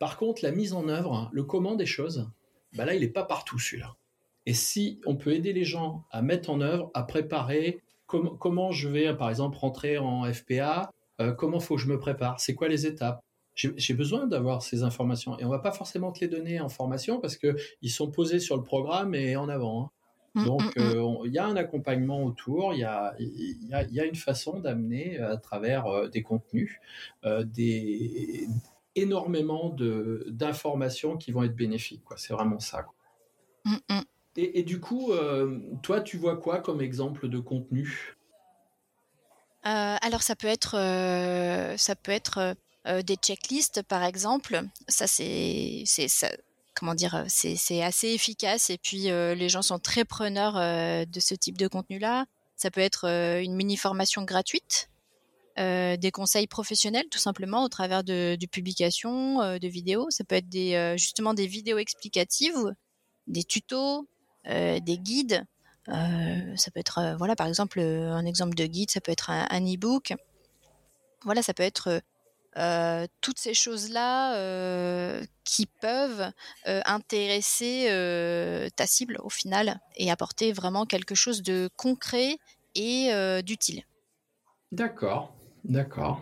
Par 0.00 0.16
contre, 0.16 0.42
la 0.42 0.50
mise 0.50 0.72
en 0.72 0.88
œuvre, 0.88 1.28
le 1.30 1.44
comment 1.44 1.76
des 1.76 1.86
choses, 1.86 2.30
bah 2.72 2.86
là, 2.86 2.94
il 2.94 3.02
n'est 3.02 3.08
pas 3.08 3.24
partout 3.24 3.58
celui-là. 3.58 3.96
Et 4.46 4.54
si 4.54 4.98
on 5.04 5.14
peut 5.14 5.34
aider 5.34 5.52
les 5.52 5.64
gens 5.64 6.06
à 6.10 6.22
mettre 6.22 6.48
en 6.48 6.62
œuvre, 6.62 6.90
à 6.94 7.02
préparer 7.02 7.82
comment 8.06 8.72
je 8.72 8.88
vais, 8.88 9.14
par 9.14 9.28
exemple, 9.28 9.58
rentrer 9.58 9.98
en 9.98 10.24
FPA, 10.32 10.90
euh, 11.20 11.32
comment 11.32 11.60
faut 11.60 11.76
que 11.76 11.82
je 11.82 11.86
me 11.86 11.98
prépare, 11.98 12.40
c'est 12.40 12.54
quoi 12.54 12.68
les 12.68 12.86
étapes? 12.86 13.22
J'ai 13.54 13.92
besoin 13.92 14.26
d'avoir 14.26 14.62
ces 14.62 14.84
informations 14.84 15.38
et 15.38 15.44
on 15.44 15.50
va 15.50 15.58
pas 15.58 15.72
forcément 15.72 16.12
te 16.12 16.20
les 16.20 16.28
donner 16.28 16.60
en 16.60 16.70
formation 16.70 17.20
parce 17.20 17.36
que 17.36 17.56
ils 17.82 17.90
sont 17.90 18.10
posés 18.10 18.40
sur 18.40 18.56
le 18.56 18.62
programme 18.62 19.14
et 19.14 19.36
en 19.36 19.50
avant. 19.50 19.82
Hein. 19.82 19.90
Mmh, 20.34 20.44
Donc, 20.46 20.76
mmh, 20.76 20.80
mmh. 20.80 20.96
Euh, 20.96 21.16
il 21.26 21.32
y 21.32 21.38
a 21.38 21.44
un 21.44 21.56
accompagnement 21.56 22.24
autour, 22.24 22.72
il 22.72 22.78
y 22.78 22.84
a, 22.84 23.14
y 23.18 24.00
a, 24.00 24.04
une 24.06 24.14
façon 24.14 24.60
d'amener 24.60 25.18
à 25.18 25.36
travers 25.36 25.86
euh, 25.88 26.08
des 26.08 26.22
contenus, 26.22 26.80
des, 27.22 28.48
énormément 28.96 29.74
d'informations 30.26 31.16
qui 31.16 31.32
vont 31.32 31.42
être 31.42 31.54
bénéfiques. 31.54 32.02
C'est 32.16 32.32
vraiment 32.32 32.58
ça. 32.58 32.86
Mm, 33.64 33.76
mm. 33.88 34.00
Et, 34.36 34.62
du 34.62 34.80
coup, 34.80 35.12
euh, 35.12 35.58
toi, 35.82 36.00
tu 36.00 36.16
vois 36.16 36.36
quoi 36.36 36.60
comme 36.60 36.80
exemple 36.80 37.28
de 37.28 37.38
contenu? 37.40 38.16
Euh, 39.66 39.96
Alors, 40.00 40.22
ça 40.22 40.36
peut 40.36 40.46
être, 40.46 40.76
euh, 40.78 41.76
ça 41.76 41.96
peut 41.96 42.12
être 42.12 42.54
des 42.86 43.16
checklists, 43.16 43.82
par 43.82 44.04
exemple. 44.04 44.62
Ça, 44.88 45.06
c'est, 45.06 45.84
comment 46.74 46.94
dire, 46.94 47.24
c'est 47.28 47.82
assez 47.82 48.08
efficace. 48.08 48.70
Et 48.70 48.78
puis, 48.78 49.10
les 49.10 49.48
gens 49.48 49.62
sont 49.62 49.78
très 49.78 50.04
preneurs 50.04 50.54
de 50.54 51.20
ce 51.20 51.34
type 51.34 51.58
de 51.58 51.68
contenu-là. 51.68 52.24
Ça 52.56 52.70
peut 52.70 52.80
être 52.80 53.06
une 53.42 53.54
mini 53.54 53.76
formation 53.76 54.22
gratuite 54.22 54.88
euh, 55.58 55.96
des 55.96 56.12
conseils 56.12 56.46
professionnels 56.46 57.06
tout 57.10 57.18
simplement 57.18 57.64
au 57.64 57.68
travers 57.68 58.04
de, 58.04 58.38
publications, 58.50 59.42
euh, 59.42 59.58
de 59.58 59.66
vidéos. 59.68 60.06
Ça 60.10 60.22
peut 60.24 60.36
être 60.36 60.48
des, 60.48 60.74
euh, 60.74 60.96
justement 60.96 61.34
des 61.34 61.46
vidéos 61.46 61.78
explicatives, 61.78 62.74
des 63.26 63.44
tutos, 63.44 64.06
des 64.46 64.98
guides. 64.98 65.44
ça 65.86 66.70
peut 66.72 66.80
être, 66.80 67.16
voilà, 67.18 67.36
par 67.36 67.46
exemple, 67.46 67.80
un 67.80 68.24
exemple 68.24 68.54
de 68.54 68.64
guide, 68.64 68.90
ça 68.90 69.00
peut 69.00 69.12
être 69.12 69.30
un, 69.30 69.60
e-book. 69.60 70.14
Voilà, 71.24 71.42
ça 71.42 71.52
peut 71.52 71.62
être 71.62 72.00
toutes 73.20 73.38
ces 73.38 73.54
choses-là 73.54 75.20
qui 75.44 75.66
peuvent 75.66 76.32
intéresser 76.64 77.86
ta 78.74 78.86
cible 78.86 79.18
au 79.22 79.30
final 79.30 79.78
et 79.96 80.10
apporter 80.10 80.52
vraiment 80.52 80.86
quelque 80.86 81.14
chose 81.14 81.42
de 81.42 81.68
concret 81.76 82.38
et 82.74 83.42
d'utile. 83.42 83.84
D'accord. 84.72 85.34
D'accord. 85.64 86.20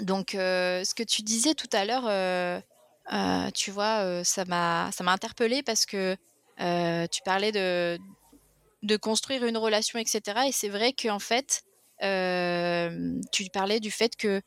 Donc, 0.00 0.34
euh, 0.34 0.84
ce 0.84 0.94
que 0.94 1.02
tu 1.02 1.22
disais 1.22 1.54
tout 1.54 1.68
à 1.72 1.84
l'heure, 1.84 2.06
euh, 2.06 2.60
euh, 3.12 3.50
tu 3.52 3.70
vois, 3.70 4.24
ça 4.24 4.44
m'a 4.44 4.90
ça 4.92 5.04
m'a 5.04 5.12
interpellé 5.12 5.62
parce 5.62 5.86
que 5.86 6.16
tu 6.58 7.22
parlais 7.24 7.52
de 7.52 7.98
de 8.82 8.96
construire 8.96 9.44
une 9.44 9.56
relation, 9.56 9.98
etc. 9.98 10.20
Et 10.48 10.52
c'est 10.52 10.68
vrai 10.68 10.92
qu'en 10.92 11.18
fait, 11.18 11.62
tu 12.00 13.50
parlais 13.52 13.80
du 13.80 13.90
fait 13.90 14.16
que 14.16 14.42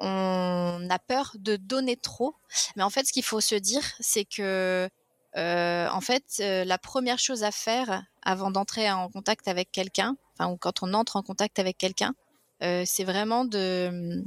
on 0.00 0.88
a 0.90 0.98
peur 0.98 1.32
de 1.38 1.56
donner 1.56 1.96
trop, 1.96 2.34
mais 2.76 2.82
en 2.82 2.90
fait, 2.90 3.06
ce 3.06 3.12
qu'il 3.12 3.24
faut 3.24 3.40
se 3.40 3.54
dire, 3.54 3.84
c'est 4.00 4.24
que 4.24 4.88
en 5.34 6.00
fait, 6.00 6.24
la 6.38 6.78
première 6.78 7.18
chose 7.18 7.44
à 7.44 7.50
faire 7.50 8.02
avant 8.22 8.50
d'entrer 8.50 8.90
en 8.90 9.10
contact 9.10 9.46
avec 9.46 9.70
quelqu'un, 9.70 10.16
enfin, 10.38 10.50
ou 10.50 10.56
quand 10.56 10.82
on 10.82 10.94
entre 10.94 11.16
en 11.16 11.22
contact 11.22 11.58
avec 11.58 11.76
quelqu'un, 11.76 12.14
euh, 12.62 12.84
c'est 12.86 13.04
vraiment 13.04 13.44
de, 13.44 14.22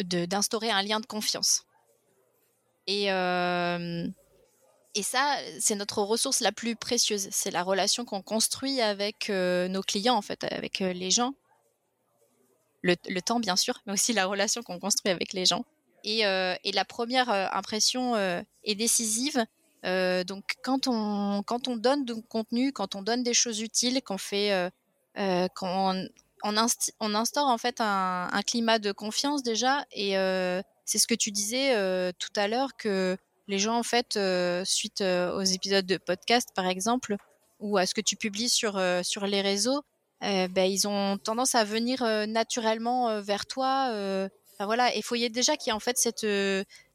d'instaurer 0.00 0.70
un 0.70 0.82
lien 0.82 1.00
de 1.00 1.06
confiance. 1.06 1.64
Et, 2.86 3.10
euh, 3.12 4.06
et 4.94 5.02
ça, 5.02 5.36
c'est 5.58 5.74
notre 5.74 6.02
ressource 6.02 6.40
la 6.40 6.52
plus 6.52 6.76
précieuse. 6.76 7.28
C'est 7.30 7.50
la 7.50 7.62
relation 7.62 8.04
qu'on 8.04 8.22
construit 8.22 8.80
avec 8.80 9.30
euh, 9.30 9.68
nos 9.68 9.82
clients, 9.82 10.16
en 10.16 10.22
fait, 10.22 10.44
avec 10.44 10.78
les 10.80 11.10
gens. 11.10 11.34
Le, 12.82 12.94
temps, 13.20 13.40
bien 13.40 13.56
sûr, 13.56 13.74
mais 13.84 13.92
aussi 13.92 14.12
la 14.14 14.26
relation 14.26 14.62
qu'on 14.62 14.78
construit 14.78 15.12
avec 15.12 15.32
les 15.34 15.44
gens. 15.44 15.64
Et, 16.02 16.20
et 16.20 16.72
la 16.72 16.84
première 16.86 17.28
impression 17.54 18.16
est 18.16 18.74
décisive. 18.74 19.44
donc, 19.84 20.54
quand 20.62 20.88
on, 20.88 21.42
quand 21.42 21.68
on 21.68 21.76
donne 21.76 22.06
du 22.06 22.14
contenu, 22.22 22.72
quand 22.72 22.94
on 22.94 23.02
donne 23.02 23.22
des 23.22 23.34
choses 23.34 23.60
utiles, 23.60 24.00
qu'on 24.00 24.16
fait, 24.16 24.72
qu'on 25.14 25.90
on, 25.94 26.08
instaure 26.42 27.46
en 27.46 27.58
fait 27.58 27.76
un, 27.80 28.28
climat 28.46 28.78
de 28.78 28.92
confiance 28.92 29.42
déjà 29.42 29.84
et 29.92 30.16
euh, 30.16 30.62
c'est 30.84 30.98
ce 30.98 31.06
que 31.06 31.14
tu 31.14 31.30
disais 31.30 31.74
euh, 31.74 32.12
tout 32.18 32.32
à 32.36 32.48
l'heure 32.48 32.76
que 32.76 33.16
les 33.48 33.58
gens 33.58 33.76
en 33.76 33.82
fait 33.82 34.16
euh, 34.16 34.64
suite 34.64 35.02
aux 35.02 35.42
épisodes 35.42 35.86
de 35.86 35.96
podcast 35.96 36.50
par 36.54 36.66
exemple 36.66 37.16
ou 37.58 37.76
à 37.76 37.86
ce 37.86 37.94
que 37.94 38.00
tu 38.00 38.16
publies 38.16 38.48
sur 38.48 38.80
sur 39.02 39.26
les 39.26 39.40
réseaux 39.40 39.82
ben, 40.20 40.70
ils 40.70 40.86
ont 40.86 41.16
tendance 41.18 41.54
à 41.54 41.64
venir 41.64 42.02
naturellement 42.28 43.20
vers 43.22 43.46
toi 43.46 43.88
enfin, 44.54 44.66
voilà. 44.66 44.94
Il 44.94 45.02
faut 45.02 45.14
y 45.14 45.28
déjà 45.30 45.56
qu'il 45.56 45.68
y 45.68 45.70
ait 45.70 45.76
en 45.76 45.80
fait 45.80 45.96
cette 45.96 46.24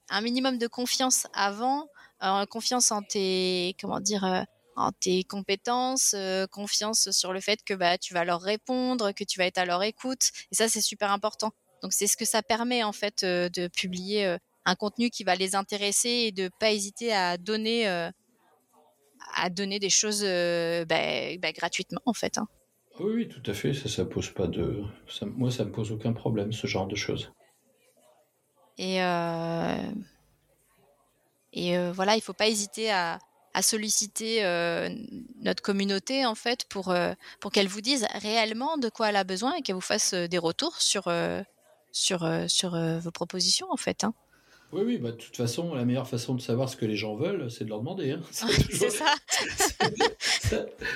un 0.09 0.21
minimum 0.21 0.57
de 0.57 0.67
confiance 0.67 1.27
avant 1.33 1.87
confiance 2.49 2.91
en 2.91 3.01
tes 3.01 3.75
comment 3.79 3.99
dire 3.99 4.45
en 4.75 4.91
tes 4.91 5.23
compétences, 5.23 6.15
confiance 6.51 7.11
sur 7.11 7.33
le 7.33 7.39
fait 7.39 7.63
que 7.63 7.73
bah, 7.73 7.97
tu 7.97 8.13
vas 8.13 8.25
leur 8.25 8.41
répondre, 8.41 9.11
que 9.13 9.23
tu 9.23 9.39
vas 9.39 9.45
être 9.45 9.57
à 9.57 9.65
leur 9.65 9.83
écoute. 9.83 10.31
Et 10.51 10.55
ça, 10.55 10.67
c'est 10.67 10.81
super 10.81 11.11
important. 11.11 11.51
Donc, 11.81 11.93
c'est 11.93 12.07
ce 12.07 12.17
que 12.17 12.25
ça 12.25 12.41
permet 12.41 12.83
en 12.83 12.91
fait 12.91 13.23
de 13.23 13.67
publier 13.67 14.37
un 14.65 14.75
contenu 14.75 15.09
qui 15.09 15.23
va 15.23 15.35
les 15.35 15.55
intéresser 15.55 16.09
et 16.09 16.31
de 16.31 16.49
pas 16.59 16.71
hésiter 16.71 17.13
à 17.13 17.37
donner, 17.37 17.87
à 17.87 19.49
donner 19.49 19.79
des 19.79 19.89
choses 19.89 20.23
bah, 20.23 21.37
bah, 21.39 21.51
gratuitement 21.53 22.01
en 22.05 22.13
fait. 22.13 22.37
Hein. 22.37 22.47
Oui, 22.99 23.13
oui, 23.13 23.27
tout 23.27 23.43
à 23.49 23.53
fait. 23.53 23.73
Ça, 23.73 23.89
ça 23.89 24.05
pose 24.05 24.29
pas 24.29 24.47
de. 24.47 24.83
moi, 25.35 25.51
ça 25.51 25.65
me 25.65 25.71
pose 25.71 25.91
aucun 25.91 26.13
problème, 26.13 26.51
ce 26.53 26.67
genre 26.67 26.87
de 26.87 26.95
choses. 26.95 27.31
Et, 28.77 28.97
et 31.53 31.91
voilà, 31.91 32.15
il 32.15 32.21
faut 32.21 32.33
pas 32.33 32.47
hésiter 32.47 32.91
à, 32.91 33.19
à 33.55 33.61
solliciter 33.61 34.43
notre 35.41 35.63
communauté 35.63 36.25
en 36.25 36.35
fait 36.35 36.65
pour, 36.69 36.93
pour 37.39 37.51
qu'elle 37.51 37.67
vous 37.67 37.81
dise 37.81 38.05
réellement 38.13 38.77
de 38.77 38.89
quoi 38.89 39.09
elle 39.09 39.15
a 39.15 39.23
besoin 39.23 39.55
et 39.55 39.61
qu'elle 39.61 39.75
vous 39.75 39.81
fasse 39.81 40.13
des 40.13 40.37
retours 40.37 40.81
sur, 40.81 41.11
sur, 41.91 42.29
sur 42.47 42.99
vos 42.99 43.11
propositions 43.11 43.67
en 43.71 43.77
fait. 43.77 44.03
Hein. 44.03 44.13
Oui, 44.71 44.81
oui, 44.85 44.97
bah, 44.97 45.11
de 45.11 45.17
toute 45.17 45.37
façon, 45.37 45.73
la 45.73 45.85
meilleure 45.85 46.07
façon 46.07 46.33
de 46.33 46.41
savoir 46.41 46.69
ce 46.69 46.75
que 46.75 46.85
les 46.85 46.97
gens 46.97 47.15
veulent, 47.15 47.49
c'est 47.49 47.63
de 47.63 47.69
leur 47.69 47.79
demander. 47.79 48.11
Hein. 48.11 48.21
C'est 48.31 48.89
ça. 48.89 49.15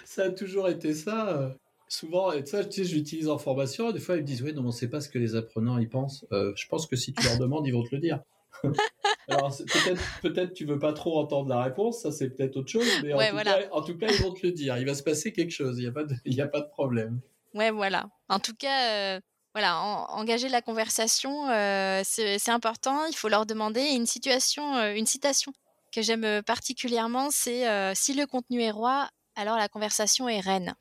ça. 0.06 0.24
a 0.24 0.30
toujours 0.32 0.68
été 0.68 0.94
ça. 0.94 1.56
Souvent, 1.88 2.34
et 2.34 2.46
ça, 2.46 2.66
tu 2.66 2.84
sais, 2.84 2.90
j'utilise 2.90 3.30
en 3.30 3.38
formation. 3.38 3.92
Des 3.92 4.00
fois, 4.00 4.18
ils 4.18 4.22
me 4.22 4.28
disent 4.28 4.42
Oui, 4.42 4.54
non, 4.54 4.64
on 4.64 4.68
ne 4.68 4.72
sait 4.72 4.90
pas 4.90 5.02
ce 5.02 5.08
que 5.10 5.18
les 5.18 5.36
apprenants 5.36 5.78
ils 5.78 5.90
pensent. 5.90 6.26
je 6.32 6.68
pense 6.68 6.88
que 6.88 6.96
si 6.96 7.14
tu 7.14 7.24
leur 7.24 7.38
demandes, 7.38 7.66
ils 7.66 7.74
vont 7.74 7.84
te 7.84 7.96
le 7.96 8.02
dire. 8.02 8.20
Alors 9.28 9.56
peut-être 9.56 10.02
peut-être 10.22 10.54
tu 10.54 10.66
veux 10.66 10.80
pas 10.80 10.94
trop 10.94 11.20
entendre 11.20 11.50
la 11.50 11.64
réponse, 11.64 12.02
ça 12.02 12.12
c'est 12.12 12.30
peut-être 12.30 12.58
autre 12.58 12.70
chose, 12.70 12.88
mais 13.04 13.14
en, 13.14 13.82
tout 13.82 13.98
cas, 13.98 14.08
ils 14.08 14.22
vont 14.22 14.34
te 14.34 14.46
le 14.46 14.52
dire. 14.52 14.78
Il 14.78 14.86
va 14.86 14.96
se 14.96 15.04
passer 15.04 15.32
quelque 15.32 15.52
chose, 15.52 15.78
il 15.78 15.82
n'y 15.82 15.88
a 15.88 15.92
pas 15.92 16.04
de 16.04 16.16
il 16.26 16.40
a 16.42 16.48
pas 16.48 16.62
de 16.62 16.70
problème. 16.70 17.22
Ouais 17.54 17.72
voilà. 17.72 18.10
En 18.28 18.40
tout 18.40 18.56
cas 18.56 18.92
euh, 18.92 19.20
voilà, 19.54 19.82
engager 19.82 20.50
la 20.50 20.62
conversation 20.62 21.50
euh, 21.50 22.02
c'est 22.04 22.50
important. 22.50 23.06
Il 23.06 23.16
faut 23.16 23.30
leur 23.30 23.46
demander 23.46 23.82
une 23.82 24.06
situation 24.06 24.76
euh, 24.76 24.94
une 24.94 25.06
citation 25.06 25.54
que 25.94 26.02
j'aime 26.02 26.44
particulièrement, 26.44 27.30
c'est 27.32 27.66
si 27.96 28.14
le 28.14 28.28
contenu 28.28 28.62
est 28.62 28.70
roi, 28.70 29.10
alors 29.36 29.58
la 29.58 29.68
conversation 29.68 30.30
est 30.30 30.40
reine. 30.40 30.76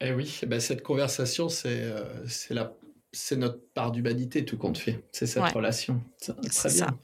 Eh 0.00 0.12
oui, 0.12 0.40
eh 0.42 0.46
ben 0.46 0.58
cette 0.58 0.82
conversation 0.82 1.48
c'est 1.48 1.84
c'est 2.26 2.54
la 2.54 2.72
c'est 3.12 3.36
notre 3.36 3.60
part 3.72 3.92
d'humanité 3.92 4.44
tout 4.44 4.58
compte 4.58 4.78
fait. 4.78 5.04
C'est 5.12 5.26
cette 5.26 5.52
relation. 5.52 6.02
Très 6.20 6.70
bien. 6.70 6.98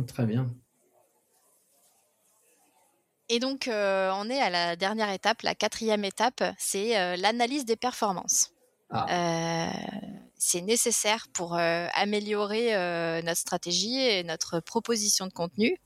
Très 0.00 0.26
bien. 0.26 0.54
Et 3.28 3.38
donc, 3.38 3.68
euh, 3.68 4.12
on 4.14 4.28
est 4.28 4.40
à 4.40 4.50
la 4.50 4.76
dernière 4.76 5.10
étape, 5.10 5.42
la 5.42 5.54
quatrième 5.54 6.04
étape, 6.04 6.42
c'est 6.58 6.98
euh, 6.98 7.16
l'analyse 7.16 7.64
des 7.64 7.76
performances. 7.76 8.52
Ah. 8.90 9.06
Euh, 9.08 9.70
c'est 10.36 10.60
nécessaire 10.60 11.28
pour 11.32 11.54
améliorer 11.54 12.72
notre 13.22 13.38
stratégie 13.38 13.96
et 13.96 14.24
notre 14.24 14.58
proposition 14.60 15.26
de 15.26 15.32
contenu. 15.32 15.78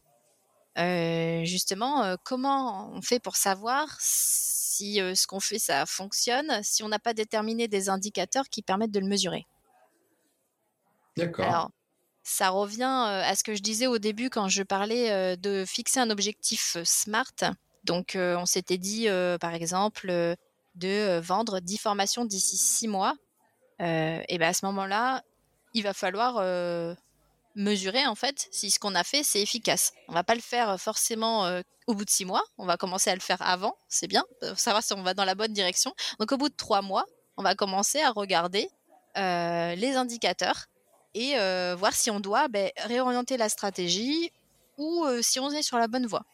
justement, 1.44 2.16
comment 2.24 2.90
on 2.92 3.02
fait 3.02 3.20
pour 3.20 3.36
savoir 3.36 3.94
si 4.00 4.96
ce 4.96 5.26
qu'on 5.26 5.40
fait, 5.40 5.58
ça 5.58 5.84
fonctionne, 5.84 6.62
si 6.62 6.82
on 6.82 6.88
n'a 6.88 6.98
pas 6.98 7.12
déterminé 7.12 7.68
des 7.68 7.90
indicateurs 7.90 8.48
qui 8.50 8.62
permettent 8.62 8.92
de 8.92 9.00
le 9.00 9.06
mesurer? 9.06 9.46
D'accord 11.18 11.70
ça 12.28 12.48
revient 12.48 12.82
à 12.82 13.36
ce 13.36 13.44
que 13.44 13.54
je 13.54 13.62
disais 13.62 13.86
au 13.86 13.98
début 13.98 14.30
quand 14.30 14.48
je 14.48 14.64
parlais 14.64 15.36
de 15.36 15.64
fixer 15.64 16.00
un 16.00 16.10
objectif 16.10 16.76
SMART. 16.82 17.54
Donc, 17.84 18.16
on 18.16 18.46
s'était 18.46 18.78
dit, 18.78 19.06
par 19.40 19.54
exemple, 19.54 20.08
de 20.74 21.20
vendre 21.20 21.60
10 21.60 21.78
formations 21.78 22.24
d'ici 22.24 22.56
6 22.56 22.88
mois. 22.88 23.14
et 23.78 24.38
ben 24.38 24.48
à 24.48 24.52
ce 24.52 24.66
moment-là, 24.66 25.22
il 25.72 25.84
va 25.84 25.94
falloir 25.94 26.42
mesurer 27.54 28.06
en 28.06 28.16
fait 28.16 28.48
si 28.50 28.70
ce 28.70 28.78
qu'on 28.78 28.94
a 28.94 29.04
fait 29.04 29.22
c'est 29.22 29.40
efficace. 29.40 29.92
On 30.08 30.12
va 30.12 30.24
pas 30.24 30.34
le 30.34 30.40
faire 30.40 30.80
forcément 30.80 31.48
au 31.86 31.94
bout 31.94 32.04
de 32.04 32.10
6 32.10 32.24
mois. 32.24 32.42
On 32.58 32.66
va 32.66 32.76
commencer 32.76 33.08
à 33.08 33.14
le 33.14 33.20
faire 33.20 33.40
avant, 33.40 33.76
c'est 33.88 34.08
bien, 34.08 34.24
pour 34.40 34.58
savoir 34.58 34.82
si 34.82 34.92
on 34.94 35.02
va 35.02 35.14
dans 35.14 35.24
la 35.24 35.36
bonne 35.36 35.52
direction. 35.52 35.94
Donc, 36.18 36.32
au 36.32 36.38
bout 36.38 36.48
de 36.48 36.56
3 36.56 36.82
mois, 36.82 37.06
on 37.36 37.44
va 37.44 37.54
commencer 37.54 38.00
à 38.00 38.10
regarder 38.10 38.68
les 39.14 39.94
indicateurs 39.94 40.66
et 41.16 41.38
euh, 41.38 41.74
voir 41.76 41.94
si 41.94 42.10
on 42.10 42.20
doit 42.20 42.46
ben, 42.48 42.70
réorienter 42.84 43.38
la 43.38 43.48
stratégie 43.48 44.30
ou 44.76 45.04
euh, 45.04 45.20
si 45.22 45.40
on 45.40 45.50
est 45.50 45.62
sur 45.62 45.78
la 45.78 45.88
bonne 45.88 46.06
voie. 46.06 46.24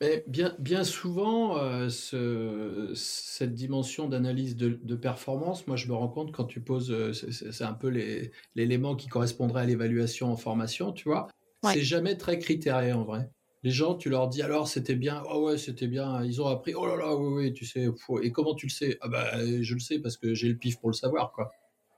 Mais 0.00 0.24
bien, 0.26 0.56
bien 0.58 0.82
souvent, 0.82 1.56
euh, 1.58 1.88
cette 1.88 3.54
dimension 3.54 4.08
d'analyse 4.08 4.56
de, 4.56 4.96
performance, 4.96 5.68
moi 5.68 5.76
je 5.76 5.86
me 5.86 5.94
rends 5.94 6.08
compte 6.08 6.32
quand 6.32 6.44
tu 6.44 6.60
poses, 6.60 7.12
c'est 7.12 7.64
un 7.64 7.72
peu 7.72 7.88
l'élément 8.56 8.96
qui 8.96 9.06
correspondrait 9.06 9.62
à 9.62 9.64
l'évaluation 9.64 10.32
en 10.32 10.36
formation, 10.36 10.90
tu 10.90 11.08
vois, 11.08 11.28
c'est 11.62 11.82
jamais 11.82 12.16
très 12.16 12.40
critérié 12.40 12.92
en 12.92 13.04
vrai. 13.04 13.30
Les 13.62 13.70
gens, 13.70 13.94
tu 13.94 14.10
leur 14.10 14.26
dis 14.26 14.42
alors 14.42 14.66
c'était 14.66 14.96
bien, 14.96 15.22
oh 15.30 15.46
ouais 15.46 15.56
c'était 15.56 15.86
bien, 15.86 16.24
ils 16.24 16.42
ont 16.42 16.48
appris, 16.48 16.74
oh 16.74 16.84
là 16.84 16.96
là, 16.96 17.14
oui 17.14 17.44
oui, 17.44 17.52
tu 17.52 17.64
sais, 17.64 17.88
et 18.22 18.32
comment 18.32 18.56
tu 18.56 18.66
le 18.66 18.72
sais? 18.72 18.98
Ah 19.02 19.06
bah 19.06 19.30
je 19.38 19.74
le 19.74 19.80
sais 19.80 20.00
parce 20.00 20.16
que 20.16 20.34
j'ai 20.34 20.48
le 20.48 20.56
pif 20.56 20.80
pour 20.80 20.90
le 20.90 20.96
savoir 20.96 21.30
quoi. 21.30 21.52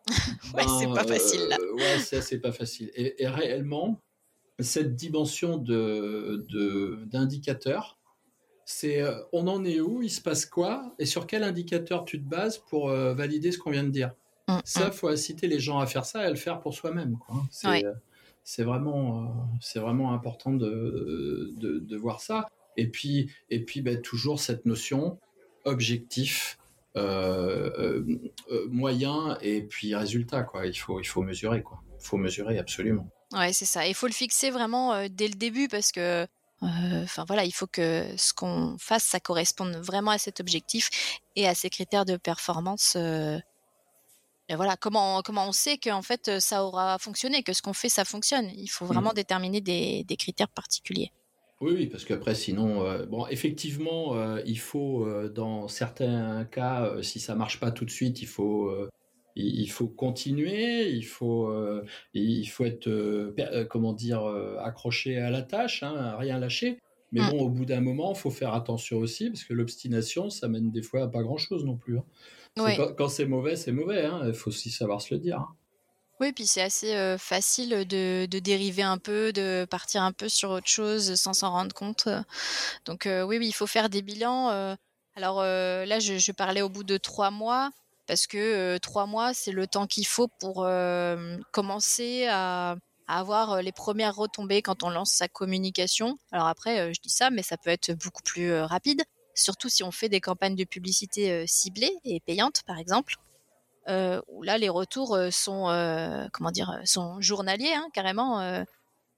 ouais, 0.55 0.65
c'est 0.79 0.93
pas 0.93 1.05
facile 1.05 1.49
là. 1.49 1.57
Euh, 1.85 2.21
c'est 2.21 2.41
pas 2.41 2.53
facile. 2.53 2.91
Et, 2.95 3.27
réellement, 3.27 4.01
cette 4.59 4.95
dimension 4.95 5.59
de 5.59 6.47
d'indicateur, 7.07 7.99
c'est 8.65 9.03
euh, 9.03 9.21
on 9.33 9.47
en 9.49 9.65
est 9.65 9.81
où, 9.81 10.03
il 10.03 10.11
se 10.11 10.21
passe 10.21 10.47
quoi, 10.47 10.95
et 10.99 11.07
sur 11.07 11.27
quel 11.27 11.43
indicateur 11.43 12.05
tu 12.05 12.23
te 12.23 12.29
bases 12.29 12.59
pour 12.59 12.89
euh, 12.89 13.15
valider 13.15 13.53
ce 13.53 13.59
qu'on 13.59 13.71
vient 13.71 13.85
de 13.85 13.91
dire? 13.91 14.15
Mmh, 14.49 14.59
ça, 14.65 14.89
mmh. 14.89 14.93
faut 14.93 15.09
inciter 15.09 15.49
les 15.49 15.59
gens 15.59 15.79
à 15.79 15.87
faire 15.87 16.05
ça 16.05 16.23
et 16.23 16.27
à 16.27 16.31
le 16.31 16.37
faire 16.37 16.61
pour 16.61 16.75
soi-même. 16.75 17.19
C'est 18.47 18.63
vraiment, 18.63 19.49
c'est 19.61 19.79
vraiment 19.79 20.13
important 20.13 20.53
de, 20.53 21.55
de, 21.57 21.79
de, 21.79 21.97
voir 21.97 22.21
ça. 22.21 22.47
Et 22.77 22.89
puis, 22.89 23.31
et 23.49 23.65
puis 23.65 23.81
ben, 23.81 24.03
toujours 24.03 24.39
cette 24.39 24.67
notion 24.67 25.19
objectif, 25.65 26.59
euh, 26.59 26.61
euh, 26.61 26.61
euh, 26.61 26.64
moyen 28.71 29.39
et 29.41 29.63
puis 29.63 29.95
résultat 29.95 30.43
quoi. 30.43 30.67
Il 30.67 30.75
faut 30.75 31.01
il 31.01 31.07
faut 31.07 31.23
mesurer 31.23 31.63
quoi. 31.63 31.81
Il 32.01 32.07
faut 32.07 32.17
mesurer 32.17 32.59
absolument. 32.59 33.09
Ouais, 33.33 33.53
c'est 33.53 33.65
ça. 33.65 33.87
Il 33.87 33.95
faut 33.95 34.07
le 34.07 34.13
fixer 34.13 34.51
vraiment 34.51 35.09
dès 35.09 35.29
le 35.29 35.35
début 35.35 35.69
parce 35.69 35.91
que 35.93 36.27
enfin 36.63 37.25
voilà, 37.27 37.45
il 37.45 37.53
faut 37.53 37.67
que 37.67 38.07
ce 38.17 38.33
qu'on 38.33 38.77
fasse, 38.79 39.05
ça 39.05 39.21
corresponde 39.21 39.77
vraiment 39.77 40.13
à 40.13 40.19
cet 40.19 40.41
objectif 40.41 40.91
et 41.37 41.47
à 41.49 41.55
ces 41.55 41.71
critères 41.71 42.05
de 42.05 42.17
performance. 42.17 42.97
et 42.97 44.55
voilà, 44.55 44.77
comment 44.77 45.23
comment 45.23 45.49
on 45.49 45.53
sait 45.53 45.79
qu'en 45.79 46.03
fait 46.03 46.39
ça 46.41 46.65
aura 46.65 46.99
fonctionné, 46.99 47.43
que 47.43 47.53
ce 47.53 47.63
qu'on 47.63 47.73
fait 47.75 47.89
ça 47.89 48.05
fonctionne? 48.05 48.51
Il 48.55 48.69
faut 48.69 48.87
vraiment 48.87 49.11
mmh. 49.11 49.15
déterminer 49.15 49.61
des, 49.61 50.05
des 50.05 50.17
critères 50.17 50.49
particuliers. 50.49 51.13
Oui, 51.65 51.87
parce 51.87 52.05
qu'après, 52.05 52.35
sinon, 52.35 52.85
euh, 52.85 53.07
bon, 53.07 53.27
effectivement, 53.29 54.17
euh, 54.17 54.43
il 54.45 54.59
faut, 54.59 55.07
euh, 55.07 55.31
dans 55.31 55.67
certains 55.67 56.45
cas, 56.45 56.93
si 57.01 57.21
ça 57.21 57.35
marche 57.35 57.59
pas 57.59 57.71
tout 57.71 57.87
de 57.87 57.91
suite, 57.91 58.21
il 58.21 58.27
faut, 58.27 58.71
il, 59.35 59.67
faut 59.69 59.89
continuer, 59.89 60.91
il 60.91 61.07
faut, 61.07 61.51
il 62.13 62.45
faut 62.45 62.67
être, 62.67 63.65
comment 63.71 63.95
dire, 63.95 64.27
accroché 64.61 65.17
à 65.17 65.31
la 65.31 65.41
tâche, 65.41 65.83
hein, 65.83 66.17
rien 66.19 66.39
lâcher. 66.39 66.81
Mais 67.13 67.23
mmh. 67.23 67.31
bon, 67.31 67.41
au 67.45 67.49
bout 67.49 67.65
d'un 67.65 67.81
moment, 67.81 68.13
il 68.13 68.19
faut 68.19 68.31
faire 68.31 68.53
attention 68.53 68.99
aussi, 68.99 69.31
parce 69.31 69.45
que 69.45 69.55
l'obstination, 69.55 70.29
ça 70.29 70.49
mène 70.49 70.71
des 70.71 70.83
fois 70.83 71.05
à 71.05 71.09
pas 71.09 71.23
grand-chose 71.23 71.65
non 71.65 71.79
plus. 71.79 71.97
Hein. 71.97 72.91
Quand, 72.99 73.09
c'est 73.09 73.25
mauvais, 73.27 73.57
c'est 73.57 73.73
mauvais. 73.73 74.05
Hein, 74.05 74.25
il 74.27 74.35
faut 74.35 74.51
aussi 74.51 74.71
savoir 74.71 75.01
se 75.01 75.15
le 75.15 75.21
dire. 75.21 75.47
Oui, 76.21 76.33
puis 76.33 76.47
c'est 76.47 76.63
assez 76.63 77.17
facile 77.19 77.87
de, 77.89 78.27
dériver 78.27 78.83
un 78.83 78.99
peu, 78.99 79.33
de 79.33 79.67
partir 79.69 80.03
un 80.03 80.13
peu 80.13 80.29
sur 80.29 80.51
autre 80.51 80.69
chose 80.69 81.17
sans 81.17 81.33
s'en 81.33 81.51
rendre 81.51 81.75
compte. 81.75 82.09
Donc 82.85 83.07
oui, 83.07 83.39
oui, 83.39 83.49
il 83.49 83.53
faut 83.53 83.67
faire 83.67 83.89
des 83.89 84.01
bilans. 84.01 84.77
alors 85.17 85.43
là, 85.43 85.99
je, 85.99 86.33
parlais 86.33 86.63
au 86.63 86.69
bout 86.69 86.85
de 86.85 86.99
trois 86.99 87.31
mois 87.31 87.71
parce 88.07 88.27
que 88.29 88.79
trois 88.79 89.07
mois, 89.07 89.35
c'est 89.35 89.51
le 89.51 89.67
temps 89.67 89.87
qu'il 89.89 90.07
faut 90.07 90.29
pour 90.29 90.67
commencer 91.53 92.27
à, 92.31 92.77
avoir 93.07 93.61
les 93.61 93.73
premières 93.73 94.15
retombées 94.15 94.63
quand 94.63 94.83
on 94.85 94.91
lance 94.91 95.13
sa 95.13 95.29
communication. 95.29 96.17
Alors 96.31 96.47
après, 96.47 96.95
je 96.95 97.01
dis 97.01 97.11
ça, 97.11 97.31
mais 97.31 97.43
ça 97.43 97.57
peut 97.59 97.71
être 97.71 97.93
beaucoup 97.93 98.23
plus 98.23 98.61
rapide, 98.61 99.03
surtout 99.35 99.69
si 99.69 99.83
on 99.83 99.91
fait 99.91 100.09
des 100.09 100.21
campagnes 100.21 100.57
de 100.57 100.65
publicité 100.65 101.45
ciblées 101.49 101.97
et 102.05 102.21
payantes, 102.21 102.63
par 102.67 102.79
exemple. 102.79 103.17
Euh, 103.89 104.21
où 104.29 104.43
là 104.43 104.57
les 104.57 104.71
retours 104.71 105.15
euh, 105.15 105.29
sont 105.31 105.69
euh, 105.69 106.27
comment 106.33 106.51
dire 106.51 106.81
sont 106.85 107.21
journaliers 107.21 107.75
hein, 107.75 107.89
carrément 107.93 108.65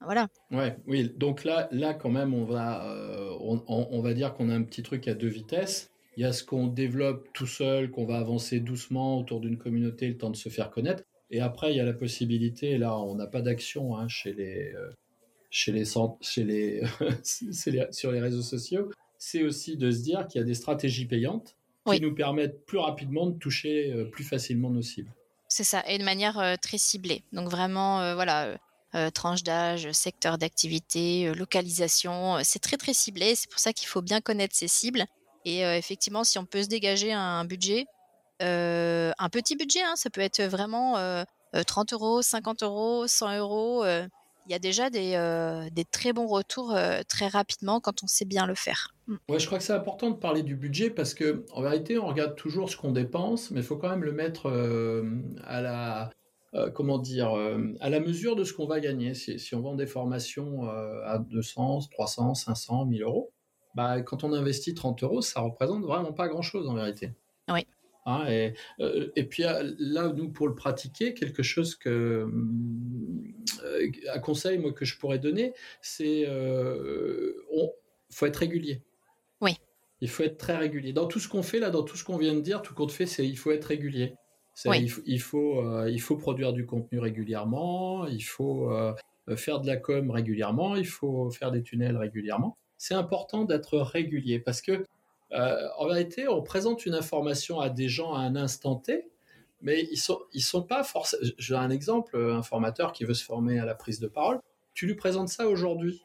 voilà. 0.03 0.29
Ouais 0.51 0.77
oui 0.87 1.11
donc 1.17 1.45
là 1.45 1.69
là 1.71 1.95
quand 1.95 2.11
même 2.11 2.35
on 2.35 2.45
va 2.45 2.85
on, 3.41 4.01
va 4.01 4.13
dire 4.13 4.35
qu'on 4.35 4.51
a 4.51 4.55
un 4.55 4.63
petit 4.63 4.83
truc 4.83 5.09
à 5.09 5.15
deux 5.15 5.29
vitesses. 5.29 5.91
Il 6.17 6.23
y 6.23 6.25
a 6.25 6.33
ce 6.33 6.43
qu'on 6.43 6.67
développe 6.67 7.29
tout 7.33 7.47
seul 7.47 7.91
qu'on 7.91 8.07
va 8.07 8.19
avancer 8.19 8.61
doucement 8.61 9.19
autour 9.19 9.41
d'une 9.41 9.59
communauté 9.59 10.09
le 10.09 10.17
temps 10.17 10.31
de 10.31 10.37
se 10.37 10.49
faire 10.49 10.71
connaître. 10.71 11.03
Et 11.31 11.41
après 11.41 11.73
il 11.73 11.77
y 11.77 11.81
a 11.81 11.85
la 11.85 11.93
possibilité 11.93 12.77
là 12.77 12.99
on 12.99 13.15
n'a 13.15 13.27
pas 13.27 13.43
d'action 13.43 13.97
hein, 13.97 14.09
chez 14.09 14.33
les 14.33 14.75
chez 15.51 15.73
les 15.73 15.85
chez 16.21 16.45
les 16.45 16.83
sur 17.93 18.13
les 18.13 18.21
réseaux 18.21 18.43
sociaux. 18.43 18.91
C'est 19.19 19.45
aussi 19.45 19.77
de 19.77 19.91
se 19.91 20.03
dire 20.03 20.27
qu'il 20.27 20.41
y 20.41 20.45
a 20.45 20.47
des 20.47 20.55
stratégies 20.55 21.07
payantes 21.07 21.56
qui 21.87 22.01
nous 22.01 22.15
permettent 22.15 22.67
plus 22.67 22.79
rapidement 22.79 23.27
de 23.27 23.39
toucher 23.39 23.95
plus 24.13 24.25
facilement 24.25 24.71
nos 24.71 24.83
cibles. 24.83 25.13
C'est 25.49 25.65
ça, 25.65 25.85
et 25.87 25.99
de 25.99 26.05
manière 26.05 26.57
très 26.61 26.79
ciblée. 26.79 27.23
Donc 27.33 27.49
vraiment, 27.49 28.15
voilà, 28.15 28.59
tranche 29.15 29.43
d'âge, 29.43 29.91
secteur 29.93 30.39
d'activité, 30.39 31.33
localisation, 31.35 32.39
c'est 32.43 32.59
très 32.59 32.77
très 32.77 32.95
ciblé. 32.95 33.35
C'est 33.35 33.51
pour 33.51 33.61
ça 33.61 33.73
qu'il 33.73 33.89
faut 33.89 34.03
bien 34.03 34.21
connaître 34.21 34.57
ses 34.57 34.69
cibles. 34.69 35.05
Et 35.45 35.61
effectivement, 35.61 36.25
si 36.25 36.39
on 36.39 36.45
peut 36.45 36.63
se 36.63 36.69
dégager 36.69 37.13
un 37.13 37.45
budget, 37.45 37.87
un 38.41 39.29
petit 39.31 39.57
budget, 39.57 39.83
hein, 39.83 39.95
ça 39.97 40.11
peut 40.11 40.21
être 40.21 40.43
vraiment 40.43 40.95
30 41.67 41.93
euros, 41.93 42.23
50 42.23 42.63
euros, 42.65 43.07
100 43.07 43.39
euros. 43.39 43.85
Il 44.47 44.53
y 44.53 44.55
a 44.55 44.59
déjà 44.59 44.91
des, 44.91 45.69
des 45.73 45.85
très 45.85 46.13
bons 46.13 46.27
retours 46.27 46.77
très 47.09 47.27
rapidement 47.27 47.81
quand 47.81 48.03
on 48.03 48.07
sait 48.07 48.25
bien 48.25 48.47
le 48.47 48.55
faire. 48.55 48.95
Mmh. 49.07 49.17
Ouais, 49.29 49.39
je 49.39 49.47
crois 49.47 49.59
que 49.59 49.65
c'est 49.65 49.73
important 49.73 50.11
de 50.11 50.17
parler 50.17 50.43
du 50.43 50.55
budget 50.55 50.91
parce 50.91 51.15
que 51.15 51.45
en 51.53 51.63
vérité, 51.63 51.99
on 51.99 52.07
regarde 52.07 52.37
toujours 52.37 52.71
ce 52.71 52.77
qu'on 52.77 52.93
dépense, 52.93 53.51
mais 53.51 53.61
il 53.61 53.67
faut 53.67 53.77
quand 53.77 53.91
même 53.91 54.05
le 54.05 54.13
mettre 54.13 54.49
à 55.45 55.61
la 55.61 56.11
comment 56.75 56.99
dire 56.99 57.35
à 57.81 57.91
la 57.91 58.01
mesure 58.01 58.37
de 58.37 58.45
ce 58.45 58.53
qu'on 58.53 58.67
va 58.67 58.79
gagner. 58.81 59.15
Si, 59.15 59.39
si, 59.39 59.55
on 59.55 59.61
vend 59.61 59.75
des 59.75 59.87
formations 59.87 60.69
à 61.05 61.19
200, 61.19 61.81
300, 61.91 62.35
500, 62.35 62.87
1000 62.87 63.03
euros, 63.03 63.33
bah, 63.77 64.01
quand 64.01 64.25
on 64.25 64.33
investit 64.33 64.75
30 64.75 65.03
euros, 65.03 65.21
ça 65.21 65.41
représente 65.43 65.85
vraiment 65.85 66.13
pas 66.13 66.29
grand-chose 66.29 66.67
en 66.67 66.75
vérité. 66.75 67.13
Oui. 67.49 67.67
Hein, 68.07 68.25
et, 68.29 68.55
euh, 68.81 69.11
et, 69.17 69.25
puis 69.25 69.43
là, 69.43 70.13
nous, 70.15 70.31
pour 70.31 70.49
le 70.49 70.55
pratiquer, 70.55 71.13
quelque 71.13 71.43
chose 71.43 71.75
que, 71.75 71.91
euh, 71.91 72.27
un 74.13 74.19
conseil 74.19 74.59
moi, 74.59 74.73
que 74.73 74.85
je 74.85 74.99
pourrais 74.99 75.19
donner, 75.19 75.53
c'est 75.81 76.25
euh, 76.27 77.33
faut 78.11 78.27
être 78.27 78.37
régulier. 78.37 78.83
Oui. 79.41 79.57
Il 80.01 80.09
faut 80.09 80.23
être 80.23 80.39
très 80.39 80.57
régulier. 80.57 80.93
Dans 80.93 81.07
tout 81.07 81.19
ce 81.19 81.29
qu'on 81.29 81.43
fait, 81.43 81.59
là, 81.59 81.71
dans 81.71 81.83
tout 81.83 81.97
ce 81.97 82.05
qu'on 82.05 82.19
vient 82.19 82.35
de 82.35 82.41
dire, 82.41 82.63
tout 82.63 82.75
compte 82.75 82.93
fait, 82.93 83.07
c'est 83.07 83.27
il 83.27 83.37
faut 83.37 83.51
être 83.51 83.65
régulier. 83.65 84.15
Oui. 84.65 84.81
Il, 84.83 84.89
faut, 84.89 85.03
il, 85.05 85.21
faut, 85.21 85.61
euh, 85.61 85.91
il 85.91 86.01
faut 86.01 86.17
produire 86.17 86.53
du 86.53 86.65
contenu 86.65 86.99
régulièrement, 86.99 88.07
il 88.07 88.23
faut 88.23 88.71
faire 89.37 89.61
de 89.61 89.67
la 89.67 89.77
com 89.77 90.11
régulièrement, 90.11 90.77
il 90.77 90.87
faut 90.87 91.31
faire 91.31 91.51
des 91.51 91.63
tunnels 91.63 91.97
régulièrement 91.97 92.57
c'est 92.79 92.95
important 92.95 93.45
d'être 93.45 93.79
régulier 93.79 94.39
parce 94.39 94.61
que 94.61 94.85
euh, 95.33 95.69
en 95.79 95.89
vérité, 95.89 96.29
on 96.29 96.43
présente 96.43 96.87
une 96.87 96.95
information 96.95 97.61
à 97.61 97.69
des 97.69 97.89
gens 97.89 98.15
à 98.15 98.21
un 98.21 98.37
instant 98.37 98.77
T, 98.77 99.11
mais 99.61 99.87
ils 99.91 99.97
sont 99.97 100.21
ils 100.33 100.43
sont 100.43 100.63
pas 100.63 100.83
forcément. 100.85 101.23
J'ai 101.39 101.55
un 101.55 101.71
exemple, 101.71 102.17
un 102.17 102.43
formateur 102.43 102.93
qui 102.93 103.05
veut 103.05 103.15
se 103.15 103.25
former 103.25 103.59
à 103.59 103.65
la 103.65 103.75
prise 103.75 104.01
de 104.01 104.07
parole. 104.07 104.41
Tu 104.75 104.87
lui 104.87 104.95
présentes 104.95 105.29
ça 105.29 105.49
aujourd'hui? 105.49 106.03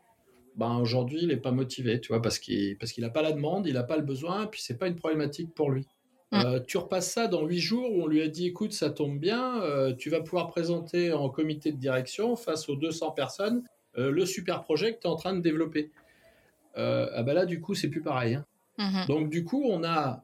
Ben 0.55 0.77
aujourd'hui, 0.77 1.19
il 1.21 1.29
n'est 1.29 1.37
pas 1.37 1.51
motivé, 1.51 2.01
tu 2.01 2.09
vois, 2.09 2.21
parce 2.21 2.39
qu'il 2.39 2.77
parce 2.77 2.91
qu'il 2.91 3.03
n'a 3.03 3.09
pas 3.09 3.21
la 3.21 3.31
demande, 3.31 3.67
il 3.67 3.73
n'a 3.73 3.83
pas 3.83 3.97
le 3.97 4.03
besoin, 4.03 4.47
puis 4.47 4.61
c'est 4.61 4.77
pas 4.77 4.87
une 4.87 4.95
problématique 4.95 5.53
pour 5.53 5.71
lui. 5.71 5.87
Mm. 6.31 6.37
Euh, 6.45 6.59
tu 6.65 6.77
repasses 6.77 7.11
ça 7.11 7.27
dans 7.27 7.45
huit 7.45 7.59
jours 7.59 7.91
où 7.91 8.03
on 8.03 8.07
lui 8.07 8.21
a 8.21 8.27
dit 8.27 8.47
écoute, 8.47 8.73
ça 8.73 8.89
tombe 8.89 9.19
bien, 9.19 9.61
euh, 9.61 9.93
tu 9.93 10.09
vas 10.09 10.21
pouvoir 10.21 10.49
présenter 10.49 11.11
en 11.13 11.29
comité 11.29 11.71
de 11.71 11.77
direction 11.77 12.35
face 12.35 12.69
aux 12.69 12.75
200 12.75 13.11
personnes 13.11 13.63
le 13.95 14.25
super 14.25 14.63
projet 14.63 14.93
que 14.93 15.01
tu 15.01 15.07
es 15.07 15.09
en 15.09 15.17
train 15.17 15.33
de 15.33 15.41
développer. 15.41 15.91
Euh, 16.77 17.09
ah 17.13 17.23
bah 17.23 17.33
là, 17.33 17.45
du 17.45 17.59
coup, 17.59 17.75
c'est 17.75 17.89
plus 17.89 18.01
pareil. 18.01 18.35
Hein. 18.35 18.45
Mhm. 18.77 19.05
Donc, 19.07 19.29
du 19.29 19.43
coup, 19.43 19.63
on 19.65 19.83
a 19.83 20.23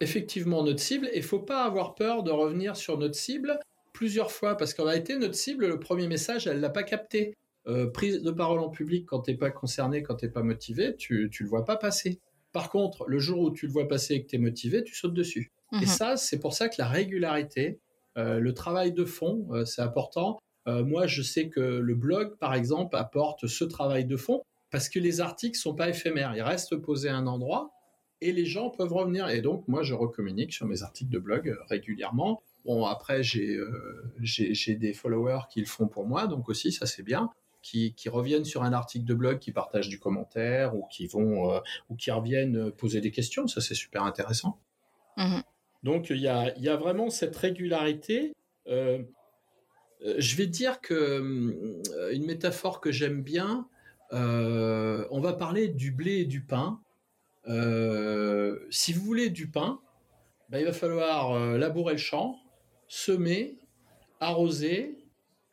effectivement 0.00 0.62
notre 0.62 0.80
cible 0.80 1.08
et 1.12 1.18
il 1.18 1.22
faut 1.22 1.40
pas 1.40 1.64
avoir 1.64 1.94
peur 1.94 2.22
de 2.22 2.30
revenir 2.30 2.76
sur 2.76 2.98
notre 2.98 3.14
cible 3.14 3.58
plusieurs 3.92 4.30
fois 4.30 4.56
parce 4.56 4.74
qu'en 4.74 4.84
réalité, 4.84 5.16
notre 5.16 5.34
cible, 5.34 5.66
le 5.66 5.80
premier 5.80 6.06
message, 6.06 6.46
elle 6.46 6.60
l'a 6.60 6.70
pas 6.70 6.84
capté. 6.84 7.34
Euh, 7.66 7.86
prise 7.86 8.22
de 8.22 8.30
parole 8.30 8.60
en 8.60 8.70
public 8.70 9.04
quand 9.06 9.20
t'es 9.20 9.34
pas 9.34 9.50
concerné, 9.50 10.02
quand 10.02 10.14
t'es 10.14 10.30
pas 10.30 10.42
motivé, 10.42 10.96
tu, 10.96 11.28
tu 11.30 11.42
le 11.42 11.48
vois 11.50 11.66
pas 11.66 11.76
passer. 11.76 12.18
Par 12.52 12.70
contre, 12.70 13.04
le 13.06 13.18
jour 13.18 13.40
où 13.40 13.50
tu 13.50 13.66
le 13.66 13.72
vois 13.72 13.86
passer 13.86 14.14
et 14.14 14.22
que 14.22 14.28
tu 14.28 14.36
es 14.36 14.38
motivé, 14.38 14.82
tu 14.84 14.94
sautes 14.94 15.12
dessus. 15.12 15.50
Et 15.72 15.80
mhm. 15.80 15.86
ça, 15.86 16.16
c'est 16.16 16.38
pour 16.38 16.54
ça 16.54 16.70
que 16.70 16.76
la 16.78 16.88
régularité, 16.88 17.78
euh, 18.16 18.38
le 18.38 18.54
travail 18.54 18.92
de 18.92 19.04
fond, 19.04 19.48
c'est 19.66 19.82
important. 19.82 20.38
moi, 20.66 21.06
je 21.06 21.20
sais 21.20 21.48
que 21.48 21.60
le 21.60 21.94
blog, 21.94 22.38
par 22.38 22.54
exemple, 22.54 22.96
apporte 22.96 23.46
ce 23.46 23.64
travail 23.64 24.06
de 24.06 24.16
fond 24.16 24.42
parce 24.70 24.88
que 24.88 24.98
les 24.98 25.20
articles 25.20 25.58
sont 25.58 25.74
pas 25.74 25.88
éphémères, 25.88 26.34
ils 26.36 26.42
restent 26.42 26.76
posés 26.76 27.08
à 27.08 27.16
un 27.16 27.26
endroit 27.26 27.70
et 28.20 28.32
les 28.32 28.46
gens 28.46 28.70
peuvent 28.70 28.92
revenir. 28.92 29.28
Et 29.28 29.40
donc, 29.40 29.66
moi, 29.68 29.82
je 29.82 29.94
recommunique 29.94 30.52
sur 30.52 30.66
mes 30.66 30.82
articles 30.82 31.10
de 31.10 31.18
blog 31.18 31.48
euh, 31.48 31.56
régulièrement. 31.68 32.42
Bon, 32.64 32.84
après, 32.84 33.22
euh, 33.36 34.12
j'ai 34.20 34.74
des 34.74 34.92
followers 34.92 35.42
qui 35.50 35.60
le 35.60 35.66
font 35.66 35.88
pour 35.88 36.06
moi, 36.06 36.26
donc 36.26 36.48
aussi, 36.48 36.72
ça 36.72 36.86
c'est 36.86 37.02
bien. 37.02 37.30
Qui, 37.60 37.92
qui, 37.94 38.08
reviennent 38.08 38.44
sur 38.44 38.62
un 38.62 38.72
article 38.72 39.04
de 39.04 39.14
blog, 39.14 39.40
qui 39.40 39.50
partagent 39.50 39.88
du 39.88 39.98
commentaire 39.98 40.76
ou 40.76 40.86
qui 40.90 41.06
vont 41.08 41.52
euh, 41.52 41.58
ou 41.90 41.96
qui 41.96 42.10
reviennent 42.10 42.70
poser 42.70 43.00
des 43.00 43.10
questions, 43.10 43.48
ça 43.48 43.60
c'est 43.60 43.74
super 43.74 44.04
intéressant. 44.04 44.58
Mmh 45.16 45.40
donc 45.84 46.10
il 46.10 46.18
y 46.18 46.26
a, 46.26 46.58
y 46.58 46.68
a, 46.68 46.76
vraiment 46.76 47.08
cette 47.08 47.36
régularité. 47.36 48.34
je 48.66 50.36
vais 50.36 50.46
dire 50.46 50.80
que 50.80 51.70
une 52.12 52.26
métaphore 52.26 52.80
que 52.80 52.90
j'aime 52.90 53.22
bien, 53.22 53.68
euh, 54.12 55.06
on 55.10 55.20
va 55.20 55.32
parler 55.32 55.68
du 55.68 55.90
blé 55.90 56.18
et 56.18 56.24
du 56.24 56.40
pain. 56.40 56.80
Euh, 57.48 58.58
si 58.70 58.92
vous 58.92 59.02
voulez 59.02 59.30
du 59.30 59.50
pain, 59.50 59.80
ben, 60.48 60.58
il 60.58 60.64
va 60.64 60.72
falloir 60.72 61.32
euh, 61.32 61.58
labourer 61.58 61.94
le 61.94 61.98
champ, 61.98 62.36
semer, 62.88 63.58
arroser, 64.20 64.98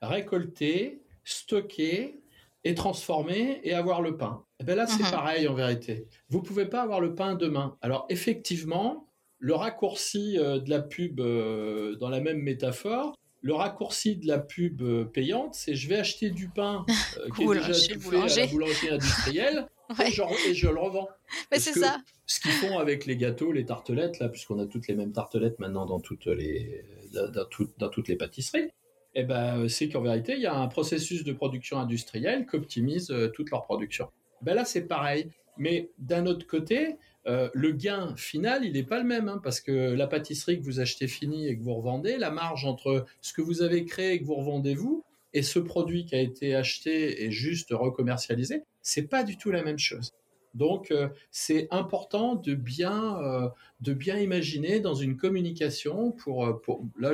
récolter, 0.01 1.01
stocker 1.23 2.21
et 2.63 2.75
transformer 2.75 3.59
et 3.63 3.73
avoir 3.73 4.01
le 4.01 4.17
pain. 4.17 4.43
Et 4.59 4.61
eh 4.61 4.63
ben 4.63 4.75
là, 4.75 4.87
c'est 4.87 5.03
mhm. 5.03 5.11
pareil 5.11 5.47
en 5.47 5.53
vérité. 5.53 6.07
Vous 6.29 6.41
pouvez 6.41 6.65
pas 6.65 6.81
avoir 6.81 7.01
le 7.01 7.13
pain 7.13 7.35
demain. 7.35 7.77
Alors 7.81 8.05
effectivement, 8.09 9.07
le 9.39 9.53
raccourci 9.53 10.37
de 10.37 10.69
la 10.69 10.81
pub 10.81 11.19
dans 11.19 12.09
la 12.09 12.21
même 12.21 12.39
métaphore, 12.39 13.15
le 13.45 13.53
raccourci 13.53 14.15
de 14.15 14.25
la 14.27 14.39
pub 14.39 14.81
euh, 14.81 15.05
payante, 15.05 15.53
c'est 15.53 15.75
je 15.75 15.87
vais 15.87 15.97
acheter 15.97 16.31
du 16.31 16.49
pain 16.49 16.83
euh, 16.89 17.29
qui 17.35 17.43
est 17.43 17.47
déjà 17.47 17.93
tout 17.93 17.99
fait 17.99 18.17
à 18.17 18.25
la 18.25 18.47
boulangerie 18.47 18.89
industrielle 18.89 19.67
et, 20.03 20.09
je, 20.09 20.67
le 20.67 20.79
revends. 20.79 21.07
Mais 21.51 21.59
c'est 21.59 21.73
ça. 21.73 21.99
Ce 22.25 22.39
qu'ils 22.39 22.53
font 22.53 22.79
avec 22.79 23.05
les 23.05 23.17
gâteaux, 23.17 23.51
les 23.51 23.63
tartelettes, 23.63 24.17
là, 24.17 24.29
puisqu'on 24.29 24.57
a 24.57 24.65
toutes 24.65 24.87
les 24.87 24.95
mêmes 24.95 25.11
tartelettes 25.11 25.59
maintenant 25.59 25.85
dans 25.85 25.99
toutes 25.99 26.25
les, 26.25 26.83
dans, 27.13 27.89
toutes 27.89 28.07
les 28.07 28.15
pâtisseries, 28.15 28.71
eh 29.13 29.21
ben, 29.21 29.69
c'est 29.69 29.89
qu'en 29.89 30.01
vérité, 30.01 30.33
il 30.33 30.41
y 30.41 30.47
a 30.47 30.55
un 30.55 30.67
processus 30.67 31.23
de 31.23 31.31
production 31.31 31.77
industrielle 31.77 32.47
qui 32.47 32.55
optimise 32.55 33.11
euh, 33.11 33.27
toute 33.27 33.51
leur 33.51 33.63
production. 33.63 34.09
Ben 34.41 34.55
là, 34.55 34.65
c'est 34.65 34.87
pareil. 34.87 35.29
Mais 35.57 35.91
d'un 35.99 36.25
autre 36.25 36.47
côté, 36.47 36.95
euh, 37.27 37.49
le 37.53 37.71
gain 37.71 38.15
final, 38.15 38.65
il 38.65 38.73
n'est 38.73 38.83
pas 38.83 38.99
le 38.99 39.05
même, 39.05 39.29
hein, 39.29 39.39
parce 39.43 39.59
que 39.59 39.71
la 39.71 40.07
pâtisserie 40.07 40.59
que 40.59 40.65
vous 40.65 40.79
achetez 40.79 41.07
finie 41.07 41.47
et 41.47 41.57
que 41.57 41.63
vous 41.63 41.73
revendez, 41.73 42.17
la 42.17 42.29
marge 42.29 42.65
entre 42.65 43.05
ce 43.21 43.33
que 43.33 43.41
vous 43.41 43.61
avez 43.61 43.85
créé 43.85 44.13
et 44.13 44.19
que 44.19 44.25
vous 44.25 44.35
revendez 44.35 44.75
vous, 44.75 45.03
et 45.33 45.41
ce 45.41 45.59
produit 45.59 46.05
qui 46.05 46.15
a 46.15 46.21
été 46.21 46.55
acheté 46.55 47.23
et 47.23 47.31
juste 47.31 47.69
recommercialisé, 47.71 48.63
c'est 48.81 49.07
pas 49.07 49.23
du 49.23 49.37
tout 49.37 49.51
la 49.51 49.63
même 49.63 49.79
chose. 49.79 50.13
Donc, 50.53 50.91
euh, 50.91 51.09
c'est 51.31 51.67
important 51.71 52.35
de 52.35 52.55
bien, 52.55 53.19
euh, 53.21 53.49
de 53.81 53.93
bien 53.93 54.17
imaginer 54.17 54.79
dans 54.79 54.93
une 54.93 55.17
communication 55.17 56.11
pour, 56.11 56.61
pour 56.61 56.85
là, 56.97 57.13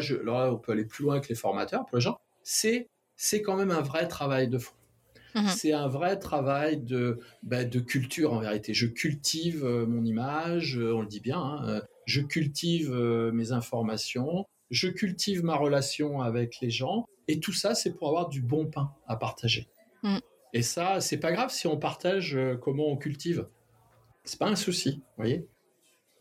on 0.51 0.57
peut 0.57 0.73
aller 0.73 0.85
plus 0.85 1.05
loin 1.05 1.19
que 1.19 1.29
les 1.29 1.35
formateurs, 1.35 1.85
pour 1.85 1.97
les 1.97 2.01
gens, 2.01 2.19
c'est 2.43 2.87
quand 3.41 3.55
même 3.55 3.71
un 3.71 3.81
vrai 3.81 4.07
travail 4.07 4.47
de 4.47 4.59
fond. 4.59 4.73
Mmh 5.35 5.47
c'est 5.47 5.73
un 5.73 5.87
vrai 5.87 6.19
travail 6.19 6.77
de, 6.77 7.19
bah, 7.43 7.63
de 7.63 7.79
culture 7.79 8.33
en 8.33 8.39
vérité. 8.39 8.73
Je 8.73 8.87
cultive 8.87 9.63
euh, 9.65 9.85
mon 9.85 10.03
image, 10.03 10.77
euh, 10.77 10.93
on 10.93 11.01
le 11.01 11.07
dit 11.07 11.19
bien, 11.19 11.39
hein, 11.39 11.67
euh, 11.67 11.81
je 12.05 12.21
cultive 12.21 12.91
mes 12.91 13.51
informations, 13.51 14.45
je 14.69 14.87
cultive 14.89 15.43
ma 15.43 15.55
relation 15.55 16.21
avec 16.21 16.59
les 16.61 16.69
gens, 16.69 17.05
et 17.27 17.39
tout 17.39 17.53
ça, 17.53 17.75
c'est 17.75 17.93
pour 17.93 18.09
avoir 18.09 18.27
du 18.27 18.41
bon 18.41 18.65
pain 18.65 18.91
à 19.07 19.15
partager. 19.15 19.69
Mmh. 20.03 20.17
Et 20.53 20.61
ça, 20.61 20.99
c'est 20.99 21.19
pas 21.19 21.31
grave 21.31 21.51
si 21.51 21.67
on 21.67 21.77
partage 21.77 22.37
comment 22.61 22.87
on 22.87 22.97
cultive. 22.97 23.47
C'est 24.25 24.39
pas 24.39 24.49
un 24.49 24.55
souci, 24.55 24.95
vous 24.95 25.23
voyez. 25.23 25.47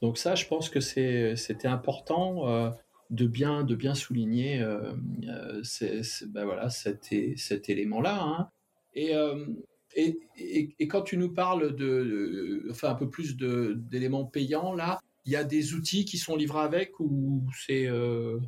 Donc 0.02 0.18
ça, 0.18 0.34
je 0.36 0.46
pense 0.46 0.68
que 0.68 0.78
c'était 0.80 1.66
important 1.66 2.72
de 3.10 3.26
bien 3.26 3.64
de 3.64 3.74
bien 3.74 3.94
souligner 3.94 4.60
ben 4.60 6.44
voilà 6.44 6.70
cet, 6.70 7.08
cet 7.36 7.68
élément-là. 7.68 8.22
Hein. 8.22 8.50
Euh, 8.96 9.46
et, 9.94 10.86
quand 10.88 11.02
tu 11.02 11.16
nous 11.16 11.32
parles 11.32 11.74
de, 11.74 12.66
enfin 12.70 12.90
un 12.90 12.94
peu 12.94 13.10
plus 13.10 13.36
d'éléments 13.36 14.24
payants 14.24 14.72
là, 14.72 15.00
il 15.24 15.32
y 15.32 15.36
a 15.36 15.44
des 15.44 15.74
outils 15.74 16.04
qui 16.04 16.18
sont 16.18 16.36
livrés 16.36 16.60
avec 16.60 16.98
ou 17.00 17.44
c'est 17.66 17.86
euh, 17.86 18.38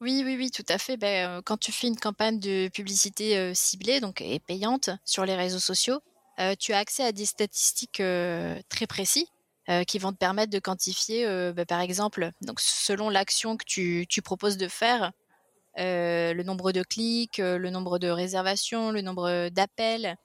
Oui, 0.00 0.22
oui, 0.24 0.36
oui, 0.36 0.50
tout 0.50 0.64
à 0.68 0.78
fait. 0.78 0.96
Ben, 0.96 1.28
euh, 1.28 1.42
quand 1.44 1.58
tu 1.58 1.72
fais 1.72 1.88
une 1.88 1.98
campagne 1.98 2.38
de 2.38 2.68
publicité 2.68 3.54
ciblée, 3.54 4.00
donc 4.00 4.20
et 4.20 4.40
payante 4.40 4.90
sur 5.04 5.24
les 5.24 5.36
réseaux 5.36 5.58
sociaux, 5.58 6.00
tu 6.58 6.72
as 6.72 6.78
accès 6.78 7.04
à 7.04 7.12
des 7.12 7.26
statistiques 7.26 8.02
très 8.68 8.86
précis 8.88 9.28
qui 9.86 9.98
vont 9.98 10.12
te 10.12 10.18
permettre 10.18 10.50
de 10.50 10.58
quantifier, 10.58 11.24
ben, 11.52 11.64
par 11.66 11.80
exemple, 11.80 12.30
donc 12.40 12.58
selon 12.58 13.10
l'action 13.10 13.56
que 13.56 13.64
tu, 13.64 14.22
proposes 14.22 14.56
de 14.56 14.66
faire, 14.66 15.12
euh, 15.78 16.34
le 16.34 16.42
nombre 16.42 16.72
de 16.72 16.82
clics, 16.82 17.38
euh, 17.38 17.58
le 17.58 17.70
nombre 17.70 17.98
de 17.98 18.08
réservations, 18.08 18.90
le 18.90 19.00
nombre 19.00 19.48
d'appels, 19.48 20.16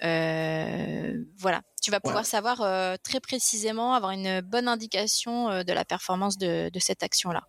voilà, 0.00 1.62
tu 1.82 1.90
vas 1.90 2.00
pouvoir 2.00 2.26
savoir 2.26 2.58
très 3.02 3.20
précisément, 3.20 3.94
avoir 3.94 4.12
une 4.12 4.40
bonne 4.42 4.68
indication 4.68 5.62
de 5.64 5.72
la 5.72 5.84
performance 5.84 6.36
de, 6.38 6.70
cette 6.78 7.02
action-là. 7.02 7.42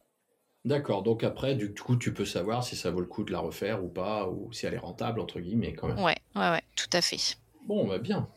D'accord, 0.66 1.04
donc 1.04 1.24
après, 1.24 1.56
du 1.56 1.74
coup, 1.74 1.96
tu 1.96 2.14
peux 2.14 2.26
savoir 2.26 2.64
si 2.64 2.76
ça 2.76 2.92
vaut 2.92 3.00
le 3.00 3.06
coup 3.06 3.24
de 3.24 3.32
la 3.32 3.40
refaire 3.40 3.84
ou 3.84 3.90
pas, 3.90 4.28
ou 4.28 4.52
si 4.52 4.66
elle 4.66 4.74
est 4.74 4.80
rentable, 4.80 5.20
entre 5.20 5.40
guillemets, 5.40 5.74
quand 5.74 5.88
même. 5.88 6.00
Ouais, 6.00 6.18
ouais, 6.36 6.50
ouais, 6.50 6.64
tout 6.76 6.90
à 6.94 7.02
fait. 7.02 7.38
Bon, 7.66 7.86
bah 7.86 8.00
bien. 8.00 8.30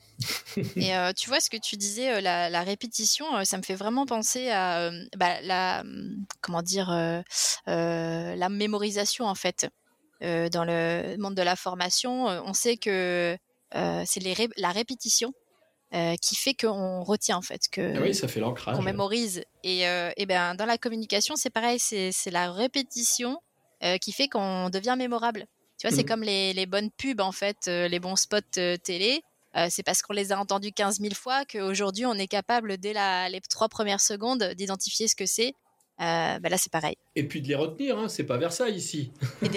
Et 0.76 0.92
tu 1.16 1.28
vois, 1.28 1.40
ce 1.40 1.50
que 1.50 1.56
tu 1.56 1.76
disais, 1.76 2.20
la, 2.20 2.62
répétition, 2.62 3.44
ça 3.44 3.56
me 3.56 3.62
fait 3.62 3.74
vraiment 3.74 4.06
penser 4.06 4.50
à 4.50 4.90
bah, 5.16 5.40
la, 5.42 5.82
mmh, 5.84 6.26
comment 6.40 6.62
dire, 6.62 6.90
la 7.66 8.48
mémorisation, 8.48 9.26
en 9.26 9.34
fait. 9.34 9.68
dans 10.20 10.64
le 10.64 11.16
monde 11.18 11.34
de 11.34 11.42
la 11.42 11.56
formation, 11.56 12.26
on 12.26 12.52
sait 12.52 12.76
que 12.76 13.36
c'est 13.72 14.48
la 14.56 14.72
répétition 14.72 15.32
qui 16.20 16.36
fait 16.36 16.54
qu'on 16.54 17.02
retient 17.02 17.36
en 17.36 17.42
fait 17.42 17.62
que 17.70 17.96
ah 17.96 18.00
oui 18.00 18.14
ça 18.14 18.28
fait 18.28 18.38
l'ancrage 18.38 18.76
qu'on 18.76 18.82
mémorise 18.82 19.42
et, 19.64 19.80
et 19.80 20.26
ben 20.26 20.54
dans 20.54 20.66
la 20.66 20.78
communication 20.78 21.34
c'est 21.34 21.50
pareil 21.50 21.80
c'est 21.80 22.30
la 22.30 22.52
répétition 22.52 23.40
qui 24.00 24.12
fait 24.12 24.28
qu'on 24.28 24.70
devient 24.70 24.94
mémorable 24.96 25.46
tu 25.78 25.88
vois 25.88 25.96
c'est 25.96 26.04
mmh. 26.04 26.06
comme 26.06 26.22
les, 26.22 26.52
les, 26.52 26.66
bonnes 26.66 26.90
pubs 26.92 27.20
en 27.20 27.32
fait 27.32 27.66
les 27.66 27.98
bons 27.98 28.14
spots 28.14 28.38
télé 28.84 29.24
c'est 29.68 29.82
parce 29.82 30.02
qu'on 30.02 30.12
les 30.12 30.32
a 30.32 30.38
entendus 30.38 30.72
15 30.72 31.00
000 31.00 31.14
fois 31.14 31.44
qu'aujourd'hui 31.44 32.06
on 32.06 32.14
est 32.14 32.28
capable 32.28 32.78
dès 32.78 32.92
la, 32.92 33.28
les 33.28 33.40
trois 33.40 33.68
premières 33.68 34.00
secondes 34.00 34.44
d'identifier 34.56 35.08
ce 35.08 35.16
que 35.16 35.26
c'est. 35.26 35.54
Bah 35.98 36.38
là 36.38 36.56
c'est 36.56 36.72
pareil. 36.72 36.96
Et 37.16 37.26
puis 37.26 37.42
de 37.42 37.48
les 37.48 37.54
retenir 37.54 37.98
hein, 37.98 38.08
c'est 38.08 38.24
pas 38.24 38.38
Versailles 38.38 38.76
ici. 38.76 39.12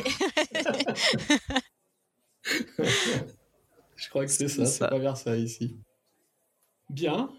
Je 3.96 4.10
crois 4.10 4.26
que 4.26 4.32
c'est 4.32 4.48
ça, 4.50 4.66
c'est 4.66 4.88
pas 4.88 5.00
Versailles 5.00 5.44
ici. 5.44 5.78
Bien. 6.90 7.30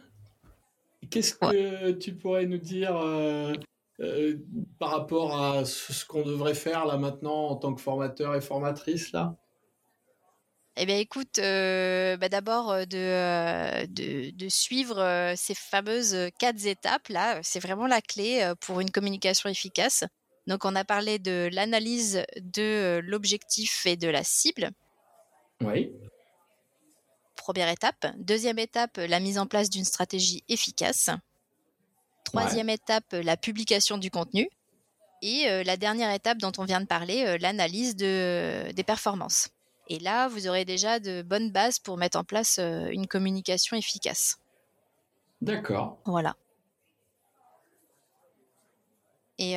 Qu'est-ce 1.11 1.35
que 1.35 1.93
tu 1.93 2.15
pourrais 2.15 2.47
nous 2.47 2.59
dire 2.59 2.97
euh, 2.97 3.53
euh, 4.01 4.37
par 4.79 4.91
rapport 4.91 5.41
à 5.41 5.65
ce, 5.65 6.05
qu'on 6.05 6.25
devrait 6.25 6.55
faire 6.55 6.87
là 6.87 6.97
maintenant 6.97 7.49
en 7.49 7.57
tant 7.57 7.75
que 7.75 7.81
formateur 7.81 8.35
et 8.35 8.41
formatrice 8.41 9.13
là? 9.13 9.37
Eh 10.77 10.87
bien, 10.87 10.99
écoute, 10.99 11.39
euh, 11.39 12.17
bah, 12.17 12.29
d'abord 12.29 12.75
de, 12.87 13.87
de, 13.87 14.49
suivre 14.49 15.35
ces 15.37 15.55
fameuses 15.55 16.17
quatre 16.39 16.67
étapes 16.67 17.09
là, 17.09 17.39
c'est 17.43 17.61
vraiment 17.61 17.87
la 17.87 18.01
clé 18.01 18.53
pour 18.61 18.81
une 18.81 18.91
communication 18.91 19.49
efficace. 19.49 20.05
Donc, 20.47 20.65
on 20.65 20.75
a 20.75 20.85
parlé 20.85 21.19
de 21.19 21.49
l'analyse 21.53 22.25
de 22.37 23.01
l'objectif 23.05 23.87
et 23.87 23.97
de 23.97 24.09
la 24.09 24.25
cible. 24.25 24.71
Oui 25.63 25.91
première 27.45 27.69
étape. 27.69 28.07
Deuxième 28.17 28.59
étape, 28.59 28.97
la 28.97 29.21
mise 29.21 29.39
en 29.39 29.47
place 29.47 29.69
d'une 29.69 29.85
stratégie 29.85 30.43
efficace. 30.49 31.11
Troisième 32.25 32.71
étape, 32.71 33.13
la 33.13 33.37
publication 33.37 33.99
du 33.99 34.11
contenu. 34.11 34.49
Et 35.21 35.49
euh, 35.49 35.63
la 35.63 35.77
dernière 35.77 36.11
étape 36.11 36.39
dont 36.39 36.53
on 36.59 36.65
vient 36.65 36.81
de 36.81 36.87
parler, 36.87 37.25
euh, 37.27 37.39
l'analyse 37.39 37.97
de, 37.97 38.73
des 38.73 38.83
performances. 38.83 39.49
Et 39.89 39.99
là, 39.99 40.29
vous 40.29 40.49
aurez 40.49 40.65
déjà 40.65 40.99
de 40.99 41.23
bonnes 41.23 41.51
bases 41.51 41.79
pour 41.79 41.97
mettre 41.97 42.19
en 42.19 42.25
place 42.25 42.59
euh, 42.59 42.89
une 42.91 43.07
communication 43.07 43.77
efficace. 43.77 44.39
D'accord. 45.41 45.99
Voilà. 46.07 46.37
Et, 49.39 49.57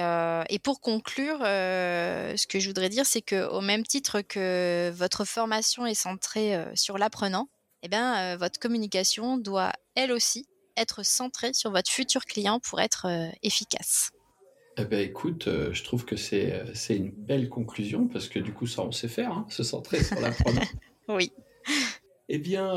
et, 0.50 0.60
pour 0.60 0.82
conclure, 0.82 1.38
ce 1.40 2.48
que 2.48 2.60
je 2.60 2.68
voudrais 2.68 2.90
dire, 2.90 3.06
c'est 3.06 3.22
que 3.22 3.48
au 3.48 3.62
même 3.62 3.84
titre 3.86 4.22
que 4.22 4.92
votre 4.96 5.24
formation 5.24 5.86
est 5.86 5.94
centrée 5.94 6.60
sur 6.74 6.98
l'apprenant, 6.98 7.48
eh 7.84 7.88
bien, 7.90 8.34
euh, 8.34 8.38
votre 8.38 8.60
communication 8.60 9.38
doit, 9.38 9.72
elle 9.96 10.12
aussi, 10.12 10.48
être 10.76 11.04
centrée 11.04 11.54
sur 11.54 11.72
votre 11.72 11.90
futur 11.90 12.26
client 12.26 12.60
pour 12.60 12.80
être 12.80 13.08
euh, 13.08 13.30
efficace. 13.44 14.12
Eh 14.80 14.86
ben, 14.86 15.00
écoute, 15.00 15.48
euh, 15.48 15.74
je 15.74 15.84
trouve 15.84 16.06
que 16.06 16.16
c'est, 16.16 16.64
c'est 16.76 16.96
une 16.96 17.10
belle 17.10 17.50
conclusion 17.50 18.08
parce 18.08 18.30
que 18.30 18.40
du 18.40 18.54
coup, 18.54 18.68
ça, 18.68 18.84
on 18.84 18.92
sait 18.92 19.08
faire, 19.08 19.32
hein, 19.32 19.46
se 19.50 19.64
centrer 19.64 20.04
sur 20.04 20.20
l'apprenant. 20.20 20.62
oui. 21.10 21.32
Eh 22.30 22.38
bien, 22.38 22.68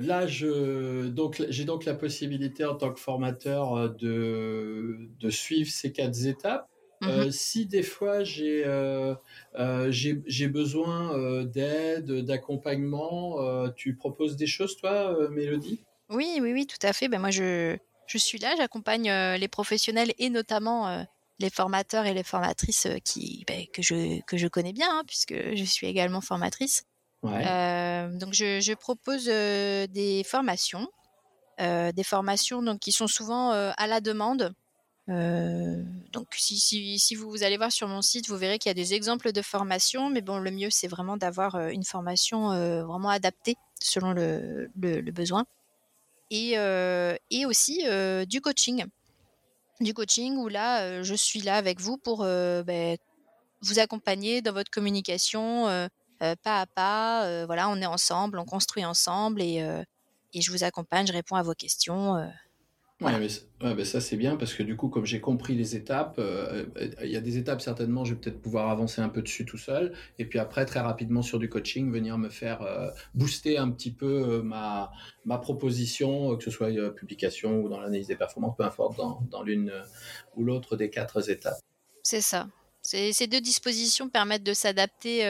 là, 0.00 0.26
je, 0.26 1.08
donc, 1.08 1.42
j'ai 1.48 1.64
donc 1.64 1.84
la 1.84 1.94
possibilité 1.94 2.64
en 2.64 2.76
tant 2.76 2.92
que 2.92 3.00
formateur 3.00 3.90
de, 3.90 5.08
de 5.18 5.30
suivre 5.30 5.70
ces 5.70 5.92
quatre 5.92 6.26
étapes. 6.26 6.68
Euh, 7.04 7.26
mmh 7.26 7.30
si 7.32 7.66
des 7.66 7.82
fois 7.82 8.22
j'ai 8.22 8.62
euh, 8.64 9.14
euh, 9.58 9.90
j'ai 9.90 10.46
besoin 10.46 11.44
d'aide, 11.44 12.24
d'accompagnement, 12.24 13.68
tu 13.70 13.96
proposes 13.96 14.36
des 14.36 14.46
choses 14.46 14.76
toi, 14.76 15.28
Mélodie? 15.30 15.84
Oui, 16.10 16.38
oui, 16.40 16.52
oui, 16.52 16.66
tout 16.66 16.86
à 16.86 16.92
fait. 16.92 17.08
Ben 17.08 17.18
moi, 17.18 17.30
je, 17.30 17.76
je 18.06 18.18
suis 18.18 18.38
là, 18.38 18.54
j'accompagne 18.56 19.10
les 19.10 19.48
professionnels 19.48 20.12
et 20.18 20.30
notamment 20.30 21.06
les 21.38 21.50
formateurs 21.50 22.06
et 22.06 22.14
les 22.14 22.22
formatrices 22.22 22.88
qui, 23.04 23.44
ben, 23.46 23.66
que, 23.72 23.82
je, 23.82 24.20
que 24.22 24.36
je 24.36 24.48
connais 24.48 24.72
bien, 24.72 24.88
hein, 24.90 25.02
puisque 25.06 25.34
je 25.34 25.64
suis 25.64 25.86
également 25.86 26.20
formatrice. 26.20 26.84
donc, 27.22 27.32
je, 28.32 28.60
je 28.60 28.74
propose 28.74 29.24
des 29.26 30.22
formations, 30.26 30.88
des 31.58 32.04
formations 32.04 32.62
donc, 32.62 32.80
qui 32.80 32.92
sont 32.92 33.06
souvent 33.06 33.50
à 33.50 33.86
la 33.86 34.00
demande. 34.00 34.54
Euh, 35.08 35.82
donc 36.12 36.28
si, 36.36 36.58
si, 36.58 36.98
si, 36.98 37.14
vous 37.16 37.42
allez 37.42 37.56
voir 37.56 37.72
sur 37.72 37.88
mon 37.88 38.02
site, 38.02 38.28
vous 38.28 38.36
verrez 38.36 38.58
qu'il 38.58 38.70
y 38.70 38.70
a 38.70 38.74
des 38.74 38.94
exemples 38.94 39.32
de 39.32 39.42
formation, 39.42 40.10
mais 40.10 40.20
bon, 40.20 40.38
le 40.38 40.50
mieux 40.50 40.70
c'est 40.70 40.86
vraiment 40.86 41.16
d'avoir 41.16 41.56
euh, 41.56 41.68
une 41.68 41.84
formation 41.84 42.52
euh, 42.52 42.84
vraiment 42.84 43.08
adaptée 43.08 43.56
selon 43.80 44.12
le, 44.12 44.70
le, 44.80 45.10
besoin. 45.10 45.44
Et, 46.34 46.54
et 47.30 47.46
aussi 47.46 47.84
du 48.26 48.40
coaching. 48.40 48.86
Du 49.80 49.92
coaching 49.92 50.36
où 50.38 50.48
là, 50.48 51.02
je 51.02 51.14
suis 51.14 51.42
là 51.42 51.56
avec 51.56 51.78
vous 51.78 51.98
pour 51.98 52.24
ben, 52.24 52.96
vous 53.60 53.78
accompagner 53.78 54.40
dans 54.40 54.52
votre 54.52 54.70
communication 54.70 55.66
pas 56.18 56.60
à 56.60 56.66
pas. 56.66 57.44
voilà, 57.44 57.68
on 57.68 57.76
est 57.76 57.86
ensemble, 57.86 58.38
on 58.38 58.46
construit 58.46 58.84
ensemble 58.84 59.42
et, 59.42 59.58
et 60.32 60.40
je 60.40 60.50
vous 60.50 60.64
accompagne, 60.64 61.06
je 61.06 61.12
réponds 61.12 61.36
à 61.36 61.42
vos 61.42 61.54
questions. 61.54 62.16
Ouais, 63.02 63.18
mais, 63.18 63.84
ça 63.84 64.00
c'est 64.00 64.16
bien 64.16 64.36
parce 64.36 64.54
que 64.54 64.62
du 64.62 64.76
coup, 64.76 64.88
comme 64.88 65.04
j'ai 65.04 65.20
compris 65.20 65.54
les 65.54 65.76
étapes, 65.76 66.16
euh, 66.18 66.64
il 67.02 67.10
y 67.10 67.16
a 67.16 67.20
des 67.20 67.36
étapes 67.38 67.60
certainement, 67.60 68.04
je 68.04 68.14
vais 68.14 68.20
peut-être 68.20 68.40
pouvoir 68.40 68.70
avancer 68.70 69.00
un 69.00 69.08
peu 69.08 69.22
dessus 69.22 69.44
tout 69.44 69.58
seul, 69.58 69.92
et 70.18 70.24
puis 70.24 70.38
après 70.38 70.64
très 70.66 70.80
rapidement 70.80 71.22
sur 71.22 71.38
du 71.38 71.48
coaching, 71.48 71.90
venir 71.90 72.18
me 72.18 72.28
faire 72.28 72.62
euh, 72.62 72.90
booster 73.14 73.58
un 73.58 73.70
petit 73.70 73.92
peu 73.92 74.06
euh, 74.06 74.42
ma, 74.42 74.92
ma 75.24 75.38
proposition, 75.38 76.36
que 76.36 76.44
ce 76.44 76.50
soit 76.50 76.70
publication 76.94 77.60
ou 77.60 77.68
dans 77.68 77.80
l'analyse 77.80 78.06
des 78.06 78.16
performances, 78.16 78.56
peu 78.56 78.64
importe, 78.64 78.96
dans, 78.96 79.22
dans 79.30 79.42
l'une 79.42 79.72
ou 80.36 80.44
l'autre 80.44 80.76
des 80.76 80.90
quatre 80.90 81.28
étapes. 81.30 81.58
C'est 82.02 82.20
ça. 82.20 82.48
Ces 82.82 83.26
deux 83.28 83.40
dispositions 83.40 84.08
permettent 84.08 84.42
de 84.42 84.54
s'adapter, 84.54 85.20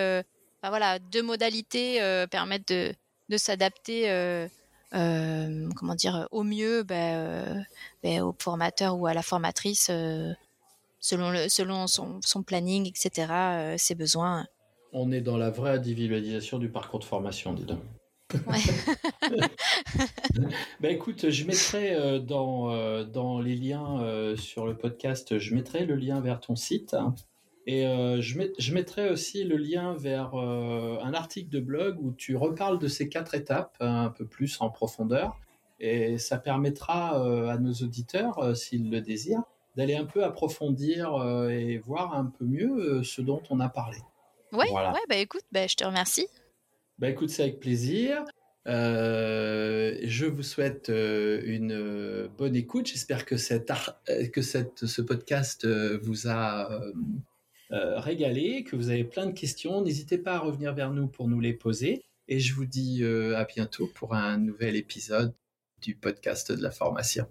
voilà, 0.63 0.99
deux 0.99 1.23
modalités 1.23 1.99
permettent 2.31 2.69
de, 2.69 2.95
de 3.29 3.37
s'adapter 3.37 4.09
euh, 4.95 5.69
comment 5.77 5.95
dire, 5.95 6.29
au 6.31 6.43
mieux 6.43 6.83
ben, 6.83 7.65
ben, 8.03 8.23
au 8.23 8.35
formateur 8.39 8.99
ou 8.99 9.07
à 9.07 9.15
la 9.15 9.23
formatrice 9.23 9.89
euh, 9.91 10.33
selon, 11.01 11.31
le, 11.31 11.49
selon 11.49 11.87
son, 11.87 12.21
son 12.23 12.43
planning, 12.43 12.89
etc., 12.89 13.77
ses 13.79 13.95
besoins. 13.95 14.47
On 14.93 15.11
est 15.11 15.23
dans 15.23 15.39
la 15.39 15.51
vraie 15.51 15.73
individualisation 15.73 16.59
du 16.59 16.69
parcours 16.69 17.01
de 17.01 17.05
formation, 17.05 17.55
dis 17.55 17.65
donc. 17.65 17.81
Ouais. 18.47 19.31
ben 20.81 20.91
écoute, 20.91 21.29
je 21.31 21.45
mettrai 21.45 22.21
dans, 22.21 23.05
dans 23.05 23.41
les 23.41 23.57
liens 23.57 24.35
sur 24.37 24.67
le 24.67 24.77
podcast, 24.77 25.39
je 25.39 25.55
mettrai 25.55 25.85
le 25.87 25.97
lien 25.97 26.21
vers 26.21 26.41
ton 26.41 26.57
site. 26.57 26.97
Et 27.67 27.87
euh, 27.87 28.21
je, 28.21 28.41
je, 28.59 28.75
mettrai 28.75 29.09
aussi 29.11 29.45
le 29.45 29.57
lien 29.57 29.95
vers 29.95 30.35
euh, 30.35 30.99
un 31.01 31.15
article 31.15 31.49
de 31.49 31.61
blog 31.61 31.97
où 32.01 32.13
tu 32.13 32.37
reparles 32.37 32.79
de 32.79 32.89
ces 32.89 33.09
quatre 33.09 33.35
étapes 33.35 33.77
un 33.81 34.09
peu 34.09 34.27
plus 34.27 34.61
en 34.61 34.69
profondeur. 34.69 35.39
Et 35.79 36.19
ça 36.19 36.39
permettra 36.39 37.25
euh, 37.25 37.49
à 37.49 37.59
nos 37.59 37.73
auditeurs, 37.73 38.57
s'ils 38.57 38.91
le 38.91 39.01
désirent, 39.01 39.43
d'aller 39.77 39.97
un 39.97 40.05
peu 40.05 40.25
approfondir 40.25 41.15
et 41.51 41.79
voir 41.79 42.15
un 42.15 42.27
peu 42.27 42.45
mieux 42.45 43.03
ce 43.03 43.21
dont 43.21 43.43
on 43.51 43.59
a 43.61 43.69
parlé. 43.69 43.99
Oui, 44.53 44.67
ouais, 44.71 45.01
bah 45.09 45.17
écoute, 45.17 45.43
bah, 45.51 45.67
je 45.67 45.77
te 45.77 45.85
remercie. 45.85 46.27
Bah 46.99 47.09
écoute, 47.09 47.31
c'est 47.31 47.43
avec 47.43 47.59
plaisir. 47.59 48.25
je 48.67 50.27
vous 50.27 50.43
souhaite 50.43 50.89
une 50.89 52.29
bonne 52.37 52.55
écoute. 52.55 52.87
J'espère 52.87 53.25
que, 53.25 53.37
cette, 53.37 53.73
que 54.33 54.43
cette, 54.43 54.87
ce 54.87 55.03
podcast 55.03 55.67
vous 55.67 56.29
a 56.29 56.69
euh, 57.73 57.99
régalé, 57.99 58.65
que 58.65 58.77
vous 58.77 58.91
avez 58.91 59.05
plein 59.05 59.27
de 59.27 59.33
questions. 59.33 59.83
N'hésitez 59.83 60.19
pas 60.19 60.35
à 60.35 60.39
revenir 60.39 60.75
vers 60.75 60.93
nous 60.93 61.09
pour 61.09 61.29
nous 61.29 61.41
les 61.41 61.55
poser. 61.55 62.03
Et 62.29 62.39
je 62.39 62.55
vous 62.55 62.67
dis 62.67 63.03
euh, 63.03 63.37
à 63.37 63.45
bientôt 63.45 63.91
pour 63.95 64.15
un 64.15 64.39
nouvel 64.39 64.77
épisode 64.77 65.35
du 65.81 65.95
podcast 65.95 66.53
de 66.53 66.63
la 66.63 66.71
formation. 66.71 67.27